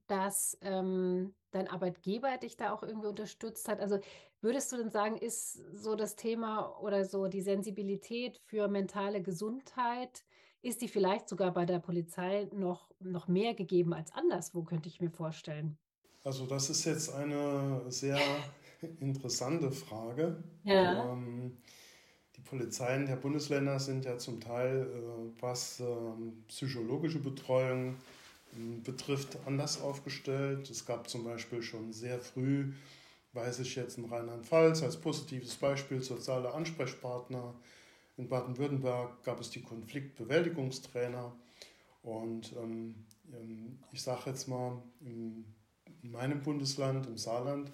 dass 0.05 0.55
ähm, 0.61 1.33
dein 1.49 1.67
Arbeitgeber 1.67 2.37
dich 2.37 2.55
da 2.55 2.73
auch 2.73 2.83
irgendwie 2.83 3.07
unterstützt 3.07 3.67
hat. 3.67 3.79
Also 3.79 3.99
würdest 4.39 4.71
du 4.71 4.77
denn 4.77 4.91
sagen, 4.91 5.17
ist 5.17 5.53
so 5.73 5.95
das 5.95 6.15
Thema 6.15 6.79
oder 6.79 7.05
so 7.05 7.27
die 7.27 7.41
Sensibilität 7.41 8.39
für 8.45 8.67
mentale 8.67 9.23
Gesundheit, 9.23 10.23
ist 10.61 10.83
die 10.83 10.89
vielleicht 10.89 11.27
sogar 11.27 11.51
bei 11.51 11.65
der 11.65 11.79
Polizei 11.79 12.47
noch, 12.53 12.91
noch 12.99 13.27
mehr 13.27 13.55
gegeben 13.55 13.95
als 13.95 14.11
anderswo, 14.13 14.61
könnte 14.61 14.89
ich 14.89 15.01
mir 15.01 15.09
vorstellen? 15.09 15.75
Also 16.23 16.45
das 16.45 16.69
ist 16.69 16.85
jetzt 16.85 17.11
eine 17.11 17.89
sehr 17.89 18.19
interessante 18.99 19.71
Frage. 19.71 20.43
Ja. 20.65 21.11
Ähm, 21.11 21.57
Polizeien 22.49 23.05
der 23.05 23.15
Bundesländer 23.15 23.79
sind 23.79 24.05
ja 24.05 24.17
zum 24.17 24.39
Teil, 24.39 24.83
äh, 24.83 25.41
was 25.41 25.79
äh, 25.79 25.85
psychologische 26.47 27.19
Betreuung 27.19 27.95
betrifft, 28.83 29.37
anders 29.45 29.81
aufgestellt. 29.81 30.69
Es 30.69 30.85
gab 30.85 31.09
zum 31.09 31.23
Beispiel 31.23 31.61
schon 31.61 31.91
sehr 31.91 32.19
früh, 32.19 32.71
weiß 33.33 33.59
ich 33.59 33.75
jetzt 33.75 33.97
in 33.97 34.05
Rheinland-Pfalz 34.05 34.83
als 34.83 34.97
positives 34.97 35.55
Beispiel, 35.55 36.01
soziale 36.01 36.53
Ansprechpartner. 36.53 37.53
In 38.17 38.27
Baden-Württemberg 38.29 39.23
gab 39.23 39.39
es 39.39 39.49
die 39.49 39.63
Konfliktbewältigungstrainer. 39.63 41.33
Und 42.03 42.53
ähm, 42.53 42.95
ähm 43.33 43.79
ich 43.91 44.03
sage 44.03 44.29
jetzt 44.29 44.47
mal, 44.47 44.81
in 45.01 45.45
meinem 46.03 46.41
Bundesland, 46.43 47.07
im 47.07 47.17
Saarland, 47.17 47.71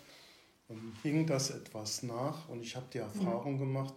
ähm, 0.70 0.94
hing 1.04 1.26
das 1.26 1.50
etwas 1.50 2.04
nach. 2.04 2.48
Und 2.48 2.62
ich 2.62 2.76
habe 2.76 2.86
die 2.94 3.00
Erfahrung 3.00 3.56
mhm. 3.56 3.60
gemacht, 3.60 3.96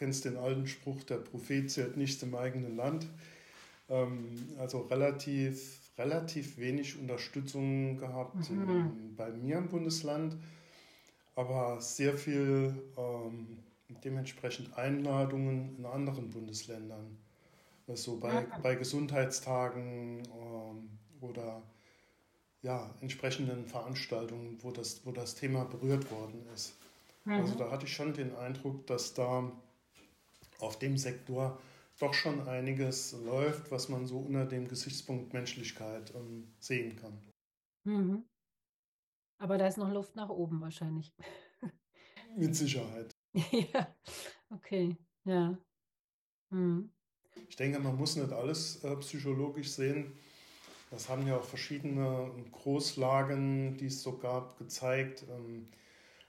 kennst 0.00 0.24
den 0.24 0.36
alten 0.36 0.66
Spruch, 0.66 1.04
der 1.04 1.18
Prophet 1.18 1.70
zählt 1.70 1.96
nichts 1.96 2.20
im 2.24 2.34
eigenen 2.34 2.76
Land. 2.76 3.06
Ähm, 3.88 4.26
also 4.58 4.80
relativ 4.80 5.80
relativ 6.00 6.58
wenig 6.58 6.98
Unterstützung 6.98 7.98
gehabt 7.98 8.50
mhm. 8.50 9.14
bei 9.16 9.30
mir 9.30 9.58
im 9.58 9.68
Bundesland, 9.68 10.36
aber 11.36 11.80
sehr 11.80 12.16
viel 12.16 12.74
ähm, 12.96 13.58
dementsprechend 14.02 14.76
Einladungen 14.78 15.76
in 15.78 15.84
anderen 15.84 16.30
Bundesländern. 16.30 17.18
Also 17.86 18.18
bei, 18.18 18.32
mhm. 18.32 18.46
bei 18.62 18.74
Gesundheitstagen 18.76 20.22
ähm, 20.22 20.88
oder 21.20 21.62
ja, 22.62 22.94
entsprechenden 23.00 23.66
Veranstaltungen, 23.66 24.58
wo 24.62 24.70
das, 24.70 25.04
wo 25.04 25.12
das 25.12 25.34
Thema 25.34 25.64
berührt 25.64 26.10
worden 26.10 26.42
ist. 26.54 26.74
Mhm. 27.24 27.32
Also 27.32 27.54
da 27.54 27.70
hatte 27.70 27.86
ich 27.86 27.94
schon 27.94 28.14
den 28.14 28.34
Eindruck, 28.36 28.86
dass 28.86 29.12
da 29.14 29.50
auf 30.60 30.78
dem 30.78 30.96
Sektor 30.96 31.58
doch 31.98 32.14
schon 32.14 32.48
einiges 32.48 33.12
läuft, 33.12 33.70
was 33.70 33.88
man 33.88 34.06
so 34.06 34.20
unter 34.20 34.46
dem 34.46 34.68
Gesichtspunkt 34.68 35.32
Menschlichkeit 35.32 36.14
ähm, 36.14 36.54
sehen 36.58 36.96
kann. 36.96 37.20
Mhm. 37.84 38.24
Aber 39.38 39.58
da 39.58 39.66
ist 39.66 39.78
noch 39.78 39.90
Luft 39.90 40.16
nach 40.16 40.28
oben 40.28 40.60
wahrscheinlich. 40.60 41.12
Mit 42.36 42.54
Sicherheit. 42.54 43.14
ja, 43.34 43.94
okay, 44.50 44.96
ja. 45.24 45.58
Mhm. 46.50 46.92
Ich 47.48 47.56
denke, 47.56 47.78
man 47.80 47.96
muss 47.96 48.16
nicht 48.16 48.32
alles 48.32 48.82
äh, 48.84 48.96
psychologisch 48.96 49.70
sehen. 49.70 50.16
Das 50.90 51.08
haben 51.08 51.26
ja 51.26 51.36
auch 51.36 51.44
verschiedene 51.44 52.30
Großlagen, 52.50 53.76
die 53.76 53.86
es 53.86 54.02
so 54.02 54.18
gab, 54.18 54.58
gezeigt. 54.58 55.24
Ähm, 55.28 55.68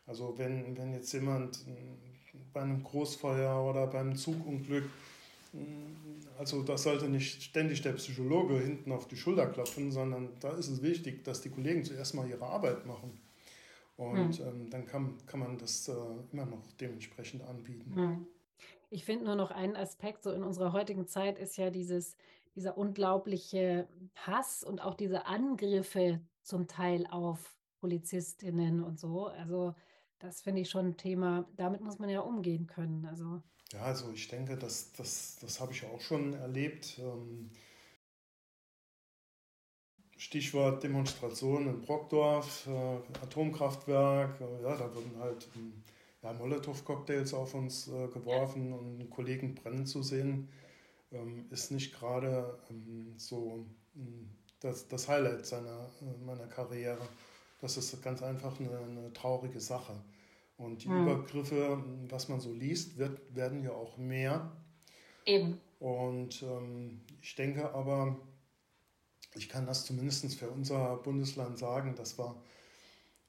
also 0.06 0.38
wenn, 0.38 0.78
wenn 0.78 0.94
jetzt 0.94 1.12
jemand 1.14 1.66
äh, 1.68 2.11
bei 2.54 2.62
einem 2.62 2.84
Großfeuer 2.84 3.64
oder 3.64 3.88
beim 3.88 4.16
Zugunglück 4.16 4.86
also 6.38 6.64
da 6.64 6.78
sollte 6.78 7.10
nicht 7.10 7.44
ständig 7.44 7.82
der 7.82 7.94
Psychologe 7.94 8.60
hinten 8.60 8.92
auf 8.92 9.08
die 9.08 9.18
Schulter 9.18 9.48
klopfen, 9.48 9.92
sondern 9.92 10.30
da 10.40 10.52
ist 10.52 10.70
es 10.70 10.82
wichtig, 10.82 11.24
dass 11.24 11.42
die 11.42 11.50
Kollegen 11.50 11.84
zuerst 11.84 12.16
mal 12.16 12.28
ihre 12.28 12.46
Arbeit 12.46 12.86
machen. 12.86 13.20
Und 13.98 14.40
mhm. 14.40 14.46
ähm, 14.48 14.70
dann 14.70 14.86
kann, 14.86 15.18
kann 15.28 15.42
man 15.42 15.58
das 15.58 15.88
äh, 15.90 15.94
immer 16.32 16.46
noch 16.46 16.64
dementsprechend 16.80 17.44
anbieten. 17.44 17.92
Mhm. 17.94 18.28
Ich 18.90 19.06
finde 19.06 19.26
nur 19.26 19.36
noch 19.36 19.52
einen 19.52 19.76
Aspekt, 19.76 20.24
so 20.24 20.32
in 20.32 20.44
unserer 20.44 20.74
heutigen 20.74 21.08
Zeit 21.08 21.38
ist 21.38 21.58
ja 21.58 21.70
dieses, 21.70 22.16
dieser 22.56 22.78
unglaubliche 22.78 23.88
Hass 24.16 24.64
und 24.64 24.82
auch 24.82 24.96
diese 24.96 25.26
Angriffe 25.26 26.22
zum 26.42 26.68
Teil 26.68 27.06
auf 27.10 27.56
Polizistinnen 27.80 28.84
und 28.84 29.00
so. 29.00 29.28
Also 29.28 29.76
das 30.22 30.42
finde 30.42 30.62
ich 30.62 30.70
schon 30.70 30.88
ein 30.88 30.98
Thema, 30.98 31.46
damit 31.58 31.82
muss 31.82 32.00
man 32.00 32.10
ja 32.10 32.22
umgehen 32.22 32.68
können. 32.68 33.06
Also 33.06 33.42
ja, 33.74 33.84
also 33.84 34.12
ich 34.12 34.28
denke, 34.28 34.58
das, 34.58 34.92
das, 34.94 35.38
das 35.40 35.60
habe 35.60 35.72
ich 35.72 35.86
auch 35.86 36.02
schon 36.02 36.34
erlebt. 36.34 37.00
Ähm, 37.00 37.50
Stichwort 40.18 40.84
Demonstration 40.84 41.68
in 41.68 41.82
Brockdorf, 41.82 42.68
äh, 42.68 43.24
Atomkraftwerk, 43.24 44.40
äh, 44.42 44.64
ja, 44.64 44.76
da 44.76 44.94
wurden 44.94 45.18
halt 45.20 45.48
ähm, 45.56 45.84
ja, 46.22 46.34
Molotow-Cocktails 46.34 47.34
auf 47.34 47.54
uns 47.56 47.88
äh, 47.88 48.08
geworfen 48.08 48.74
und 48.74 49.10
Kollegen 49.10 49.56
brennen 49.56 49.86
zu 49.86 50.04
sehen, 50.04 50.50
ähm, 51.12 51.46
ist 51.50 51.72
nicht 51.72 51.94
gerade 51.94 52.60
so 53.18 53.66
das, 54.60 54.88
das 54.88 55.08
Highlight 55.08 55.46
seiner, 55.46 55.90
meiner 56.26 56.48
Karriere. 56.48 57.02
Das 57.60 57.78
ist 57.78 58.02
ganz 58.04 58.22
einfach 58.22 58.60
eine, 58.60 58.78
eine 58.78 59.14
traurige 59.14 59.60
Sache. 59.60 59.94
Und 60.62 60.84
die 60.84 60.90
hm. 60.90 61.04
Übergriffe, 61.04 61.84
was 62.08 62.30
man 62.30 62.40
so 62.40 62.54
liest, 62.54 62.98
wird, 62.98 63.20
werden 63.36 63.64
ja 63.64 63.72
auch 63.72 63.98
mehr. 63.98 64.52
Eben. 65.26 65.60
Und 65.80 66.44
ähm, 66.44 67.02
ich 67.22 67.36
denke 67.36 67.74
aber, 67.74 68.18
ich 69.34 69.50
kann 69.50 69.66
das 69.66 69.86
zumindest 69.86 70.36
für 70.36 70.50
unser 70.50 70.98
Bundesland 70.98 71.58
sagen, 71.58 71.96
dass 71.96 72.20
wir 72.20 72.36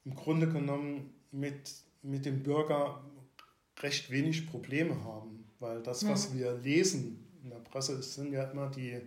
im 0.04 0.14
Grunde 0.14 0.48
genommen 0.48 1.14
mit, 1.30 1.70
mit 2.02 2.26
dem 2.26 2.42
Bürger 2.42 3.02
recht 3.80 4.10
wenig 4.10 4.50
Probleme 4.50 5.02
haben. 5.04 5.50
Weil 5.58 5.82
das, 5.82 6.06
was 6.06 6.30
mhm. 6.30 6.38
wir 6.38 6.52
lesen 6.58 7.26
in 7.42 7.50
der 7.50 7.60
Presse, 7.60 8.02
sind 8.02 8.32
ja 8.32 8.44
immer 8.50 8.68
die, 8.68 9.00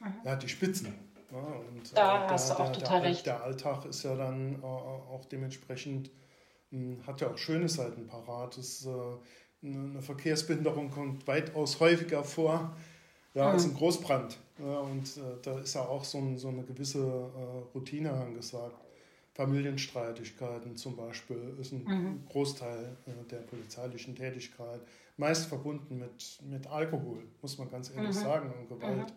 mhm. 0.00 0.14
ja, 0.24 0.36
die 0.36 0.48
Spitzen. 0.48 0.94
Ja, 1.30 1.38
und, 1.38 1.96
da 1.96 2.24
äh, 2.24 2.28
hast 2.30 2.48
der, 2.48 2.56
du 2.56 2.62
auch 2.62 2.72
der, 2.72 2.78
total 2.78 3.00
der, 3.02 3.10
recht. 3.10 3.26
Der 3.26 3.42
Alltag 3.42 3.84
ist 3.84 4.02
ja 4.02 4.14
dann 4.14 4.62
äh, 4.62 4.64
auch 4.64 5.26
dementsprechend 5.26 6.10
hat 7.06 7.20
ja 7.20 7.30
auch 7.30 7.38
schöne 7.38 7.68
Seiten 7.68 8.06
parat. 8.06 8.56
Das, 8.56 8.86
äh, 8.86 9.66
eine 9.66 10.02
Verkehrsbehinderung 10.02 10.90
kommt 10.90 11.26
weitaus 11.26 11.80
häufiger 11.80 12.22
vor 12.22 12.76
ja, 13.34 13.50
als 13.50 13.64
ein 13.64 13.72
mhm. 13.72 13.76
Großbrand. 13.76 14.38
Ja, 14.58 14.78
und 14.80 15.16
äh, 15.16 15.20
da 15.42 15.58
ist 15.58 15.74
ja 15.74 15.82
auch 15.82 16.04
so, 16.04 16.18
ein, 16.18 16.38
so 16.38 16.48
eine 16.48 16.62
gewisse 16.62 17.00
äh, 17.00 17.74
Routine 17.74 18.12
angesagt. 18.12 18.76
Familienstreitigkeiten 19.34 20.76
zum 20.76 20.96
Beispiel 20.96 21.54
ist 21.60 21.72
ein 21.72 21.84
mhm. 21.84 22.26
Großteil 22.30 22.96
der 23.30 23.40
polizeilichen 23.40 24.14
Tätigkeit. 24.14 24.80
Meist 25.18 25.46
verbunden 25.46 25.98
mit, 25.98 26.38
mit 26.48 26.66
Alkohol, 26.66 27.22
muss 27.42 27.58
man 27.58 27.70
ganz 27.70 27.90
ehrlich 27.90 28.16
mhm. 28.16 28.20
sagen, 28.20 28.54
und 28.58 28.68
Gewalt. 28.68 29.12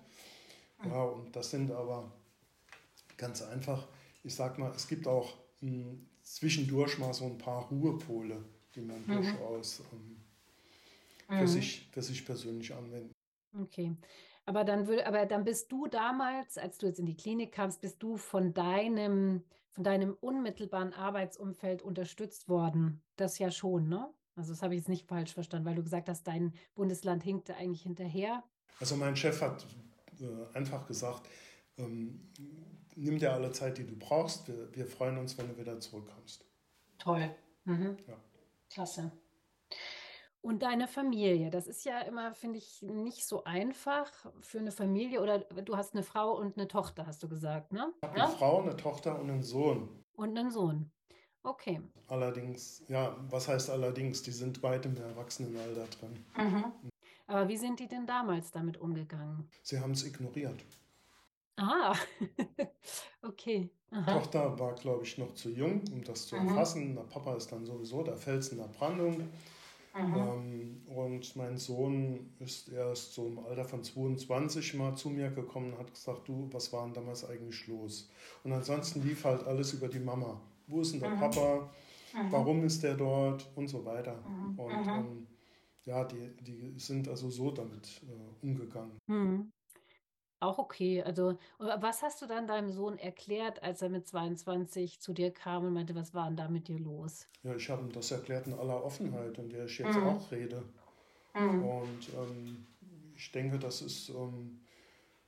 Mhm. 0.84 0.91
Ja, 0.91 1.03
und 1.03 1.34
das 1.34 1.51
sind 1.51 1.72
aber 1.72 2.12
ganz 3.16 3.41
einfach, 3.41 3.88
ich 4.24 4.36
sag 4.36 4.57
mal, 4.57 4.72
es 4.76 4.89
gibt 4.89 5.07
auch 5.07 5.38
hm, 5.62 6.05
zwischendurch 6.30 7.00
mal 7.00 7.14
so 7.14 7.26
ein 7.26 7.38
paar 7.38 7.68
Ruhepole, 7.70 8.44
die 8.76 8.82
man 8.82 9.02
mhm. 9.08 9.14
durchaus 9.14 9.82
ähm, 9.92 10.18
für, 11.28 11.42
mhm. 11.42 11.48
sich, 11.48 11.90
für 11.92 12.02
sich 12.02 12.26
persönlich 12.26 12.74
anwenden. 12.74 13.12
Okay. 13.60 13.96
Aber 14.46 14.64
dann, 14.64 14.88
würde, 14.88 15.06
aber 15.06 15.26
dann 15.26 15.44
bist 15.44 15.72
du 15.72 15.88
damals, 15.88 16.58
als 16.58 16.78
du 16.78 16.88
jetzt 16.88 17.00
in 17.00 17.06
die 17.06 17.18
Klinik 17.18 17.52
kamst, 17.52 17.82
bist 17.82 18.02
du 18.02 18.18
von 18.18 18.54
deinem, 18.54 19.44
von 19.72 19.84
deinem 19.84 20.16
unmittelbaren 20.22 20.94
Arbeitsumfeld 20.94 21.82
unterstützt 21.82 22.48
worden. 22.48 23.02
Das 23.16 23.40
ja 23.40 23.52
schon, 23.52 23.90
ne? 23.90 24.10
Also 24.36 24.54
das 24.54 24.62
habe 24.62 24.74
ich 24.74 24.80
jetzt 24.80 24.90
nicht 24.90 25.08
falsch 25.08 25.34
verstanden, 25.34 25.68
weil 25.68 25.76
du 25.76 25.84
gesagt 25.84 26.10
hast, 26.10 26.24
dein 26.24 26.54
Bundesland 26.74 27.24
hinkte 27.24 27.56
eigentlich 27.56 27.82
hinterher. 27.82 28.44
Also 28.80 28.96
mein 28.96 29.16
Chef 29.16 29.42
hat 29.42 29.66
äh, 30.20 30.58
einfach 30.58 30.88
gesagt, 30.88 31.28
ähm, 31.80 32.32
nimm 32.96 33.20
dir 33.20 33.34
alle 33.34 33.52
Zeit, 33.52 33.78
die 33.78 33.86
du 33.86 33.96
brauchst. 33.98 34.48
Wir, 34.48 34.74
wir 34.76 34.86
freuen 34.86 35.18
uns, 35.18 35.38
wenn 35.38 35.48
du 35.48 35.58
wieder 35.58 35.80
zurückkommst. 35.80 36.46
Toll. 36.98 37.30
Mhm. 37.66 37.98
Ja. 38.08 38.18
Klasse. 38.70 39.12
Und 40.42 40.64
deine 40.64 40.88
Familie, 40.88 41.50
das 41.50 41.68
ist 41.68 41.84
ja 41.84 42.00
immer, 42.02 42.34
finde 42.34 42.60
ich, 42.60 42.82
nicht 42.82 43.26
so 43.26 43.44
einfach 43.44 44.10
für 44.42 44.60
eine 44.60 44.72
Familie. 44.72 45.22
Oder 45.22 45.40
du 45.40 45.76
hast 45.76 45.94
eine 45.94 46.04
Frau 46.04 46.38
und 46.38 46.58
eine 46.58 46.68
Tochter, 46.68 47.06
hast 47.06 47.22
du 47.24 47.28
gesagt, 47.28 47.74
ne? 47.74 47.92
Ich 47.98 48.08
habe 48.08 48.22
eine 48.22 48.32
Frau, 48.32 48.62
eine 48.62 48.78
Tochter 48.78 49.20
und 49.20 49.30
einen 49.30 49.44
Sohn. 49.44 49.90
Und 50.14 50.38
einen 50.38 50.52
Sohn. 50.52 50.92
Okay. 51.44 51.82
Allerdings, 52.08 52.84
ja, 52.88 53.16
was 53.30 53.48
heißt 53.48 53.70
allerdings? 53.70 54.24
Die 54.24 54.32
sind 54.32 54.62
weit 54.64 54.86
im 54.86 54.96
Erwachsenenalter 54.96 55.88
drin. 55.88 56.26
Mhm. 56.38 56.74
Aber 57.28 57.48
wie 57.48 57.58
sind 57.58 57.80
die 57.80 57.88
denn 57.88 58.06
damals 58.06 58.52
damit 58.52 58.78
umgegangen? 58.78 59.48
Sie 59.62 59.80
haben 59.80 59.92
es 59.92 60.04
ignoriert. 60.06 60.66
Ah, 61.60 61.95
okay. 63.22 63.70
Aha. 63.91 64.14
Tochter 64.14 64.60
war, 64.60 64.76
glaube 64.76 65.03
ich, 65.03 65.18
noch 65.18 65.34
zu 65.34 65.49
jung, 65.49 65.82
um 65.91 66.03
das 66.03 66.28
zu 66.28 66.36
mhm. 66.36 66.49
erfassen. 66.49 66.95
Der 66.95 67.03
Papa 67.03 67.36
ist 67.36 67.51
dann 67.51 67.66
sowieso 67.66 68.03
der 68.03 68.16
Fels 68.16 68.49
in 68.49 68.60
der 68.60 68.68
Brandung. 68.68 69.28
Mhm. 69.97 70.16
Ähm, 70.16 70.82
und 70.88 71.36
mein 71.36 71.57
Sohn 71.57 72.30
ist 72.39 72.70
erst 72.70 73.14
so 73.14 73.28
im 73.28 73.39
Alter 73.39 73.66
von 73.66 73.84
22 73.84 74.76
mal 74.76 74.95
zu 74.95 75.10
mir 75.10 75.32
gekommen 75.32 75.74
und 75.74 75.80
hat 75.80 75.93
gesagt, 75.93 76.28
du, 76.28 76.47
was 76.51 76.72
war 76.72 76.86
denn 76.86 76.93
damals 76.93 77.28
eigentlich 77.28 77.68
los? 77.68 78.10
Und 78.43 78.53
ansonsten 78.53 79.03
lief 79.03 79.26
halt 79.26 79.45
alles 79.45 79.74
über 79.74 79.88
die 79.88 79.99
Mama. 79.99 80.39
Wo 80.68 80.82
ist 80.82 80.93
denn 80.93 80.99
der 80.99 81.10
mhm. 81.10 81.20
Papa? 81.20 81.70
Mhm. 82.14 82.32
Warum 82.32 82.64
ist 82.64 82.84
der 82.84 82.95
dort? 82.95 83.49
Und 83.55 83.68
so 83.68 83.84
weiter. 83.84 84.24
Und 84.55 84.88
ähm, 84.88 85.28
ja, 85.86 86.03
die, 86.03 86.36
die 86.41 86.80
sind 86.80 87.07
also 87.07 87.30
so 87.30 87.51
damit 87.51 88.01
äh, 88.03 88.45
umgegangen. 88.45 88.99
Mhm. 89.07 89.51
Auch 90.42 90.58
okay. 90.58 91.04
Also, 91.04 91.38
was 91.58 92.02
hast 92.02 92.22
du 92.22 92.26
dann 92.26 92.48
deinem 92.48 92.72
Sohn 92.72 92.98
erklärt, 92.98 93.62
als 93.62 93.82
er 93.82 93.90
mit 93.90 94.08
22 94.08 95.00
zu 95.00 95.14
dir 95.14 95.32
kam 95.32 95.66
und 95.66 95.74
meinte, 95.74 95.96
was 95.96 96.14
war 96.14 96.28
denn 96.28 96.38
da 96.38 96.48
mit 96.48 96.68
dir 96.70 96.80
los? 96.80 97.28
Ja, 97.44 97.56
ich 97.56 97.70
habe 97.70 97.84
ihm 97.84 97.92
das 97.92 98.12
erklärt 98.12 98.48
in 98.48 98.54
aller 98.54 98.84
Offenheit, 98.84 99.38
in 99.38 99.50
der 99.50 99.66
ich 99.66 99.78
jetzt 99.78 99.98
mhm. 99.98 100.08
auch 100.08 100.32
rede. 100.32 100.64
Mhm. 101.34 101.64
Und 101.64 102.10
ähm, 102.18 102.68
ich 103.16 103.32
denke, 103.32 103.60
das 103.60 103.82
ist 103.82 104.10
ähm, 104.10 104.62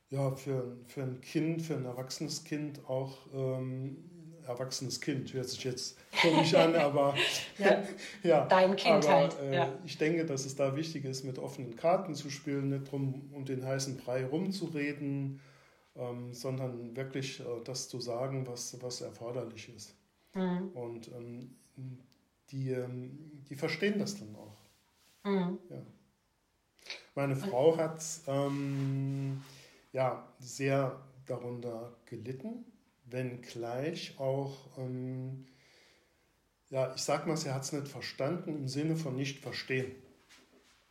ja 0.08 0.30
für, 0.30 0.78
für 0.86 1.02
ein 1.02 1.20
Kind, 1.20 1.60
für 1.60 1.74
ein 1.74 1.84
erwachsenes 1.84 2.44
Kind 2.44 2.86
auch 2.88 3.18
ähm, 3.34 4.10
erwachsenes 4.46 5.00
Kind, 5.00 5.32
hört 5.32 5.48
sich 5.48 5.64
jetzt 5.64 5.96
komisch 6.20 6.54
an, 6.54 6.74
aber 6.76 7.14
ja, 7.58 7.82
ja, 8.22 8.46
dein 8.46 8.76
Kind 8.76 9.04
aber, 9.04 9.08
halt. 9.08 9.38
Äh, 9.40 9.54
ja. 9.56 9.78
Ich 9.84 9.98
denke, 9.98 10.24
dass 10.24 10.44
es 10.44 10.56
da 10.56 10.76
wichtig 10.76 11.04
ist, 11.04 11.24
mit 11.24 11.38
offenen 11.38 11.76
Karten 11.76 12.14
zu 12.14 12.30
spielen, 12.30 12.68
nicht 12.68 12.90
drum 12.90 13.30
um 13.32 13.44
den 13.44 13.64
heißen 13.64 13.96
Brei 13.98 14.24
rumzureden, 14.24 15.40
ähm, 15.96 16.32
sondern 16.32 16.96
wirklich 16.96 17.40
äh, 17.40 17.44
das 17.64 17.88
zu 17.88 18.00
sagen, 18.00 18.46
was, 18.46 18.80
was 18.82 19.00
erforderlich 19.00 19.74
ist. 19.74 19.94
Mhm. 20.34 20.68
Und 20.74 21.08
ähm, 21.08 21.50
die, 22.50 22.70
ähm, 22.70 23.42
die 23.48 23.56
verstehen 23.56 23.98
das 23.98 24.18
dann 24.18 24.34
auch. 24.36 25.28
Mhm. 25.28 25.58
Ja. 25.70 25.82
Meine 27.14 27.36
Frau 27.36 27.76
hat 27.76 28.02
ähm, 28.26 29.42
ja, 29.92 30.26
sehr 30.38 30.98
darunter 31.26 31.92
gelitten 32.06 32.64
wenngleich 33.12 34.18
auch, 34.18 34.78
ähm, 34.78 35.46
ja, 36.70 36.92
ich 36.94 37.02
sag 37.02 37.26
mal, 37.26 37.36
sie 37.36 37.50
hat 37.50 37.62
es 37.62 37.72
nicht 37.72 37.88
verstanden 37.88 38.56
im 38.56 38.68
Sinne 38.68 38.96
von 38.96 39.14
nicht 39.14 39.40
verstehen. 39.40 39.92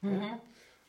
Mhm. 0.01 0.39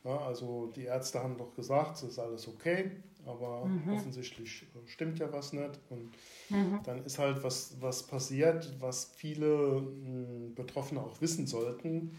Ja, 0.05 0.19
also 0.19 0.67
die 0.75 0.85
Ärzte 0.85 1.23
haben 1.23 1.39
doch 1.39 1.55
gesagt, 1.55 1.97
es 1.97 2.03
ist 2.03 2.19
alles 2.19 2.49
okay, 2.49 2.91
aber 3.25 3.67
mhm. 3.67 3.95
offensichtlich 3.95 4.65
äh, 4.75 4.89
stimmt 4.89 5.19
ja 5.19 5.33
was 5.33 5.53
nicht. 5.53 5.79
Und 5.91 6.11
mhm. 6.51 6.81
dann 6.85 7.05
ist 7.05 7.19
halt 7.19 7.43
was, 7.43 7.81
was 7.81 8.07
passiert, 8.07 8.75
was 8.81 9.13
viele 9.15 9.81
mh, 9.81 10.55
Betroffene 10.57 11.01
auch 11.01 11.21
wissen 11.21 11.47
sollten. 11.47 12.17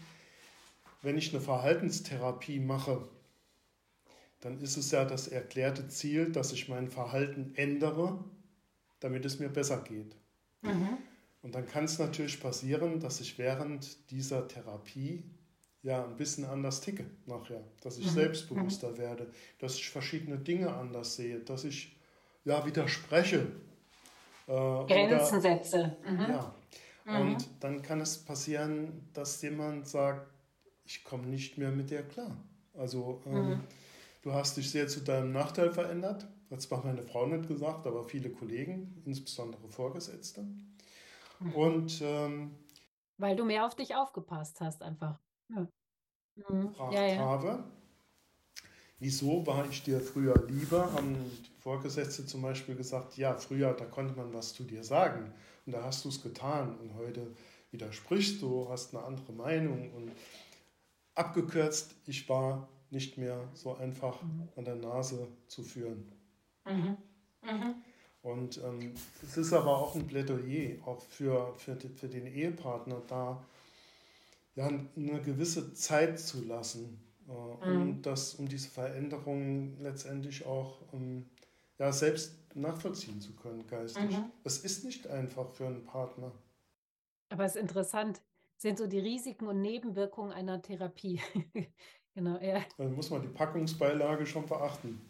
Wenn 1.02 1.18
ich 1.18 1.34
eine 1.34 1.42
Verhaltenstherapie 1.42 2.58
mache, 2.58 3.06
dann 4.40 4.60
ist 4.60 4.76
es 4.76 4.90
ja 4.90 5.04
das 5.04 5.28
erklärte 5.28 5.88
Ziel, 5.88 6.32
dass 6.32 6.52
ich 6.52 6.68
mein 6.68 6.88
Verhalten 6.88 7.52
ändere 7.54 8.24
damit 9.04 9.22
es 9.26 9.38
mir 9.38 9.50
besser 9.50 9.82
geht. 9.82 10.16
Mhm. 10.62 10.96
Und 11.42 11.54
dann 11.54 11.66
kann 11.66 11.84
es 11.84 11.98
natürlich 11.98 12.40
passieren, 12.40 13.00
dass 13.00 13.20
ich 13.20 13.36
während 13.36 14.10
dieser 14.10 14.48
Therapie 14.48 15.22
ja 15.82 16.02
ein 16.02 16.16
bisschen 16.16 16.46
anders 16.46 16.80
ticke 16.80 17.04
nachher, 17.26 17.60
dass 17.82 17.98
ich 17.98 18.06
mhm. 18.06 18.14
selbstbewusster 18.14 18.92
mhm. 18.92 18.98
werde, 18.98 19.30
dass 19.58 19.74
ich 19.74 19.90
verschiedene 19.90 20.38
Dinge 20.38 20.74
anders 20.74 21.16
sehe, 21.16 21.40
dass 21.40 21.64
ich 21.64 21.94
ja 22.46 22.64
widerspreche. 22.64 23.52
Äh, 24.46 24.52
Grenzen 24.86 25.38
setze. 25.38 25.94
Mhm. 26.08 26.20
Ja. 26.20 26.54
Mhm. 27.04 27.20
Und 27.20 27.48
dann 27.60 27.82
kann 27.82 28.00
es 28.00 28.16
passieren, 28.16 29.10
dass 29.12 29.42
jemand 29.42 29.86
sagt, 29.86 30.26
ich 30.86 31.04
komme 31.04 31.26
nicht 31.26 31.58
mehr 31.58 31.70
mit 31.70 31.90
dir 31.90 32.04
klar. 32.04 32.34
Also 32.72 33.20
ähm, 33.26 33.48
mhm. 33.50 33.60
du 34.22 34.32
hast 34.32 34.56
dich 34.56 34.70
sehr 34.70 34.88
zu 34.88 35.00
deinem 35.00 35.32
Nachteil 35.32 35.70
verändert 35.70 36.26
hat 36.54 36.62
zwar 36.62 36.84
meine 36.84 37.02
Frau 37.02 37.26
nicht 37.26 37.48
gesagt, 37.48 37.86
aber 37.86 38.04
viele 38.04 38.30
Kollegen, 38.30 39.02
insbesondere 39.04 39.68
Vorgesetzte. 39.68 40.46
Mhm. 41.40 41.52
Und 41.52 42.00
ähm, 42.02 42.54
weil 43.18 43.36
du 43.36 43.44
mehr 43.44 43.66
auf 43.66 43.74
dich 43.74 43.94
aufgepasst 43.94 44.60
hast, 44.60 44.82
einfach. 44.82 45.18
Ja. 45.48 45.66
Mhm. 46.48 46.74
Ja, 46.92 47.06
ja. 47.06 47.18
habe, 47.18 47.64
wieso 48.98 49.46
war 49.46 49.68
ich 49.68 49.82
dir 49.82 50.00
früher 50.00 50.46
lieber? 50.46 50.92
Haben 50.92 51.14
die 51.14 51.60
Vorgesetzte 51.60 52.26
zum 52.26 52.42
Beispiel 52.42 52.76
gesagt, 52.76 53.16
ja, 53.16 53.34
früher, 53.36 53.72
da 53.72 53.84
konnte 53.84 54.14
man 54.14 54.32
was 54.32 54.52
zu 54.52 54.64
dir 54.64 54.84
sagen 54.84 55.32
und 55.66 55.72
da 55.72 55.82
hast 55.82 56.04
du 56.04 56.08
es 56.08 56.22
getan 56.22 56.76
und 56.78 56.94
heute 56.94 57.34
widersprichst 57.70 58.40
du, 58.42 58.68
hast 58.68 58.94
eine 58.94 59.04
andere 59.04 59.32
Meinung 59.32 59.92
und 59.92 60.12
abgekürzt, 61.14 61.94
ich 62.06 62.28
war 62.28 62.68
nicht 62.90 63.18
mehr 63.18 63.48
so 63.54 63.74
einfach 63.74 64.22
mhm. 64.22 64.48
an 64.56 64.64
der 64.64 64.76
Nase 64.76 65.26
zu 65.48 65.62
führen. 65.62 66.12
Mhm. 66.64 66.96
Mhm. 67.42 67.74
Und 68.22 68.58
ähm, 68.64 68.94
es 69.22 69.36
ist 69.36 69.52
aber 69.52 69.76
auch 69.76 69.94
ein 69.94 70.06
Plädoyer, 70.06 70.76
auch 70.86 71.00
für, 71.00 71.54
für, 71.58 71.76
für 71.76 72.08
den 72.08 72.26
Ehepartner, 72.26 73.02
da 73.06 73.44
ja, 74.54 74.66
eine 74.66 75.20
gewisse 75.20 75.74
Zeit 75.74 76.18
zu 76.18 76.42
lassen, 76.44 76.98
äh, 77.28 77.32
um, 77.32 77.86
mhm. 77.86 78.02
das, 78.02 78.34
um 78.34 78.48
diese 78.48 78.68
Veränderungen 78.70 79.76
letztendlich 79.80 80.46
auch 80.46 80.78
ähm, 80.92 81.26
ja, 81.78 81.92
selbst 81.92 82.38
nachvollziehen 82.54 83.20
zu 83.20 83.34
können, 83.34 83.66
geistig. 83.66 84.10
Mhm. 84.10 84.30
Es 84.44 84.58
ist 84.58 84.84
nicht 84.84 85.06
einfach 85.08 85.50
für 85.50 85.66
einen 85.66 85.84
Partner. 85.84 86.32
Aber 87.30 87.44
es 87.44 87.56
ist 87.56 87.60
interessant, 87.60 88.20
sind 88.56 88.78
so 88.78 88.86
die 88.86 89.00
Risiken 89.00 89.48
und 89.48 89.60
Nebenwirkungen 89.60 90.32
einer 90.32 90.62
Therapie. 90.62 91.20
genau, 92.14 92.38
ja. 92.40 92.60
Dann 92.78 92.94
muss 92.94 93.10
man 93.10 93.22
die 93.22 93.28
Packungsbeilage 93.28 94.24
schon 94.24 94.46
beachten. 94.46 95.00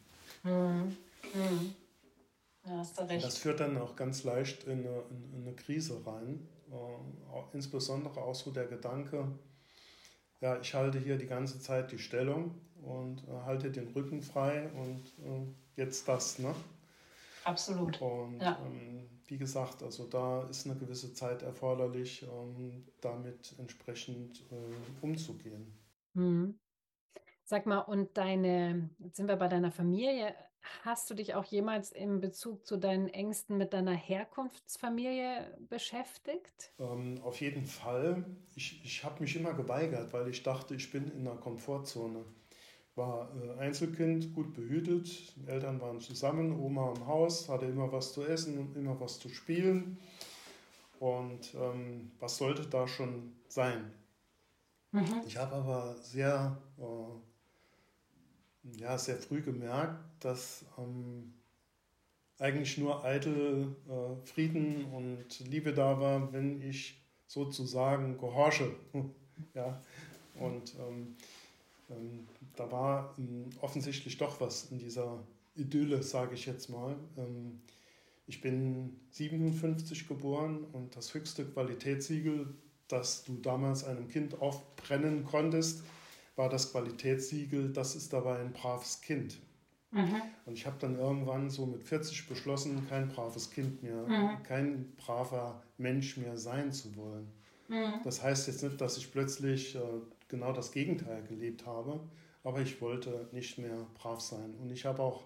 Mhm. 0.43 0.97
Mhm. 1.33 1.75
Ja, 2.67 2.79
hast 2.79 2.99
du 2.99 3.03
recht. 3.09 3.25
Das 3.25 3.39
führt 3.39 3.61
dann 3.61 3.77
auch 3.79 3.95
ganz 3.97 4.25
leicht 4.25 4.65
in 4.65 4.87
eine, 4.87 5.03
in 5.33 5.43
eine 5.43 5.55
Krise 5.55 6.05
rein. 6.07 6.49
Äh, 6.71 7.43
insbesondere 7.53 8.23
auch 8.23 8.35
so 8.35 8.51
der 8.51 8.67
Gedanke, 8.67 9.29
ja, 10.41 10.59
ich 10.61 10.75
halte 10.75 10.99
hier 10.99 11.17
die 11.17 11.27
ganze 11.27 11.61
Zeit 11.61 11.93
die 11.93 11.99
Stellung 11.99 12.55
und 12.83 13.27
äh, 13.29 13.33
halte 13.45 13.71
den 13.71 13.89
Rücken 13.89 14.23
frei 14.23 14.69
und 14.73 15.07
äh, 15.25 15.47
jetzt 15.77 16.09
das, 16.09 16.39
ne? 16.39 16.55
Absolut. 17.45 18.01
Und 18.01 18.41
ja. 18.41 18.59
ähm, 18.65 19.09
wie 19.27 19.39
gesagt, 19.39 19.83
also 19.83 20.07
da 20.07 20.43
ist 20.49 20.67
eine 20.67 20.77
gewisse 20.77 21.13
Zeit 21.15 21.43
erforderlich, 21.43 22.27
um 22.27 22.85
damit 23.01 23.55
entsprechend 23.59 24.43
äh, 24.51 25.05
umzugehen. 25.05 25.79
Mhm. 26.15 26.59
Sag 27.45 27.67
mal, 27.67 27.81
und 27.81 28.17
deine, 28.17 28.91
jetzt 28.99 29.17
sind 29.17 29.29
wir 29.29 29.37
bei 29.37 29.49
deiner 29.49 29.71
Familie, 29.71 30.35
hast 30.85 31.11
du 31.11 31.15
dich 31.15 31.35
auch 31.35 31.45
jemals 31.45 31.93
im 31.93 32.21
Bezug 32.21 32.67
zu 32.67 32.77
deinen 32.77 33.09
Ängsten 33.09 33.57
mit 33.57 33.73
deiner 33.73 33.95
Herkunftsfamilie 33.95 35.57
beschäftigt? 35.69 36.73
Ähm, 36.79 37.21
auf 37.23 37.41
jeden 37.41 37.67
Fall. 37.67 38.25
Ich, 38.55 38.85
ich 38.85 39.05
habe 39.05 39.21
mich 39.21 39.37
immer 39.37 39.55
geweigert, 39.55 40.13
weil 40.13 40.29
ich 40.29 40.43
dachte, 40.43 40.75
ich 40.75 40.91
bin 40.91 41.11
in 41.11 41.27
einer 41.27 41.37
Komfortzone. 41.37 42.25
War 42.97 43.29
äh, 43.37 43.59
Einzelkind, 43.59 44.35
gut 44.35 44.55
behütet, 44.55 45.35
Eltern 45.47 45.81
waren 45.81 46.01
zusammen, 46.01 46.59
Oma 46.61 46.93
im 46.97 47.07
Haus, 47.07 47.49
hatte 47.49 47.67
immer 47.67 47.91
was 47.93 48.13
zu 48.13 48.25
essen 48.25 48.59
und 48.59 48.77
immer 48.77 49.01
was 49.01 49.19
zu 49.19 49.29
spielen. 49.29 49.99
Und 51.01 51.55
ähm, 51.55 52.13
was 52.21 52.37
sollte 52.37 52.67
da 52.67 52.87
schon 52.87 53.33
sein? 53.49 53.93
Mhm. 54.93 55.23
Ich 55.27 55.37
habe 55.37 55.57
aber 55.57 55.97
sehr, 55.97 56.57
äh, 56.79 56.83
ja, 58.79 58.99
sehr 58.99 59.17
früh 59.17 59.43
gemerkt, 59.43 60.03
dass 60.21 60.65
ähm, 60.79 61.35
eigentlich 62.39 62.79
nur 62.79 63.05
eitel 63.05 63.77
äh, 63.89 64.27
Frieden 64.27 64.87
und 64.87 65.41
Liebe 65.41 65.73
da 65.73 66.01
war, 66.01 66.33
wenn 66.33 66.61
ich 66.61 67.01
sozusagen 67.27 68.19
gehorche. 68.19 68.75
ja? 69.55 69.81
Und 70.41 70.75
ähm, 70.79 71.17
ähm, 71.91 72.27
da 72.57 72.71
war 72.71 73.15
ähm, 73.19 73.51
offensichtlich 73.61 74.19
doch 74.19 74.41
was 74.41 74.71
in 74.71 74.79
dieser 74.79 75.23
Idylle, 75.55 76.03
sage 76.03 76.35
ich 76.35 76.47
jetzt 76.47 76.69
mal. 76.69 76.97
Ähm, 77.17 77.61
ich 78.27 78.41
bin 78.41 78.99
57 79.11 80.09
geboren 80.09 80.65
und 80.73 80.97
das 80.97 81.13
höchste 81.15 81.45
Qualitätssiegel, 81.45 82.55
das 82.89 83.25
du 83.25 83.37
damals 83.37 83.85
einem 83.85 84.09
Kind 84.09 84.41
aufbrennen 84.41 85.25
konntest, 85.25 85.83
war 86.37 86.49
das 86.49 86.73
Qualitätssiegel, 86.73 87.73
das 87.73 87.95
ist 87.95 88.13
dabei 88.13 88.39
ein 88.39 88.53
braves 88.53 89.01
Kind. 89.01 89.39
Mhm. 89.95 90.23
Und 90.45 90.55
ich 90.55 90.67
habe 90.67 90.77
dann 90.81 90.99
irgendwann 90.99 91.51
so 91.51 91.67
mit 91.67 91.85
40 91.85 92.29
beschlossen, 92.29 92.87
kein 92.89 93.09
braves 93.09 93.51
Kind 93.51 93.83
mehr, 93.83 94.07
mhm. 94.07 94.43
kein 94.43 94.93
braver 94.97 95.63
Mensch 95.79 96.17
mehr 96.17 96.37
sein 96.37 96.73
zu 96.73 96.97
wollen. 96.97 97.31
Mhm. 97.69 98.01
Das 98.03 98.23
heißt 98.23 98.49
jetzt 98.49 98.63
nicht, 98.65 98.81
dass 98.81 98.97
ich 98.97 99.13
plötzlich 99.13 99.77
äh, 99.77 99.81
genau 100.29 100.53
das 100.53 100.73
Gegenteil 100.73 101.23
gelebt 101.23 101.65
habe, 101.65 102.01
aber 102.43 102.61
ich 102.61 102.81
wollte 102.81 103.29
nicht 103.31 103.59
mehr 103.59 103.87
brav 103.95 104.21
sein. 104.21 104.55
Und 104.61 104.73
ich 104.73 104.85
habe 104.85 105.01
auch 105.01 105.23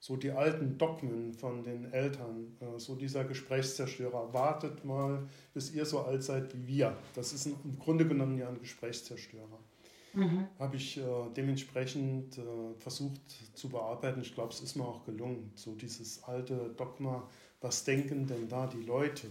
so 0.00 0.16
die 0.16 0.32
alten 0.32 0.76
Dogmen 0.76 1.32
von 1.32 1.62
den 1.62 1.92
Eltern, 1.92 2.56
äh, 2.60 2.80
so 2.80 2.96
dieser 2.96 3.22
Gesprächszerstörer, 3.24 4.32
wartet 4.34 4.84
mal, 4.84 5.28
bis 5.54 5.72
ihr 5.72 5.86
so 5.86 6.00
alt 6.00 6.24
seid 6.24 6.52
wie 6.52 6.66
wir. 6.66 6.96
Das 7.14 7.32
ist 7.32 7.46
im 7.46 7.78
Grunde 7.78 8.08
genommen 8.08 8.36
ja 8.38 8.48
ein 8.48 8.58
Gesprächszerstörer 8.58 9.60
mhm. 10.12 10.46
habe 10.58 10.76
ich 10.76 10.98
äh, 10.98 11.02
dementsprechend 11.36 12.38
äh, 12.38 12.42
versucht 12.78 13.20
zu 13.54 13.68
bearbeiten. 13.68 14.20
Ich 14.20 14.34
glaube, 14.34 14.52
es 14.52 14.60
ist 14.60 14.76
mir 14.76 14.84
auch 14.84 15.04
gelungen. 15.04 15.52
So 15.54 15.74
dieses 15.74 16.22
alte 16.24 16.70
Dogma, 16.76 17.28
was 17.60 17.84
denken 17.84 18.26
denn 18.26 18.48
da 18.48 18.66
die 18.66 18.82
Leute? 18.82 19.28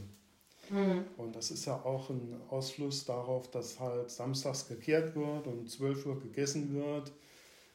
Mhm. 0.70 1.06
Und 1.18 1.36
das 1.36 1.52
ist 1.52 1.66
ja 1.66 1.76
auch 1.76 2.10
ein 2.10 2.40
Ausfluss 2.50 3.06
darauf, 3.06 3.50
dass 3.50 3.80
halt 3.80 4.10
samstags 4.10 4.68
gekehrt 4.68 5.16
wird 5.16 5.48
und 5.48 5.70
12 5.70 6.06
Uhr 6.06 6.20
gegessen 6.20 6.74
wird, 6.74 7.12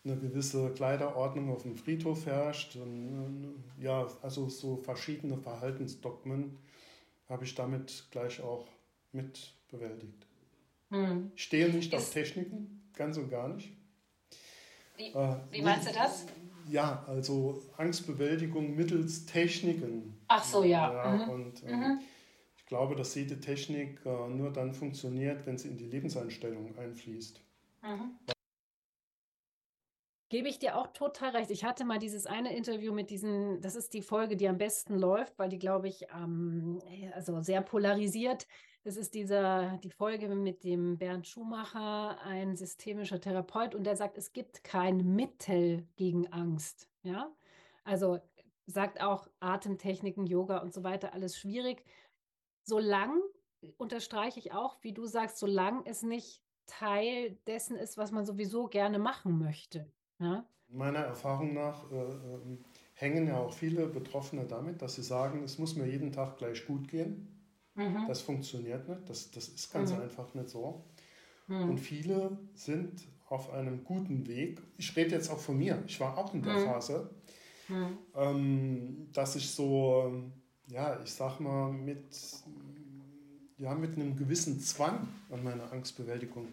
eine 0.05 0.17
gewisse 0.17 0.71
Kleiderordnung 0.71 1.51
auf 1.51 1.63
dem 1.63 1.77
Friedhof 1.77 2.27
herrscht. 2.27 2.77
Und, 2.77 3.57
äh, 3.81 3.85
ja, 3.85 4.07
also 4.23 4.49
so 4.49 4.77
verschiedene 4.77 5.37
Verhaltensdogmen 5.39 6.59
habe 7.29 7.45
ich 7.45 7.55
damit 7.55 8.07
gleich 8.11 8.41
auch 8.43 8.67
mit 9.13 9.55
bewältigt. 9.71 10.27
Ich 11.35 11.45
stehe 11.45 11.69
nicht 11.69 11.93
ist, 11.93 11.99
auf 11.99 12.13
Techniken 12.13 12.91
ganz 12.95 13.17
und 13.17 13.31
gar 13.31 13.49
nicht. 13.49 13.73
Wie, 14.97 15.09
äh, 15.09 15.37
wie 15.51 15.63
meinst 15.63 15.89
du 15.89 15.93
das? 15.93 16.27
Ja, 16.69 17.05
also 17.07 17.63
Angstbewältigung 17.77 18.75
mittels 18.75 19.27
Techniken. 19.27 20.19
Ach 20.29 20.45
so, 20.45 20.65
ja. 20.65 20.93
ja 20.93 21.17
mhm. 21.17 21.31
Und 21.31 21.63
äh, 21.65 21.77
mhm. 21.77 22.01
ich 22.57 22.67
glaube, 22.67 22.97
dass 22.97 23.15
jede 23.15 23.41
Technik 23.41 24.01
äh, 24.07 24.29
nur 24.29 24.53
dann 24.53 24.73
funktioniert, 24.73 25.47
wenn 25.47 25.59
sie 25.59 25.69
in 25.69 25.77
die 25.77 25.87
Lebenseinstellung 25.87 26.77
einfließt. 26.79 27.41
Mhm. 27.83 28.19
Gebe 30.31 30.49
ich 30.49 30.59
dir 30.59 30.77
auch 30.77 30.89
total 30.89 31.31
recht. 31.31 31.51
Ich 31.51 31.65
hatte 31.65 31.85
mal 31.85 31.99
dieses 31.99 32.27
eine 32.27 32.57
Interview 32.57 32.93
mit 32.93 33.11
diesen, 33.11 33.61
das 33.61 33.77
ist 33.77 33.93
die 33.93 34.03
Folge, 34.03 34.37
die 34.37 34.49
am 34.49 34.59
besten 34.59 34.99
läuft, 34.99 35.39
weil 35.39 35.51
die, 35.51 35.59
glaube 35.59 35.87
ich, 35.87 36.07
ähm, 36.13 36.81
also 37.13 37.41
sehr 37.43 37.61
polarisiert 37.61 38.47
das 38.85 38.99
ist 38.99 39.15
dieser, 39.15 39.79
die 39.79 39.91
Folge 39.91 40.29
mit 40.29 40.63
dem 40.63 40.99
Bernd 40.99 41.27
Schumacher, 41.27 42.21
ein 42.23 42.55
systemischer 42.55 43.21
Therapeut, 43.21 43.75
und 43.75 43.85
der 43.85 43.97
sagt, 43.97 44.19
es 44.19 44.33
gibt 44.33 44.63
kein 44.63 45.15
Mittel 45.15 45.89
gegen 45.97 46.31
Angst. 46.33 46.89
Ja, 47.03 47.35
also 47.83 48.19
sagt 48.67 49.01
auch 49.01 49.29
Atemtechniken, 49.41 50.27
Yoga 50.27 50.59
und 50.59 50.73
so 50.75 50.85
weiter, 50.85 51.15
alles 51.15 51.37
schwierig. 51.39 51.83
Solange, 52.63 53.21
unterstreiche 53.79 54.39
ich 54.39 54.53
auch, 54.53 54.77
wie 54.83 54.93
du 54.93 55.07
sagst, 55.07 55.39
solange 55.39 55.83
es 55.87 56.03
nicht 56.03 56.43
Teil 56.67 57.39
dessen 57.47 57.77
ist, 57.77 57.97
was 57.97 58.13
man 58.13 58.27
sowieso 58.27 58.67
gerne 58.69 58.99
machen 58.99 59.39
möchte. 59.39 59.91
Ja? 60.19 60.47
Meiner 60.69 61.01
Erfahrung 61.01 61.55
nach 61.55 61.91
äh, 61.91 61.97
äh, 61.97 62.59
hängen 62.95 63.27
ja 63.29 63.39
auch 63.39 63.53
viele 63.53 63.87
Betroffene 63.87 64.45
damit, 64.47 64.83
dass 64.83 64.97
sie 64.97 65.03
sagen, 65.03 65.43
es 65.43 65.59
muss 65.59 65.77
mir 65.77 65.87
jeden 65.87 66.13
Tag 66.13 66.37
gleich 66.39 66.67
gut 66.67 66.89
gehen. 66.89 67.34
Mhm. 67.75 68.05
Das 68.07 68.21
funktioniert 68.21 68.89
nicht, 68.89 69.09
das, 69.09 69.31
das 69.31 69.49
ist 69.49 69.73
ganz 69.73 69.93
mhm. 69.93 70.03
einfach 70.03 70.33
nicht 70.35 70.49
so. 70.49 70.85
Mhm. 71.47 71.71
Und 71.71 71.79
viele 71.79 72.39
sind 72.55 73.03
auf 73.29 73.53
einem 73.53 73.85
guten 73.85 74.27
Weg. 74.27 74.63
Ich 74.77 74.95
rede 74.97 75.11
jetzt 75.11 75.31
auch 75.31 75.39
von 75.39 75.59
mir, 75.59 75.83
ich 75.87 75.99
war 76.01 76.17
auch 76.17 76.33
in 76.35 76.43
der 76.43 76.55
mhm. 76.55 76.65
Phase, 76.65 77.11
mhm. 77.69 77.99
ähm, 78.15 79.09
dass 79.13 79.37
ich 79.37 79.51
so, 79.51 80.23
ja, 80.69 81.01
ich 81.03 81.13
sag 81.13 81.41
mal, 81.41 81.73
mit, 81.73 82.05
ja, 83.59 83.75
mit 83.75 83.97
einem 83.97 84.17
gewissen 84.17 84.61
Zwang 84.61 85.09
an 85.31 85.43
meine 85.43 85.71
Angstbewältigung 85.71 86.49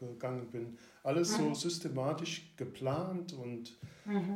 gegangen 0.00 0.48
bin. 0.50 0.78
Alles 1.02 1.34
so 1.34 1.42
mhm. 1.42 1.54
systematisch 1.54 2.54
geplant 2.56 3.32
und, 3.32 3.78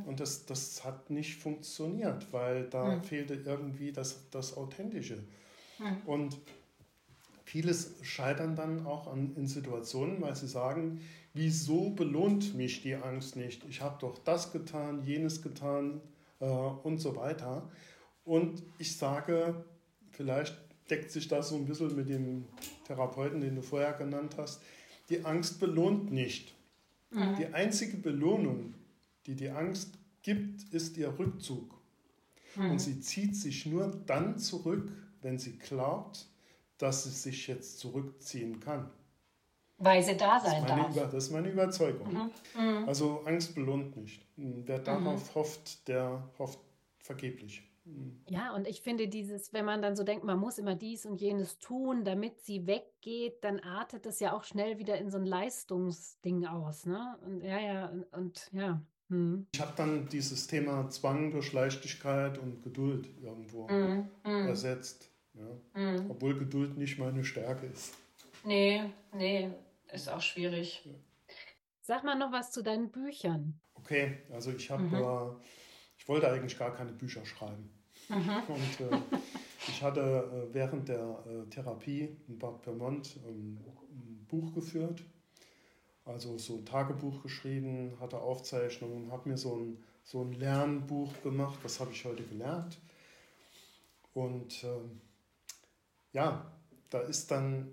und 0.07 0.19
das, 0.19 0.47
das 0.47 0.83
hat 0.85 1.11
nicht 1.11 1.37
funktioniert, 1.37 2.33
weil 2.33 2.69
da 2.69 3.01
fehlte 3.01 3.35
irgendwie 3.35 3.93
das, 3.93 4.31
das 4.31 4.57
Authentische. 4.57 5.23
Mhm. 5.79 6.03
Und 6.07 6.39
vieles 7.45 7.95
scheitern 8.03 8.57
dann 8.57 8.87
auch 8.87 9.07
an, 9.07 9.35
in 9.37 9.47
Situationen, 9.47 10.21
weil 10.21 10.37
sie 10.37 10.49
sagen, 10.49 11.01
wieso 11.35 11.91
belohnt 11.91 12.55
mich 12.55 12.83
die 12.83 12.95
Angst 12.95 13.37
nicht? 13.37 13.65
Ich 13.69 13.81
habe 13.81 13.97
doch 14.01 14.19
das 14.19 14.53
getan, 14.53 15.03
jenes 15.05 15.43
getan 15.43 16.01
äh, 16.41 16.47
und 16.47 16.99
so 16.99 17.17
weiter. 17.17 17.71
Und 18.25 18.63
ich 18.79 18.97
sage, 18.97 19.65
vielleicht 20.11 20.57
deckt 20.91 21.11
sich 21.11 21.29
das 21.29 21.51
so 21.51 21.57
ein 21.57 21.67
bisschen 21.67 21.95
mit 21.95 22.09
dem 22.09 22.47
Therapeuten, 22.87 23.41
den 23.41 23.57
du 23.57 23.63
vorher 23.63 23.93
genannt 23.93 24.35
hast, 24.39 24.63
die 25.09 25.25
Angst 25.25 25.61
belohnt 25.61 26.11
nicht. 26.11 26.55
Mhm. 27.11 27.37
Die 27.37 27.47
einzige 27.47 27.97
Belohnung, 27.97 28.75
die 29.27 29.35
die 29.35 29.51
Angst 29.51 29.95
gibt, 30.23 30.73
ist 30.73 30.97
ihr 30.97 31.17
Rückzug. 31.19 31.75
Mhm. 32.57 32.73
Und 32.73 32.81
sie 32.81 33.01
zieht 33.01 33.37
sich 33.37 33.67
nur 33.67 33.89
dann 34.07 34.39
zurück, 34.39 34.91
wenn 35.23 35.39
sie 35.39 35.59
glaubt, 35.59 36.27
dass 36.79 37.05
sie 37.05 37.11
sich 37.11 37.47
jetzt 37.47 37.79
zurückziehen 37.79 38.61
kann. 38.61 38.91
Weil 39.79 40.03
sie 40.03 40.17
da 40.17 40.41
sein 40.41 40.63
das 40.63 40.77
darf. 40.77 40.91
Über, 40.91 41.05
das 41.07 41.25
ist 41.25 41.31
meine 41.33 41.51
Überzeugung. 41.51 42.13
Mhm. 42.13 42.31
Mhm. 42.61 42.89
Also 42.89 43.23
Angst 43.27 43.55
belohnt 43.55 43.97
nicht. 43.97 44.27
Wer 44.37 44.79
darauf 44.79 45.31
mhm. 45.31 45.35
hofft, 45.35 45.89
der 45.89 46.23
hofft 46.39 46.59
vergeblich. 46.99 47.63
Mhm. 47.85 48.23
Ja, 48.29 48.55
und 48.55 48.67
ich 48.67 48.81
finde 48.81 49.09
dieses, 49.09 49.53
wenn 49.53 49.65
man 49.65 49.83
dann 49.83 49.95
so 49.95 50.03
denkt, 50.03 50.25
man 50.25 50.39
muss 50.39 50.59
immer 50.59 50.75
dies 50.75 51.05
und 51.05 51.21
jenes 51.21 51.59
tun, 51.59 52.05
damit 52.05 52.41
sie 52.41 52.67
weggeht, 52.67 53.45
dann 53.45 53.61
artet 53.61 54.07
das 54.07 54.19
ja 54.19 54.35
auch 54.35 54.45
schnell 54.45 54.79
wieder 54.79 54.99
in 54.99 55.11
so 55.11 55.19
ein 55.19 55.27
Leistungsding 55.27 56.47
aus, 56.47 56.87
ne? 56.87 57.19
Und 57.25 57.43
ja, 57.43 57.59
ja, 57.59 57.87
und, 57.87 58.05
und 58.13 58.51
ja. 58.53 58.81
Hm. 59.09 59.47
Ich 59.53 59.61
habe 59.61 59.73
dann 59.77 60.09
dieses 60.09 60.47
Thema 60.47 60.89
Zwang 60.91 61.31
durch 61.31 61.53
Leichtigkeit 61.53 62.39
und 62.39 62.63
Geduld 62.63 63.09
irgendwo 63.23 63.69
mhm. 63.69 64.09
ersetzt. 64.25 65.11
Ja. 65.35 65.81
Mhm. 65.81 66.11
Obwohl 66.11 66.39
Geduld 66.39 66.77
nicht 66.77 66.99
meine 66.99 67.25
Stärke 67.25 67.67
ist. 67.67 67.95
Nee, 68.45 68.91
nee, 69.13 69.51
ist 69.93 70.09
auch 70.09 70.23
schwierig. 70.23 70.83
Ja. 70.85 70.93
Sag 71.83 72.05
mal 72.05 72.17
noch 72.17 72.33
was 72.33 72.51
zu 72.51 72.63
deinen 72.63 72.91
Büchern. 72.91 73.61
Okay, 73.75 74.19
also 74.33 74.51
ich 74.51 74.71
habe, 74.71 74.83
mhm. 74.83 74.95
äh, 74.95 75.45
ich 75.99 76.09
wollte 76.09 76.29
eigentlich 76.29 76.59
gar 76.59 76.75
keine 76.75 76.93
Bücher 76.93 77.25
schreiben. 77.25 77.71
Mhm. 78.09 78.15
Und 78.49 78.81
äh, 78.81 79.19
ich 79.69 79.83
hatte 79.83 80.01
äh, 80.51 80.55
während 80.55 80.89
der 80.89 81.25
äh, 81.27 81.49
Therapie 81.49 82.17
in 82.29 82.39
Bad 82.39 82.63
Pyrmont 82.63 83.19
ähm, 83.27 83.59
ein 83.91 84.27
Buch 84.29 84.53
geführt, 84.55 85.05
also 86.07 86.39
so 86.39 86.55
ein 86.55 86.65
Tagebuch 86.65 87.23
geschrieben, 87.23 87.97
hatte 88.01 88.19
Aufzeichnungen, 88.19 89.11
habe 89.11 89.29
mir 89.29 89.37
so 89.37 89.57
ein, 89.57 89.83
so 90.05 90.23
ein 90.23 90.33
Lernbuch 90.33 91.13
gemacht, 91.23 91.59
was 91.63 91.81
habe 91.81 91.91
ich 91.91 92.05
heute 92.05 92.23
gelernt. 92.23 92.79
Und 94.15 94.65
ähm, 94.65 95.01
ja, 96.13 96.51
da 96.91 97.01
ist 97.01 97.31
dann 97.31 97.69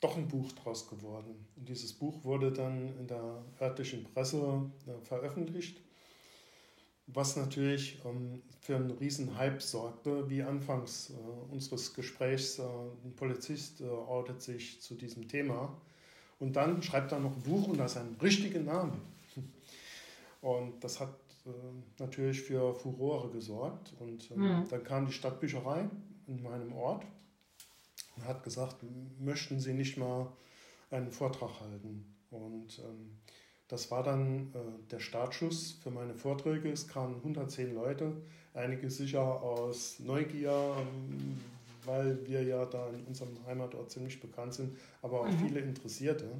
doch 0.00 0.16
ein 0.16 0.28
Buch 0.28 0.50
draus 0.52 0.88
geworden. 0.90 1.46
Und 1.56 1.68
dieses 1.68 1.92
Buch 1.92 2.24
wurde 2.24 2.52
dann 2.52 2.98
in 2.98 3.06
der 3.06 3.44
örtlichen 3.60 4.04
Presse 4.04 4.70
äh, 4.86 5.00
veröffentlicht, 5.04 5.80
was 7.06 7.36
natürlich 7.36 8.04
ähm, 8.04 8.42
für 8.60 8.74
einen 8.76 8.90
riesen 8.90 9.38
Hype 9.38 9.62
sorgte, 9.62 10.28
wie 10.28 10.42
anfangs 10.42 11.10
äh, 11.10 11.52
unseres 11.52 11.94
Gesprächs. 11.94 12.58
Äh, 12.58 12.64
ein 13.04 13.14
Polizist 13.14 13.80
äh, 13.80 13.84
outet 13.84 14.42
sich 14.42 14.82
zu 14.82 14.96
diesem 14.96 15.28
Thema 15.28 15.80
und 16.38 16.54
dann 16.54 16.82
schreibt 16.82 17.12
er 17.12 17.20
noch 17.20 17.34
ein 17.34 17.42
Buch 17.42 17.68
und 17.68 17.78
das 17.78 17.92
ist 17.92 17.98
ein 17.98 18.16
richtiger 18.20 18.60
Name. 18.60 18.92
Und 20.40 20.82
das 20.84 21.00
hat 21.00 21.14
äh, 21.46 21.50
natürlich 21.98 22.42
für 22.42 22.74
Furore 22.74 23.30
gesorgt. 23.30 23.92
Und 23.98 24.30
ähm, 24.30 24.60
mhm. 24.60 24.68
dann 24.68 24.84
kam 24.84 25.06
die 25.06 25.12
Stadtbücherei 25.12 25.88
in 26.26 26.42
meinem 26.42 26.72
Ort 26.72 27.04
und 28.16 28.24
hat 28.24 28.42
gesagt, 28.44 28.76
möchten 29.18 29.58
Sie 29.60 29.72
nicht 29.72 29.96
mal 29.96 30.28
einen 30.90 31.10
Vortrag 31.10 31.60
halten? 31.60 32.14
Und 32.30 32.78
ähm, 32.78 33.18
das 33.68 33.90
war 33.90 34.02
dann 34.02 34.52
äh, 34.54 34.90
der 34.90 35.00
Startschuss 35.00 35.78
für 35.82 35.90
meine 35.90 36.14
Vorträge. 36.14 36.70
Es 36.70 36.86
kamen 36.86 37.16
110 37.16 37.74
Leute, 37.74 38.12
einige 38.54 38.90
sicher 38.90 39.22
aus 39.22 39.98
Neugier, 39.98 40.76
ähm, 40.78 41.40
weil 41.88 42.24
wir 42.26 42.42
ja 42.42 42.64
da 42.66 42.88
in 42.90 43.04
unserem 43.06 43.44
Heimatort 43.46 43.90
ziemlich 43.90 44.20
bekannt 44.20 44.54
sind, 44.54 44.76
aber 45.02 45.22
auch 45.22 45.28
mhm. 45.28 45.38
viele 45.38 45.60
Interessierte. 45.60 46.30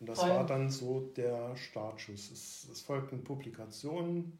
Und 0.00 0.08
das 0.08 0.20
Voll. 0.20 0.30
war 0.30 0.46
dann 0.46 0.70
so 0.70 1.00
der 1.16 1.56
Startschuss. 1.56 2.30
Es, 2.30 2.68
es 2.70 2.80
folgten 2.80 3.24
Publikationen. 3.24 4.38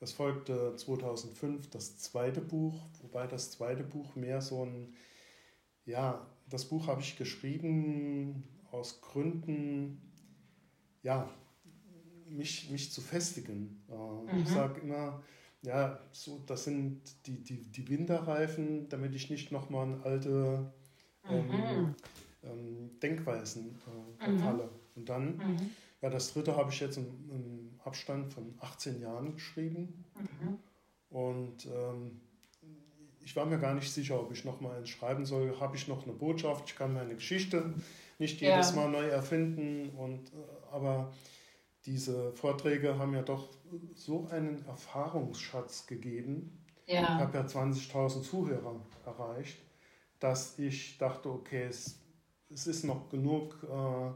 Es 0.00 0.12
folgte 0.12 0.76
2005 0.76 1.70
das 1.70 1.96
zweite 1.96 2.40
Buch, 2.40 2.74
wobei 3.00 3.26
das 3.26 3.52
zweite 3.52 3.84
Buch 3.84 4.14
mehr 4.16 4.42
so 4.42 4.64
ein, 4.64 4.92
ja, 5.86 6.26
das 6.50 6.66
Buch 6.66 6.88
habe 6.88 7.00
ich 7.00 7.16
geschrieben 7.16 8.44
aus 8.70 9.00
Gründen, 9.00 10.02
ja, 11.02 11.30
mich, 12.28 12.70
mich 12.70 12.92
zu 12.92 13.00
festigen. 13.00 13.82
Äh, 13.88 14.34
mhm. 14.34 14.42
Ich 14.42 14.48
sage 14.48 14.80
immer, 14.80 15.22
ja, 15.64 15.98
so, 16.12 16.42
das 16.46 16.64
sind 16.64 17.00
die, 17.26 17.42
die, 17.42 17.62
die 17.62 17.88
Winterreifen, 17.88 18.88
damit 18.88 19.14
ich 19.14 19.30
nicht 19.30 19.50
nochmal 19.50 19.86
in 19.86 20.02
alte 20.02 20.72
ähm, 21.28 21.46
mhm. 21.46 21.94
ähm, 22.42 22.90
Denkweisen 23.00 23.78
äh, 24.20 24.24
verfalle. 24.24 24.64
Mhm. 24.64 24.70
Und 24.96 25.08
dann, 25.08 25.36
mhm. 25.36 25.70
ja, 26.02 26.10
das 26.10 26.32
dritte 26.32 26.56
habe 26.56 26.70
ich 26.70 26.80
jetzt 26.80 26.98
im, 26.98 27.06
im, 27.30 27.70
Abstand 27.84 28.32
von 28.32 28.54
18 28.60 29.00
Jahren 29.00 29.34
geschrieben. 29.34 30.04
Mhm. 30.18 30.58
Und 31.10 31.66
ähm, 31.66 32.20
ich 33.20 33.36
war 33.36 33.44
mir 33.44 33.58
gar 33.58 33.74
nicht 33.74 33.92
sicher, 33.92 34.18
ob 34.18 34.32
ich 34.32 34.44
nochmal 34.44 34.78
eins 34.78 34.88
schreiben 34.88 35.26
soll. 35.26 35.60
Habe 35.60 35.76
ich 35.76 35.86
noch 35.86 36.04
eine 36.04 36.14
Botschaft? 36.14 36.64
Ich 36.68 36.76
kann 36.76 36.94
meine 36.94 37.14
Geschichte 37.14 37.74
nicht 38.18 38.40
jedes 38.40 38.70
ja. 38.70 38.76
Mal 38.76 38.90
neu 38.90 39.06
erfinden. 39.06 39.90
Und, 39.98 40.28
äh, 40.32 40.72
aber 40.72 41.12
diese 41.84 42.32
Vorträge 42.32 42.98
haben 42.98 43.12
ja 43.12 43.22
doch 43.22 43.48
so 43.94 44.26
einen 44.28 44.64
Erfahrungsschatz 44.66 45.86
gegeben. 45.86 46.64
Ja. 46.86 47.02
Ich 47.02 47.08
habe 47.08 47.38
ja 47.38 47.44
20.000 47.44 48.22
Zuhörer 48.22 48.80
erreicht, 49.06 49.58
dass 50.20 50.58
ich 50.58 50.98
dachte, 50.98 51.30
okay, 51.30 51.64
es, 51.64 52.00
es 52.50 52.66
ist 52.66 52.84
noch 52.84 53.08
genug 53.08 53.62
äh, 53.62 54.10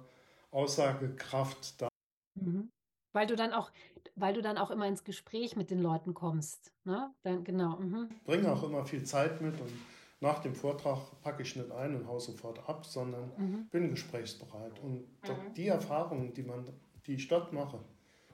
Aussagekraft 0.55 1.81
da. 1.81 1.89
Mhm. 2.35 2.71
Weil 3.13 3.27
du 3.27 3.37
dann 3.37 3.53
auch, 3.53 3.71
weil 4.17 4.35
du 4.35 4.43
dann 4.43 4.59
auch 4.59 4.71
immer 4.71 4.87
ins 4.87 5.05
Gespräch 5.05 5.57
mit 5.57 5.71
den 5.71 5.81
Leuten 5.81 6.15
kommst. 6.15 6.73
Ne? 6.85 7.11
Dann, 7.23 7.45
genau. 7.45 7.79
Mhm. 7.79 8.09
Ich 8.11 8.23
bringe 8.25 8.53
auch 8.53 8.63
immer 8.63 8.85
viel 8.85 9.05
Zeit 9.05 9.41
mit 9.41 9.59
und 9.61 9.73
nach 10.21 10.41
dem 10.41 10.55
Vortrag 10.55 10.99
packe 11.23 11.43
ich 11.43 11.55
nicht 11.57 11.71
ein 11.71 11.95
und 11.95 12.07
haue 12.07 12.21
sofort 12.21 12.69
ab, 12.69 12.85
sondern 12.85 13.33
mhm. 13.37 13.69
bin 13.71 13.91
gesprächsbereit. 13.91 14.79
Und 14.83 15.07
mhm. 15.23 15.55
die 15.55 15.69
Erfahrungen, 15.69 16.35
die, 16.35 16.43
man, 16.43 16.65
die 17.07 17.15
ich 17.15 17.29
dort 17.29 17.53
mache, 17.53 17.81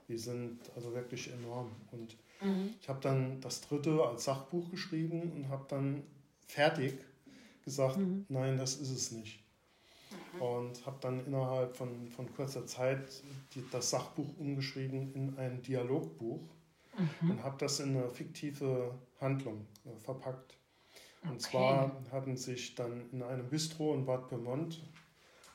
die 0.08 0.18
sind 0.18 0.58
also 0.74 0.94
wirklich 0.94 1.32
enorm. 1.32 1.70
Und 1.92 2.16
mhm. 2.40 2.74
ich 2.80 2.88
habe 2.88 3.00
dann 3.00 3.40
das 3.40 3.60
dritte 3.62 4.02
als 4.04 4.24
Sachbuch 4.24 4.70
geschrieben 4.70 5.32
und 5.34 5.48
habe 5.48 5.64
dann 5.68 6.02
fertig 6.46 6.98
gesagt, 7.64 7.98
mhm. 7.98 8.26
nein, 8.28 8.58
das 8.58 8.76
ist 8.76 8.90
es 8.90 9.12
nicht. 9.12 9.42
Mhm. 10.34 10.42
Und 10.42 10.86
habe 10.86 10.98
dann 11.00 11.24
innerhalb 11.26 11.76
von, 11.76 12.08
von 12.08 12.32
kurzer 12.34 12.66
Zeit 12.66 13.22
die, 13.54 13.64
das 13.70 13.90
Sachbuch 13.90 14.38
umgeschrieben 14.38 15.12
in 15.14 15.38
ein 15.38 15.62
Dialogbuch 15.62 16.42
mhm. 17.20 17.30
und 17.30 17.42
habe 17.42 17.56
das 17.58 17.80
in 17.80 17.96
eine 17.96 18.10
fiktive 18.10 18.94
Handlung 19.20 19.66
äh, 19.84 19.98
verpackt. 19.98 20.56
Und 21.22 21.30
okay. 21.30 21.38
zwar 21.38 22.02
hatten 22.12 22.36
sich 22.36 22.74
dann 22.74 23.08
in 23.12 23.22
einem 23.22 23.48
Bistro 23.48 23.94
in 23.94 24.04
Bad 24.04 24.28
Pyrmont 24.28 24.82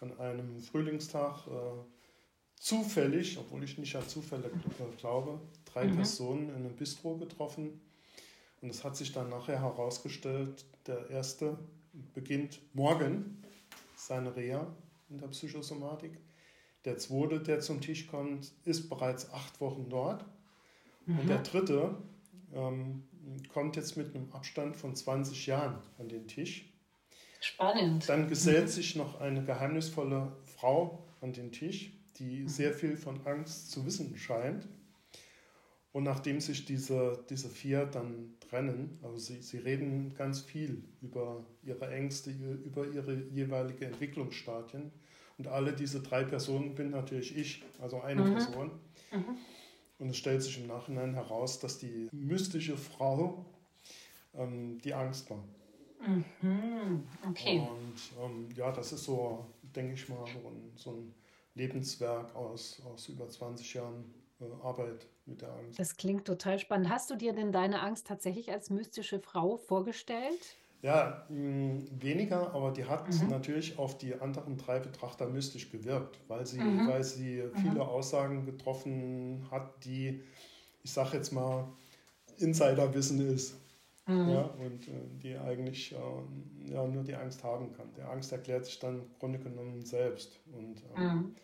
an 0.02 0.18
einem 0.18 0.60
Frühlingstag 0.60 1.46
äh, 1.48 1.99
zufällig, 2.60 3.38
obwohl 3.40 3.64
ich 3.64 3.78
nicht 3.78 3.96
an 3.96 4.08
Zufälle 4.08 4.48
äh, 4.48 4.96
glaube, 4.98 5.40
drei 5.66 5.86
mhm. 5.86 5.96
Personen 5.96 6.50
in 6.50 6.56
einem 6.56 6.76
Bistro 6.76 7.18
getroffen. 7.18 7.82
Und 8.62 8.70
es 8.70 8.84
hat 8.84 8.98
sich 8.98 9.14
dann 9.14 9.30
nachher 9.30 9.62
herausgestellt, 9.62 10.66
der 10.86 11.10
erste 11.10 11.58
beginnt 12.14 12.60
morgen 12.74 13.42
seine 13.96 14.36
Reha 14.36 14.68
in 15.10 15.18
der 15.18 15.28
Psychosomatik. 15.28 16.12
Der 16.86 16.98
zweite, 16.98 17.40
der 17.40 17.62
zum 17.62 17.82
Tisch 17.82 18.08
kommt, 18.08 18.52
ist 18.66 18.90
bereits 18.90 19.32
acht 19.32 19.60
Wochen 19.62 19.88
dort. 19.90 20.26
Mhm. 21.06 21.20
Und 21.20 21.28
der 21.30 21.40
dritte 21.40 21.98
ähm, 22.54 23.04
kommt 23.54 23.76
jetzt 23.76 23.98
mit 23.98 24.16
einem 24.16 24.32
Abstand 24.32 24.76
von 24.76 24.96
20 24.96 25.48
Jahren 25.48 25.78
an 25.98 26.10
den 26.10 26.28
Tisch. 26.28 26.66
Spannend. 27.42 28.08
Dann 28.10 28.28
gesellt 28.28 28.66
mhm. 28.66 28.70
sich 28.70 28.96
noch 28.96 29.20
eine 29.20 29.44
geheimnisvolle 29.44 30.36
Frau 30.46 31.06
an 31.22 31.34
den 31.34 31.52
Tisch, 31.52 31.94
die 32.20 32.48
sehr 32.48 32.74
viel 32.74 32.98
von 32.98 33.26
Angst 33.26 33.72
zu 33.72 33.86
wissen 33.86 34.16
scheint. 34.18 34.68
Und 35.92 36.04
nachdem 36.04 36.40
sich 36.40 36.66
diese, 36.66 37.24
diese 37.30 37.50
vier 37.50 37.86
dann 37.86 38.36
trennen, 38.48 39.00
also 39.02 39.18
sie, 39.18 39.42
sie 39.42 39.58
reden 39.58 40.14
ganz 40.14 40.40
viel 40.42 40.84
über 41.02 41.44
ihre 41.64 41.90
Ängste, 41.90 42.30
über 42.30 42.88
ihre 42.88 43.16
jeweilige 43.32 43.86
Entwicklungsstadien. 43.86 44.92
Und 45.40 45.48
alle 45.48 45.74
diese 45.74 46.02
drei 46.02 46.24
Personen 46.26 46.76
bin 46.76 46.92
natürlich 46.92 47.36
ich, 47.36 47.64
also 47.82 48.02
eine 48.02 48.24
mhm. 48.24 48.34
Person. 48.34 48.72
Mhm. 49.12 49.38
Und 49.98 50.10
es 50.10 50.18
stellt 50.18 50.44
sich 50.44 50.60
im 50.60 50.68
Nachhinein 50.68 51.14
heraus, 51.14 51.60
dass 51.60 51.80
die 51.80 52.08
mystische 52.12 52.78
Frau 52.78 53.46
ähm, 54.36 54.80
die 54.84 54.94
Angst 54.94 55.30
war. 55.30 55.44
Mhm. 56.08 57.04
Okay. 57.30 57.60
Und 57.60 58.24
ähm, 58.24 58.48
ja, 58.56 58.72
das 58.72 58.94
ist 58.94 59.04
so, 59.06 59.46
denke 59.76 59.96
ich 59.96 60.08
mal, 60.08 60.26
so 60.26 60.48
ein, 60.48 60.72
so 60.76 60.92
ein 60.92 61.14
Lebenswerk 61.60 62.36
aus, 62.36 62.82
aus 62.86 63.08
über 63.10 63.28
20 63.28 63.74
Jahren 63.74 64.14
äh, 64.40 64.46
Arbeit 64.64 65.08
mit 65.26 65.42
der 65.42 65.52
Angst. 65.54 65.78
Das 65.78 65.98
klingt 65.98 66.26
total 66.26 66.58
spannend. 66.58 66.90
Hast 66.90 67.10
du 67.10 67.16
dir 67.16 67.34
denn 67.34 67.52
deine 67.52 67.82
Angst 67.82 68.08
tatsächlich 68.08 68.52
als 68.52 68.70
mystische 68.70 69.20
Frau 69.20 69.58
vorgestellt? 69.58 70.56
Ja, 70.82 71.26
mh, 71.28 71.84
weniger, 72.00 72.54
aber 72.54 72.72
die 72.72 72.86
hat 72.86 73.10
mhm. 73.10 73.28
natürlich 73.28 73.78
auf 73.78 73.98
die 73.98 74.16
anderen 74.16 74.58
drei 74.58 74.80
Betrachter 74.80 75.28
mystisch 75.28 75.70
gewirkt, 75.70 76.18
weil 76.30 76.46
sie, 76.46 76.62
mhm. 76.62 76.88
weil 76.88 77.04
sie 77.04 77.44
mhm. 77.44 77.58
viele 77.58 77.82
Aussagen 77.86 78.46
getroffen 78.46 79.46
hat, 79.52 79.84
die, 79.84 80.24
ich 80.84 80.92
sage 80.92 81.18
jetzt 81.18 81.32
mal, 81.32 81.68
Insiderwissen 82.38 83.20
ist. 83.34 83.56
Mhm. 84.08 84.30
Ja, 84.30 84.42
und 84.42 84.88
äh, 84.88 84.92
die 85.22 85.38
eigentlich 85.38 85.94
äh, 85.94 86.72
ja, 86.72 86.88
nur 86.88 87.04
die 87.04 87.14
Angst 87.14 87.44
haben 87.44 87.74
kann. 87.74 87.94
Die 87.98 88.02
Angst 88.02 88.32
erklärt 88.32 88.66
sich 88.66 88.80
dann 88.80 89.02
im 89.02 89.06
Grunde 89.20 89.38
genommen 89.38 89.86
selbst. 89.86 90.40
Und 90.54 90.82
ähm, 90.98 91.04
mhm. 91.04 91.36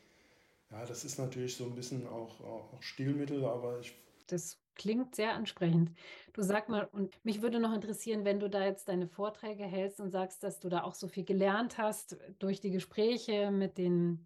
Ja, 0.72 0.86
das 0.86 1.06
ist 1.06 1.18
natürlich 1.18 1.56
so 1.56 1.66
ein 1.66 1.76
bisschen 1.76 2.08
auch, 2.08 2.42
auch 2.42 2.82
Stilmittel, 2.82 3.46
aber 3.46 3.80
ich. 3.80 3.96
Das 4.28 4.60
klingt 4.76 5.16
sehr 5.16 5.34
ansprechend. 5.34 5.92
Du 6.34 6.42
sag 6.42 6.70
mal, 6.70 6.86
und 6.92 7.24
mich 7.24 7.42
würde 7.42 7.60
noch 7.60 7.74
interessieren, 7.74 8.26
wenn 8.26 8.40
du 8.40 8.50
da 8.50 8.66
jetzt 8.66 8.88
deine 8.88 9.08
Vorträge 9.08 9.64
hältst 9.64 10.00
und 10.00 10.12
sagst, 10.12 10.44
dass 10.44 10.60
du 10.60 10.70
da 10.70 10.84
auch 10.84 10.96
so 10.96 11.08
viel 11.08 11.24
gelernt 11.24 11.78
hast 11.78 12.18
durch 12.40 12.60
die 12.60 12.72
Gespräche 12.72 13.52
mit 13.52 13.78
den 13.78 14.26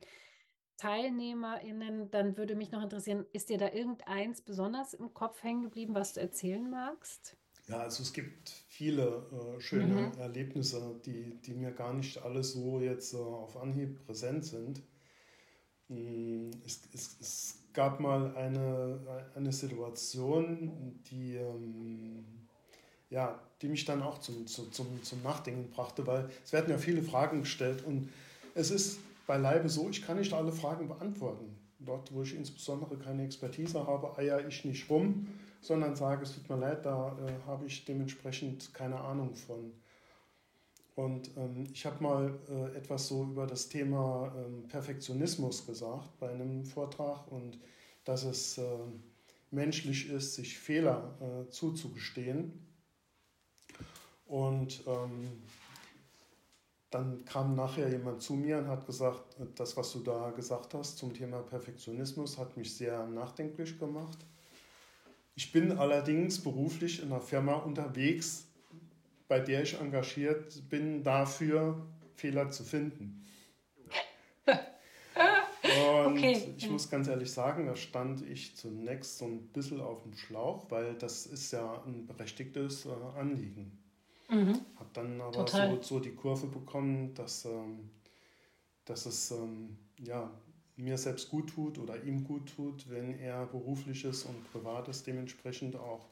TeilnehmerInnen, 0.78 2.10
dann 2.10 2.38
würde 2.38 2.56
mich 2.56 2.72
noch 2.72 2.82
interessieren, 2.82 3.26
ist 3.34 3.50
dir 3.50 3.58
da 3.58 3.72
irgendeins 3.72 4.42
besonders 4.42 4.94
im 4.94 5.14
Kopf 5.14 5.44
hängen 5.44 5.64
geblieben, 5.64 5.94
was 5.94 6.14
du 6.14 6.22
erzählen 6.22 6.70
magst? 6.70 7.36
Ja, 7.68 7.82
also 7.82 8.02
es 8.02 8.14
gibt 8.14 8.50
viele 8.68 9.58
äh, 9.58 9.62
schöne 9.62 9.86
mhm. 9.86 10.20
Erlebnisse, 10.20 11.00
die, 11.06 11.40
die 11.42 11.54
mir 11.54 11.72
gar 11.72 11.94
nicht 11.94 12.18
alle 12.24 12.44
so 12.44 12.80
jetzt 12.80 13.14
äh, 13.14 13.18
auf 13.18 13.58
Anhieb 13.58 14.06
präsent 14.06 14.46
sind. 14.46 14.82
Mm, 15.90 16.52
es, 16.66 16.82
es, 16.94 17.18
es 17.20 17.60
gab 17.74 18.00
mal 18.00 18.36
eine, 18.36 19.00
eine 19.36 19.52
Situation, 19.52 21.00
die, 21.12 21.36
ähm, 21.36 22.24
ja, 23.10 23.40
die 23.62 23.68
mich 23.68 23.86
dann 23.86 24.02
auch 24.02 24.20
zum, 24.20 24.48
zum, 24.48 24.72
zum 24.72 25.24
Nachdenken 25.24 25.70
brachte, 25.70 26.06
weil 26.08 26.30
es 26.44 26.54
werden 26.54 26.70
ja 26.70 26.78
viele 26.78 27.02
Fragen 27.02 27.42
gestellt 27.42 27.84
und 27.86 28.10
es 28.56 28.72
ist 28.72 29.00
beileibe 29.28 29.70
so, 29.70 29.90
ich 29.90 30.02
kann 30.02 30.18
nicht 30.18 30.34
alle 30.34 30.52
Fragen 30.52 30.88
beantworten. 30.88 31.56
Dort, 31.80 32.12
wo 32.14 32.24
ich 32.24 32.36
insbesondere 32.36 32.98
keine 32.98 33.24
Expertise 33.24 33.86
habe, 33.86 34.18
eier 34.18 34.46
ich 34.48 34.66
nicht 34.66 34.90
rum, 34.90 35.28
sondern 35.62 35.96
sage, 35.96 36.24
es 36.24 36.34
tut 36.34 36.50
mir 36.50 36.58
leid, 36.58 36.86
da 36.86 37.18
äh, 37.26 37.48
habe 37.48 37.66
ich 37.66 37.86
dementsprechend 37.86 38.74
keine 38.74 39.00
Ahnung 39.00 39.36
von. 39.36 39.72
Und 41.00 41.32
ähm, 41.38 41.66
ich 41.72 41.86
habe 41.86 42.04
mal 42.04 42.38
äh, 42.50 42.78
etwas 42.78 43.08
so 43.08 43.24
über 43.24 43.48
das 43.48 43.70
Thema 43.70 44.34
ähm, 44.36 44.68
Perfektionismus 44.68 45.66
gesagt 45.66 46.20
bei 46.20 46.30
einem 46.30 46.66
Vortrag 46.66 47.32
und 47.32 47.58
dass 48.04 48.26
es 48.26 48.58
äh, 48.58 48.64
menschlich 49.50 50.10
ist, 50.10 50.36
sich 50.36 50.60
Fehler 50.60 51.16
äh, 51.22 51.50
zuzugestehen. 51.52 52.52
Und 54.26 54.84
ähm, 54.88 55.42
dann 56.90 57.24
kam 57.24 57.56
nachher 57.56 57.90
jemand 57.90 58.22
zu 58.22 58.34
mir 58.34 58.58
und 58.58 58.68
hat 58.68 58.86
gesagt, 58.86 59.38
das, 59.56 59.78
was 59.78 59.94
du 59.94 60.00
da 60.00 60.32
gesagt 60.32 60.74
hast 60.74 60.98
zum 60.98 61.14
Thema 61.14 61.40
Perfektionismus, 61.44 62.38
hat 62.38 62.58
mich 62.58 62.76
sehr 62.76 63.08
nachdenklich 63.08 63.80
gemacht. 63.80 64.18
Ich 65.36 65.54
bin 65.54 65.72
allerdings 65.78 66.44
beruflich 66.44 67.02
in 67.02 67.14
einer 67.14 67.22
Firma 67.22 67.54
unterwegs, 67.54 68.49
bei 69.30 69.40
der 69.40 69.64
ich 69.64 69.80
engagiert 69.80 70.70
bin, 70.70 71.04
dafür 71.04 71.88
Fehler 72.16 72.50
zu 72.50 72.66
finden. 72.66 73.26
Und 74.46 76.18
Okay. 76.18 76.54
ich 76.58 76.70
muss 76.70 76.90
ganz 76.90 77.08
ehrlich 77.08 77.32
sagen, 77.32 77.68
da 77.68 77.76
stand 77.76 78.28
ich 78.28 78.56
zunächst 78.56 79.20
so 79.20 79.26
ein 79.26 79.48
bisschen 79.50 79.80
auf 79.82 80.02
dem 80.02 80.16
Schlauch, 80.16 80.66
weil 80.72 80.96
das 80.96 81.28
ist 81.28 81.52
ja 81.52 81.84
ein 81.86 82.08
berechtigtes 82.08 82.86
äh, 82.86 82.90
Anliegen. 83.18 83.78
Mhm. 84.30 84.60
Habe 84.78 84.90
dann 84.94 85.22
aber 85.22 85.48
so, 85.48 85.82
so 85.82 86.00
die 86.00 86.16
Kurve 86.16 86.48
bekommen, 86.48 87.14
dass, 87.14 87.46
ähm, 87.46 87.90
dass 88.86 89.06
es 89.06 89.32
ähm, 89.32 89.78
ja, 90.00 90.32
mir 90.76 90.98
selbst 90.98 91.30
gut 91.30 91.50
tut 91.50 91.78
oder 91.78 92.02
ihm 92.04 92.24
gut 92.24 92.56
tut, 92.56 92.90
wenn 92.90 93.20
er 93.20 93.46
berufliches 93.46 94.24
und 94.24 94.52
privates 94.52 95.04
dementsprechend 95.04 95.76
auch 95.76 96.08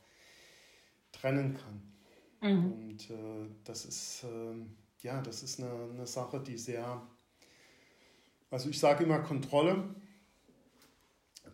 trennen 1.11 1.55
kann. 1.55 1.96
Mhm. 2.41 2.71
Und 2.71 3.09
äh, 3.09 3.49
das 3.63 3.85
ist 3.85 4.23
ähm, 4.23 4.75
ja, 5.01 5.21
das 5.21 5.43
ist 5.43 5.59
eine, 5.59 5.71
eine 5.93 6.07
Sache, 6.07 6.39
die 6.39 6.57
sehr, 6.57 7.01
also 8.49 8.69
ich 8.69 8.79
sage 8.79 9.03
immer 9.03 9.19
Kontrolle. 9.19 9.83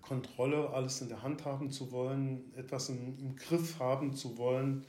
Kontrolle, 0.02 0.70
alles 0.72 1.02
in 1.02 1.10
der 1.10 1.22
Hand 1.22 1.46
haben 1.46 1.72
zu 1.72 1.92
wollen, 1.92 2.54
etwas 2.56 2.90
im, 2.90 3.18
im 3.20 3.36
Griff 3.36 3.80
haben 3.80 4.14
zu 4.14 4.38
wollen, 4.38 4.86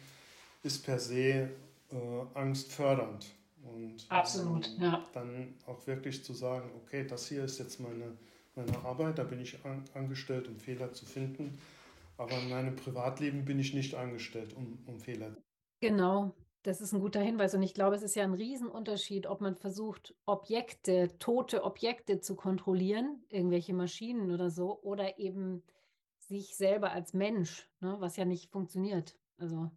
ist 0.63 0.85
per 0.85 0.99
se 0.99 1.51
äh, 1.91 1.97
angstfördernd. 2.35 3.27
Und 3.63 4.05
Absolut, 4.09 4.67
ähm, 4.77 4.83
ja. 4.83 5.07
dann 5.13 5.55
auch 5.67 5.87
wirklich 5.87 6.25
zu 6.25 6.33
sagen, 6.33 6.71
okay, 6.83 7.07
das 7.07 7.29
hier 7.29 7.45
ist 7.45 7.59
jetzt 7.59 7.81
meine, 7.81 8.17
meine 8.57 8.77
Arbeit, 8.85 9.19
da 9.19 9.25
bin 9.25 9.41
ich 9.41 9.65
an, 9.65 9.85
angestellt, 9.95 10.49
um 10.49 10.59
Fehler 10.59 10.93
zu 10.93 11.07
finden. 11.07 11.59
Aber 12.17 12.37
in 12.39 12.49
meinem 12.49 12.77
Privatleben 12.77 13.45
bin 13.45 13.59
ich 13.59 13.73
nicht 13.73 13.95
angestellt, 13.95 14.55
um, 14.55 14.79
um 14.87 14.99
Fehler 14.99 15.37
Genau, 15.85 16.33
das 16.63 16.81
ist 16.81 16.95
ein 16.95 17.01
guter 17.01 17.21
Hinweis. 17.21 17.55
Und 17.55 17.63
ich 17.63 17.75
glaube, 17.75 17.95
es 17.95 18.01
ist 18.03 18.15
ja 18.17 18.25
ein 18.25 18.33
Riesenunterschied, 18.33 19.27
ob 19.27 19.43
man 19.43 19.55
versucht, 19.55 20.15
Objekte, 20.25 21.11
tote 21.19 21.63
Objekte 21.63 22.21
zu 22.21 22.37
kontrollieren, 22.37 23.23
irgendwelche 23.29 23.75
Maschinen 23.75 24.31
oder 24.31 24.49
so, 24.51 24.81
oder 24.81 25.19
eben 25.19 25.63
sich 26.21 26.57
selber 26.57 26.91
als 26.93 27.13
Mensch, 27.13 27.69
ne, 27.81 27.97
was 27.99 28.17
ja 28.17 28.25
nicht 28.25 28.51
funktioniert. 28.51 29.19
Also, 29.37 29.71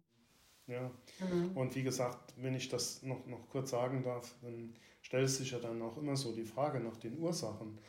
Ja, 0.66 0.90
Mhm. 1.20 1.56
und 1.56 1.74
wie 1.76 1.82
gesagt, 1.82 2.34
wenn 2.38 2.54
ich 2.54 2.68
das 2.70 3.02
noch, 3.02 3.26
noch 3.26 3.48
kurz 3.50 3.70
sagen 3.70 4.02
darf, 4.02 4.34
dann 4.42 4.74
stellt 5.02 5.28
sich 5.28 5.50
ja 5.50 5.58
dann 5.58 5.82
auch 5.82 5.98
immer 5.98 6.16
so 6.16 6.32
die 6.34 6.44
Frage 6.44 6.80
nach 6.80 6.96
den 6.96 7.18
Ursachen. 7.18 7.80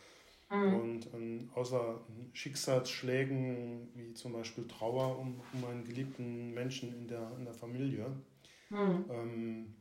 Mhm. 0.50 0.74
Und 0.74 1.14
ähm, 1.14 1.50
außer 1.54 2.02
Schicksalsschlägen 2.34 3.90
wie 3.96 4.14
zum 4.14 4.34
Beispiel 4.34 4.68
Trauer 4.68 5.20
um, 5.20 5.42
um 5.54 5.66
einen 5.66 5.84
geliebten 5.84 6.54
Menschen 6.54 6.94
in 6.94 7.08
der, 7.08 7.32
in 7.38 7.46
der 7.46 7.54
Familie, 7.54 8.06
Mhm. 8.72 9.06
ähm, 9.10 9.76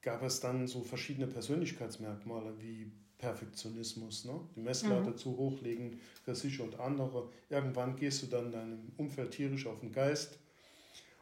gab 0.00 0.22
es 0.22 0.40
dann 0.40 0.66
so 0.66 0.82
verschiedene 0.82 1.28
Persönlichkeitsmerkmale 1.28 2.60
wie 2.60 2.90
Perfektionismus, 3.18 4.24
ne? 4.24 4.40
die 4.56 4.60
Messlatte 4.60 5.10
Mhm. 5.10 5.16
zu 5.16 5.36
hoch 5.36 5.60
legen 5.62 6.00
für 6.24 6.34
sich 6.34 6.60
und 6.60 6.80
andere. 6.80 7.30
Irgendwann 7.48 7.94
gehst 7.96 8.22
du 8.22 8.26
dann 8.26 8.50
deinem 8.50 8.92
Umfeld 8.96 9.30
tierisch 9.30 9.66
auf 9.66 9.78
den 9.80 9.92
Geist. 9.92 10.40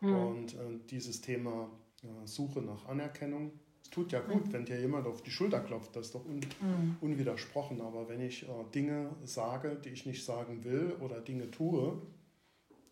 Mhm. 0.00 0.14
Und 0.14 0.54
äh, 0.54 0.78
dieses 0.90 1.20
Thema 1.20 1.70
äh, 2.02 2.26
Suche 2.26 2.62
nach 2.62 2.86
Anerkennung, 2.86 3.52
tut 3.90 4.12
ja 4.12 4.20
gut, 4.20 4.52
wenn 4.52 4.64
dir 4.64 4.80
jemand 4.80 5.06
auf 5.06 5.22
die 5.22 5.30
Schulter 5.30 5.60
klopft, 5.60 5.94
das 5.96 6.06
ist 6.06 6.14
doch 6.14 6.24
un 6.24 6.40
Mhm. 6.60 6.96
unwidersprochen. 7.00 7.80
Aber 7.80 8.08
wenn 8.08 8.20
ich 8.20 8.44
äh, 8.48 8.52
Dinge 8.74 9.14
sage, 9.24 9.76
die 9.84 9.90
ich 9.90 10.06
nicht 10.06 10.24
sagen 10.24 10.64
will 10.64 10.96
oder 11.00 11.20
Dinge 11.20 11.50
tue, 11.50 12.00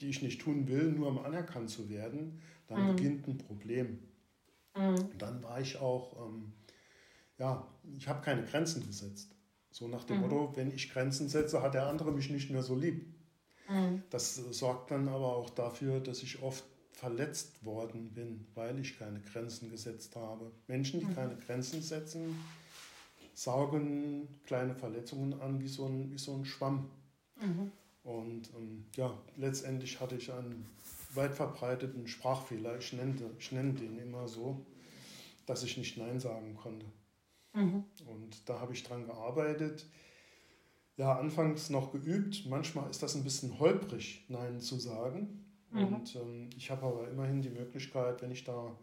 die 0.01 0.09
ich 0.09 0.22
nicht 0.22 0.40
tun 0.40 0.68
will, 0.68 0.92
nur 0.92 1.09
um 1.09 1.18
anerkannt 1.18 1.70
zu 1.70 1.88
werden, 1.88 2.40
dann 2.68 2.84
Mhm. 2.84 2.96
beginnt 2.96 3.28
ein 3.28 3.38
Problem. 3.38 3.99
Mhm. 4.76 4.94
Dann 5.18 5.42
war 5.42 5.61
ich 5.61 5.78
auch, 5.80 6.26
ähm, 6.26 6.53
ja, 7.38 7.66
ich 7.96 8.09
habe 8.09 8.22
keine 8.22 8.44
Grenzen 8.44 8.86
gesetzt. 8.86 9.34
So 9.70 9.88
nach 9.88 10.05
dem 10.05 10.16
Mhm. 10.16 10.22
Motto, 10.22 10.53
wenn 10.57 10.72
ich 10.72 10.90
Grenzen 10.90 11.28
setze, 11.28 11.62
hat 11.62 11.74
der 11.74 11.86
andere 11.86 12.12
mich 12.12 12.30
nicht 12.30 12.51
mehr 12.51 12.62
so 12.62 12.74
lieb. 12.74 13.07
Mhm. 13.68 14.03
Das 14.11 14.38
äh, 14.38 14.53
sorgt 14.53 14.90
dann 14.90 15.09
aber 15.09 15.36
auch 15.36 15.51
dafür, 15.51 16.01
dass 16.01 16.22
ich 16.22 16.42
oft 16.42 16.64
verletzt 16.99 17.64
worden 17.64 18.11
bin, 18.12 18.44
weil 18.57 18.76
ich 18.80 18.99
keine 18.99 19.20
Grenzen 19.20 19.70
gesetzt 19.70 20.16
habe. 20.16 20.51
Menschen, 20.66 20.99
die 20.99 21.07
Mhm. 21.07 21.14
keine 21.14 21.36
Grenzen 21.36 21.80
setzen, 21.80 22.36
saugen 23.34 24.26
kleine 24.44 24.74
Verletzungen 24.74 25.40
an 25.40 25.61
wie 25.61 25.68
so 25.68 25.86
ein, 25.86 26.11
wie 26.11 26.18
so 26.18 26.34
ein 26.34 26.44
Schwamm. 26.44 26.90
Mhm. 27.40 27.70
Und 28.03 28.51
ähm, 28.57 28.84
ja, 28.96 29.16
letztendlich 29.36 30.01
hatte 30.01 30.16
ich 30.16 30.32
einen 30.32 30.66
weit 31.14 31.34
verbreiteten 31.34 32.09
Sprachfehler. 32.09 32.78
Ich 32.78 32.92
nenne, 32.92 33.14
ich 33.38 33.53
nenne 33.53 33.74
den 33.74 33.96
immer 33.99 34.26
so, 34.26 34.66
dass 35.46 35.62
ich 35.62 35.76
nicht 35.76 35.96
Nein 35.99 36.18
sagen 36.18 36.57
konnte. 36.57 36.86
Mhm. 37.55 37.84
Und 38.07 38.49
da 38.49 38.59
habe 38.59 38.72
ich 38.72 38.82
dran 38.82 39.07
gearbeitet. 39.07 39.86
Ja, 40.96 41.16
anfangs 41.16 41.70
noch 41.70 41.92
geübt. 41.92 42.44
Manchmal 42.46 42.90
ist 42.90 43.05
das 43.05 43.14
ein 43.14 43.22
bisschen 43.22 43.61
holprig, 43.61 44.24
Nein 44.28 44.61
zu 44.61 44.80
sagen. 44.80 45.44
Mhm. 45.71 45.85
Und 45.85 46.16
ähm, 46.16 46.51
ich 46.57 46.71
habe 46.71 46.87
aber 46.87 47.09
immerhin 47.09 47.43
die 47.43 47.51
Möglichkeit, 47.51 48.23
wenn 48.23 48.31
ich 48.31 48.45
da 48.45 48.77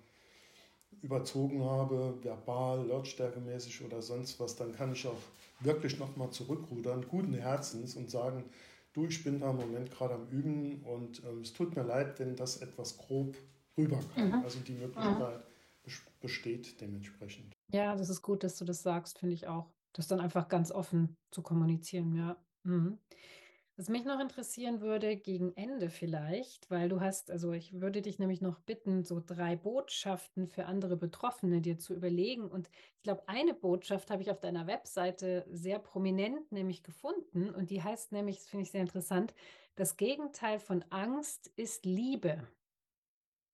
überzogen 1.01 1.63
habe, 1.63 2.17
verbal, 2.21 2.87
lautstärkemäßig 2.87 3.83
oder 3.83 4.01
sonst 4.01 4.39
was, 4.39 4.55
dann 4.55 4.73
kann 4.73 4.93
ich 4.93 5.05
auch 5.07 5.17
wirklich 5.59 5.99
nochmal 5.99 6.29
zurückrudern, 6.31 7.05
guten 7.07 7.33
Herzens 7.33 7.95
und 7.95 8.09
sagen, 8.09 8.45
du, 8.93 9.05
ich 9.05 9.23
bin 9.23 9.39
da 9.39 9.51
im 9.51 9.57
Moment 9.57 9.91
gerade 9.91 10.15
am 10.15 10.27
Üben 10.29 10.81
und 10.83 11.23
ähm, 11.25 11.41
es 11.41 11.53
tut 11.53 11.75
mir 11.75 11.83
leid, 11.83 12.19
wenn 12.19 12.35
das 12.35 12.57
etwas 12.57 12.97
grob 12.97 13.35
rüberkam. 13.77 14.27
Mhm. 14.29 14.33
Also 14.43 14.59
die 14.59 14.73
Möglichkeit 14.73 15.43
bes- 15.85 16.01
besteht 16.21 16.79
dementsprechend. 16.81 17.53
ja, 17.71 17.95
das 17.95 18.09
ist 18.09 18.21
gut, 18.21 18.43
dass 18.43 18.57
du 18.57 18.65
das 18.65 18.81
sagst, 18.81 19.19
finde 19.19 19.35
ich 19.35 19.47
auch. 19.47 19.69
Das 19.93 20.07
dann 20.07 20.19
einfach 20.19 20.47
ganz 20.47 20.71
offen 20.71 21.15
zu 21.31 21.41
kommunizieren, 21.41 22.15
ja. 22.15 22.37
Mhm. 22.63 22.97
Was 23.77 23.89
mich 23.89 24.05
noch 24.05 24.21
interessieren 24.21 24.79
würde, 24.79 25.17
gegen 25.17 25.51
Ende 25.57 25.89
vielleicht, 25.89 26.71
weil 26.71 26.87
du 26.87 27.01
hast, 27.01 27.29
also 27.29 27.51
ich 27.51 27.81
würde 27.81 28.01
dich 28.01 28.19
nämlich 28.19 28.39
noch 28.39 28.59
bitten, 28.59 29.03
so 29.03 29.21
drei 29.25 29.57
Botschaften 29.57 30.47
für 30.47 30.65
andere 30.65 30.95
Betroffene 30.95 31.59
dir 31.59 31.77
zu 31.77 31.93
überlegen. 31.93 32.47
Und 32.47 32.69
ich 32.95 33.03
glaube, 33.03 33.27
eine 33.27 33.53
Botschaft 33.53 34.11
habe 34.11 34.21
ich 34.21 34.31
auf 34.31 34.39
deiner 34.39 34.65
Webseite 34.65 35.45
sehr 35.51 35.79
prominent 35.79 36.53
nämlich 36.53 36.83
gefunden. 36.83 37.49
Und 37.49 37.69
die 37.69 37.83
heißt 37.83 38.13
nämlich, 38.13 38.37
das 38.37 38.47
finde 38.47 38.63
ich 38.63 38.71
sehr 38.71 38.79
interessant, 38.79 39.33
das 39.75 39.97
Gegenteil 39.97 40.59
von 40.59 40.85
Angst 40.89 41.51
ist 41.57 41.85
Liebe. 41.85 42.47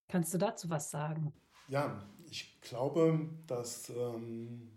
Kannst 0.07 0.31
du 0.35 0.37
dazu 0.37 0.69
was 0.69 0.91
sagen? 0.91 1.33
Ja, 1.67 2.07
ich 2.29 2.61
glaube, 2.61 3.27
dass 3.47 3.89
ähm, 3.89 4.69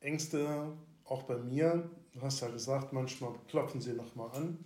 Ängste 0.00 0.76
auch 1.12 1.22
bei 1.24 1.36
mir, 1.36 1.88
du 2.12 2.20
hast 2.22 2.40
ja 2.40 2.48
gesagt, 2.48 2.92
manchmal 2.92 3.32
klopfen 3.48 3.80
sie 3.80 3.92
nochmal 3.92 4.30
an, 4.32 4.58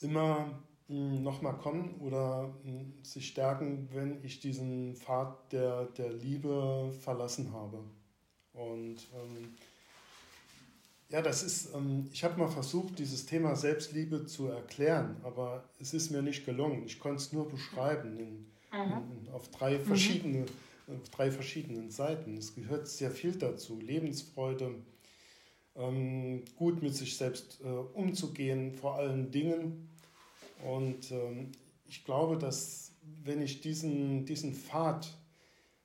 immer 0.00 0.58
nochmal 0.88 1.58
kommen 1.58 1.96
oder 2.00 2.48
mh, 2.64 3.04
sich 3.04 3.28
stärken, 3.28 3.88
wenn 3.92 4.24
ich 4.24 4.40
diesen 4.40 4.96
Pfad 4.96 5.52
der, 5.52 5.84
der 5.84 6.10
Liebe 6.14 6.90
verlassen 7.00 7.52
habe. 7.52 7.78
Und 8.54 8.96
ähm, 9.14 9.54
ja, 11.10 11.20
das 11.20 11.42
ist, 11.42 11.74
ähm, 11.74 12.08
ich 12.12 12.24
habe 12.24 12.38
mal 12.38 12.48
versucht, 12.48 12.98
dieses 12.98 13.26
Thema 13.26 13.54
Selbstliebe 13.54 14.24
zu 14.24 14.46
erklären, 14.48 15.16
aber 15.24 15.64
es 15.78 15.92
ist 15.92 16.10
mir 16.10 16.22
nicht 16.22 16.46
gelungen. 16.46 16.84
Ich 16.86 16.98
konnte 16.98 17.16
es 17.22 17.32
nur 17.32 17.48
beschreiben 17.48 18.18
in, 18.18 18.46
Mhm. 18.70 19.26
in, 19.26 19.32
auf 19.32 19.48
drei 19.50 19.78
verschiedene, 19.78 20.44
auf 20.88 21.08
drei 21.10 21.30
verschiedenen 21.30 21.90
Seiten. 21.90 22.36
Es 22.36 22.54
gehört 22.54 22.86
sehr 22.86 23.10
viel 23.10 23.32
dazu. 23.32 23.78
Lebensfreude, 23.80 24.74
ähm, 25.78 26.44
gut 26.56 26.82
mit 26.82 26.94
sich 26.94 27.16
selbst 27.16 27.60
äh, 27.62 27.68
umzugehen, 27.68 28.74
vor 28.74 28.96
allen 28.96 29.30
Dingen. 29.30 29.88
Und 30.66 31.10
ähm, 31.12 31.52
ich 31.86 32.04
glaube, 32.04 32.36
dass 32.36 32.92
wenn 33.24 33.40
ich 33.42 33.60
diesen, 33.60 34.26
diesen 34.26 34.54
Pfad, 34.54 35.14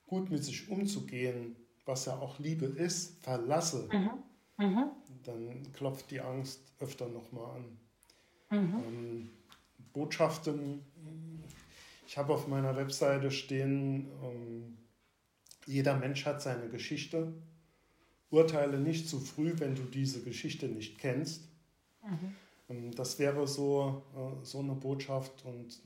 gut 0.07 0.29
mit 0.29 0.43
sich 0.43 0.69
umzugehen, 0.69 1.55
was 1.85 2.05
ja 2.05 2.17
auch 2.19 2.39
Liebe 2.39 2.65
ist, 2.65 3.21
verlasse, 3.23 3.89
Mhm. 3.91 4.65
Mhm. 4.65 4.91
dann 5.23 5.73
klopft 5.73 6.11
die 6.11 6.21
Angst 6.21 6.61
öfter 6.79 7.07
nochmal 7.07 7.57
an. 7.57 7.77
Mhm. 8.49 8.83
Ähm, 8.83 9.29
Botschaften. 9.93 10.81
Ich 12.07 12.17
habe 12.17 12.33
auf 12.33 12.47
meiner 12.47 12.75
Webseite 12.75 13.31
stehen, 13.31 14.07
ähm, 14.23 14.77
jeder 15.65 15.97
Mensch 15.97 16.25
hat 16.25 16.41
seine 16.41 16.69
Geschichte. 16.69 17.33
Urteile 18.33 18.79
nicht 18.79 19.07
zu 19.07 19.19
früh, 19.19 19.53
wenn 19.57 19.75
du 19.75 19.83
diese 19.83 20.23
Geschichte 20.23 20.67
nicht 20.67 20.97
kennst. 20.97 21.47
Mhm. 22.01 22.35
Ähm, 22.69 22.91
das 22.95 23.19
wäre 23.19 23.47
so, 23.47 24.03
äh, 24.15 24.43
so 24.43 24.59
eine 24.59 24.73
Botschaft. 24.73 25.45
Und 25.45 25.79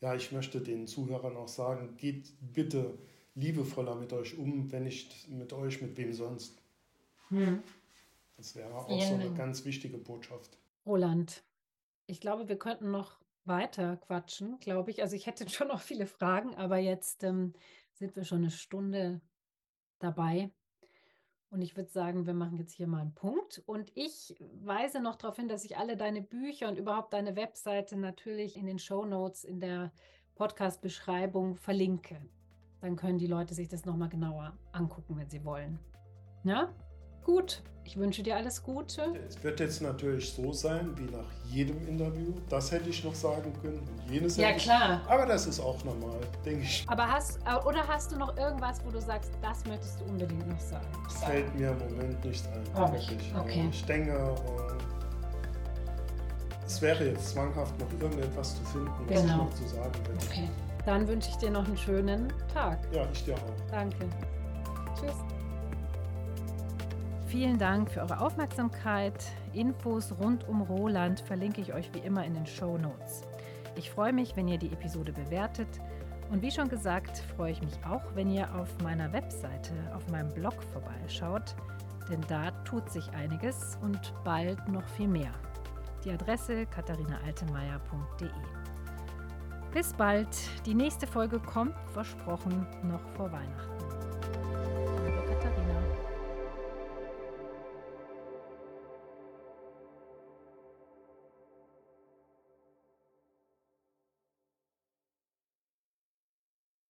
ja, 0.00 0.14
ich 0.14 0.32
möchte 0.32 0.60
den 0.60 0.86
Zuhörern 0.86 1.36
auch 1.36 1.48
sagen, 1.48 1.96
geht 1.96 2.32
bitte 2.40 2.98
liebevoller 3.34 3.96
mit 3.96 4.12
euch 4.12 4.38
um, 4.38 4.72
wenn 4.72 4.84
nicht 4.84 5.28
mit 5.28 5.52
euch, 5.52 5.82
mit 5.82 5.96
wem 5.96 6.12
sonst. 6.14 6.62
Mhm. 7.28 7.62
Das 8.36 8.56
wäre 8.56 8.74
auch 8.74 8.86
Vielen 8.86 9.00
so 9.00 9.14
eine 9.14 9.34
ganz 9.34 9.64
wichtige 9.64 9.98
Botschaft. 9.98 10.58
Roland, 10.86 11.44
ich 12.06 12.20
glaube, 12.20 12.48
wir 12.48 12.58
könnten 12.58 12.90
noch 12.90 13.20
weiter 13.44 13.98
quatschen, 13.98 14.58
glaube 14.58 14.90
ich. 14.90 15.02
Also 15.02 15.16
ich 15.16 15.26
hätte 15.26 15.48
schon 15.50 15.68
noch 15.68 15.82
viele 15.82 16.06
Fragen, 16.06 16.54
aber 16.54 16.78
jetzt 16.78 17.24
ähm, 17.24 17.52
sind 17.92 18.16
wir 18.16 18.24
schon 18.24 18.38
eine 18.38 18.50
Stunde 18.50 19.20
dabei. 19.98 20.50
Und 21.54 21.62
ich 21.62 21.76
würde 21.76 21.88
sagen, 21.88 22.26
wir 22.26 22.34
machen 22.34 22.56
jetzt 22.56 22.72
hier 22.72 22.88
mal 22.88 23.00
einen 23.00 23.14
Punkt. 23.14 23.62
Und 23.66 23.92
ich 23.94 24.34
weise 24.64 25.00
noch 25.00 25.14
darauf 25.14 25.36
hin, 25.36 25.46
dass 25.46 25.64
ich 25.64 25.76
alle 25.76 25.96
deine 25.96 26.20
Bücher 26.20 26.68
und 26.68 26.76
überhaupt 26.76 27.12
deine 27.12 27.36
Webseite 27.36 27.96
natürlich 27.96 28.56
in 28.56 28.66
den 28.66 28.80
Show 28.80 29.04
Notes 29.04 29.44
in 29.44 29.60
der 29.60 29.92
Podcast-Beschreibung 30.34 31.54
verlinke. 31.54 32.20
Dann 32.80 32.96
können 32.96 33.18
die 33.18 33.28
Leute 33.28 33.54
sich 33.54 33.68
das 33.68 33.84
nochmal 33.84 34.08
genauer 34.08 34.58
angucken, 34.72 35.16
wenn 35.16 35.30
sie 35.30 35.44
wollen. 35.44 35.78
Ja? 36.42 36.74
Gut, 37.24 37.62
ich 37.84 37.96
wünsche 37.96 38.22
dir 38.22 38.36
alles 38.36 38.62
Gute. 38.62 39.02
Es 39.28 39.42
wird 39.42 39.60
jetzt 39.60 39.80
natürlich 39.82 40.32
so 40.32 40.52
sein, 40.52 40.92
wie 40.96 41.10
nach 41.10 41.30
jedem 41.46 41.86
Interview. 41.88 42.34
Das 42.48 42.70
hätte 42.70 42.90
ich 42.90 43.02
noch 43.04 43.14
sagen 43.14 43.52
können 43.62 43.78
und 43.80 44.10
jenes 44.12 44.36
Ja, 44.36 44.48
hätte 44.48 44.58
ich- 44.58 44.64
klar. 44.64 45.00
Aber 45.08 45.26
das 45.26 45.46
ist 45.46 45.58
auch 45.60 45.82
normal, 45.84 46.18
denke 46.44 46.62
ich. 46.64 46.84
Aber 46.88 47.06
hast, 47.10 47.38
äh, 47.46 47.54
oder 47.66 47.86
hast 47.88 48.12
du 48.12 48.16
noch 48.18 48.36
irgendwas, 48.36 48.84
wo 48.84 48.90
du 48.90 49.00
sagst, 49.00 49.30
das 49.42 49.64
möchtest 49.64 50.00
du 50.00 50.04
unbedingt 50.04 50.46
noch 50.48 50.60
sagen? 50.60 50.86
Fällt 51.24 51.54
mir 51.58 51.70
im 51.70 51.78
Moment 51.78 52.24
nicht 52.24 52.44
ein. 52.46 52.62
Auch 52.76 52.92
wirklich. 52.92 53.16
nicht. 53.18 53.34
Okay. 53.36 53.68
Ich 53.70 53.84
denke, 53.86 54.10
äh, 54.12 54.34
es 56.66 56.80
wäre 56.82 57.04
jetzt 57.06 57.30
zwanghaft, 57.30 57.78
noch 57.78 57.90
irgendetwas 58.00 58.56
zu 58.56 58.64
finden, 58.64 58.90
was 59.08 59.16
ich 59.20 59.22
Genau. 59.26 59.44
noch 59.44 59.54
zu 59.54 59.66
sagen 59.68 59.92
hätte. 59.94 60.26
Okay. 60.30 60.48
Dann 60.86 61.08
wünsche 61.08 61.30
ich 61.30 61.36
dir 61.36 61.50
noch 61.50 61.64
einen 61.66 61.76
schönen 61.78 62.30
Tag. 62.52 62.78
Ja, 62.92 63.06
ich 63.12 63.24
dir 63.24 63.34
auch. 63.34 63.70
Danke. 63.70 64.06
Tschüss. 64.98 65.14
Vielen 67.34 67.58
Dank 67.58 67.90
für 67.90 68.00
eure 68.00 68.20
Aufmerksamkeit. 68.20 69.24
Infos 69.54 70.14
rund 70.20 70.46
um 70.48 70.62
Roland 70.62 71.18
verlinke 71.18 71.60
ich 71.60 71.74
euch 71.74 71.92
wie 71.92 71.98
immer 71.98 72.24
in 72.24 72.32
den 72.32 72.46
Show 72.46 72.78
Notes. 72.78 73.22
Ich 73.74 73.90
freue 73.90 74.12
mich, 74.12 74.36
wenn 74.36 74.46
ihr 74.46 74.56
die 74.56 74.72
Episode 74.72 75.12
bewertet. 75.12 75.66
Und 76.30 76.42
wie 76.42 76.52
schon 76.52 76.68
gesagt, 76.68 77.18
freue 77.36 77.50
ich 77.50 77.60
mich 77.60 77.74
auch, 77.90 78.04
wenn 78.14 78.30
ihr 78.30 78.54
auf 78.54 78.68
meiner 78.84 79.12
Webseite, 79.12 79.72
auf 79.96 80.08
meinem 80.10 80.32
Blog 80.32 80.54
vorbeischaut, 80.72 81.56
denn 82.08 82.20
da 82.28 82.52
tut 82.62 82.88
sich 82.88 83.10
einiges 83.10 83.76
und 83.82 84.14
bald 84.22 84.68
noch 84.68 84.86
viel 84.90 85.08
mehr. 85.08 85.32
Die 86.04 86.12
Adresse 86.12 86.66
katharinaaltemeyer.de. 86.66 88.28
Bis 89.72 89.92
bald. 89.92 90.28
Die 90.66 90.74
nächste 90.74 91.08
Folge 91.08 91.40
kommt, 91.40 91.74
versprochen, 91.94 92.64
noch 92.84 93.02
vor 93.16 93.32
Weihnachten. 93.32 93.73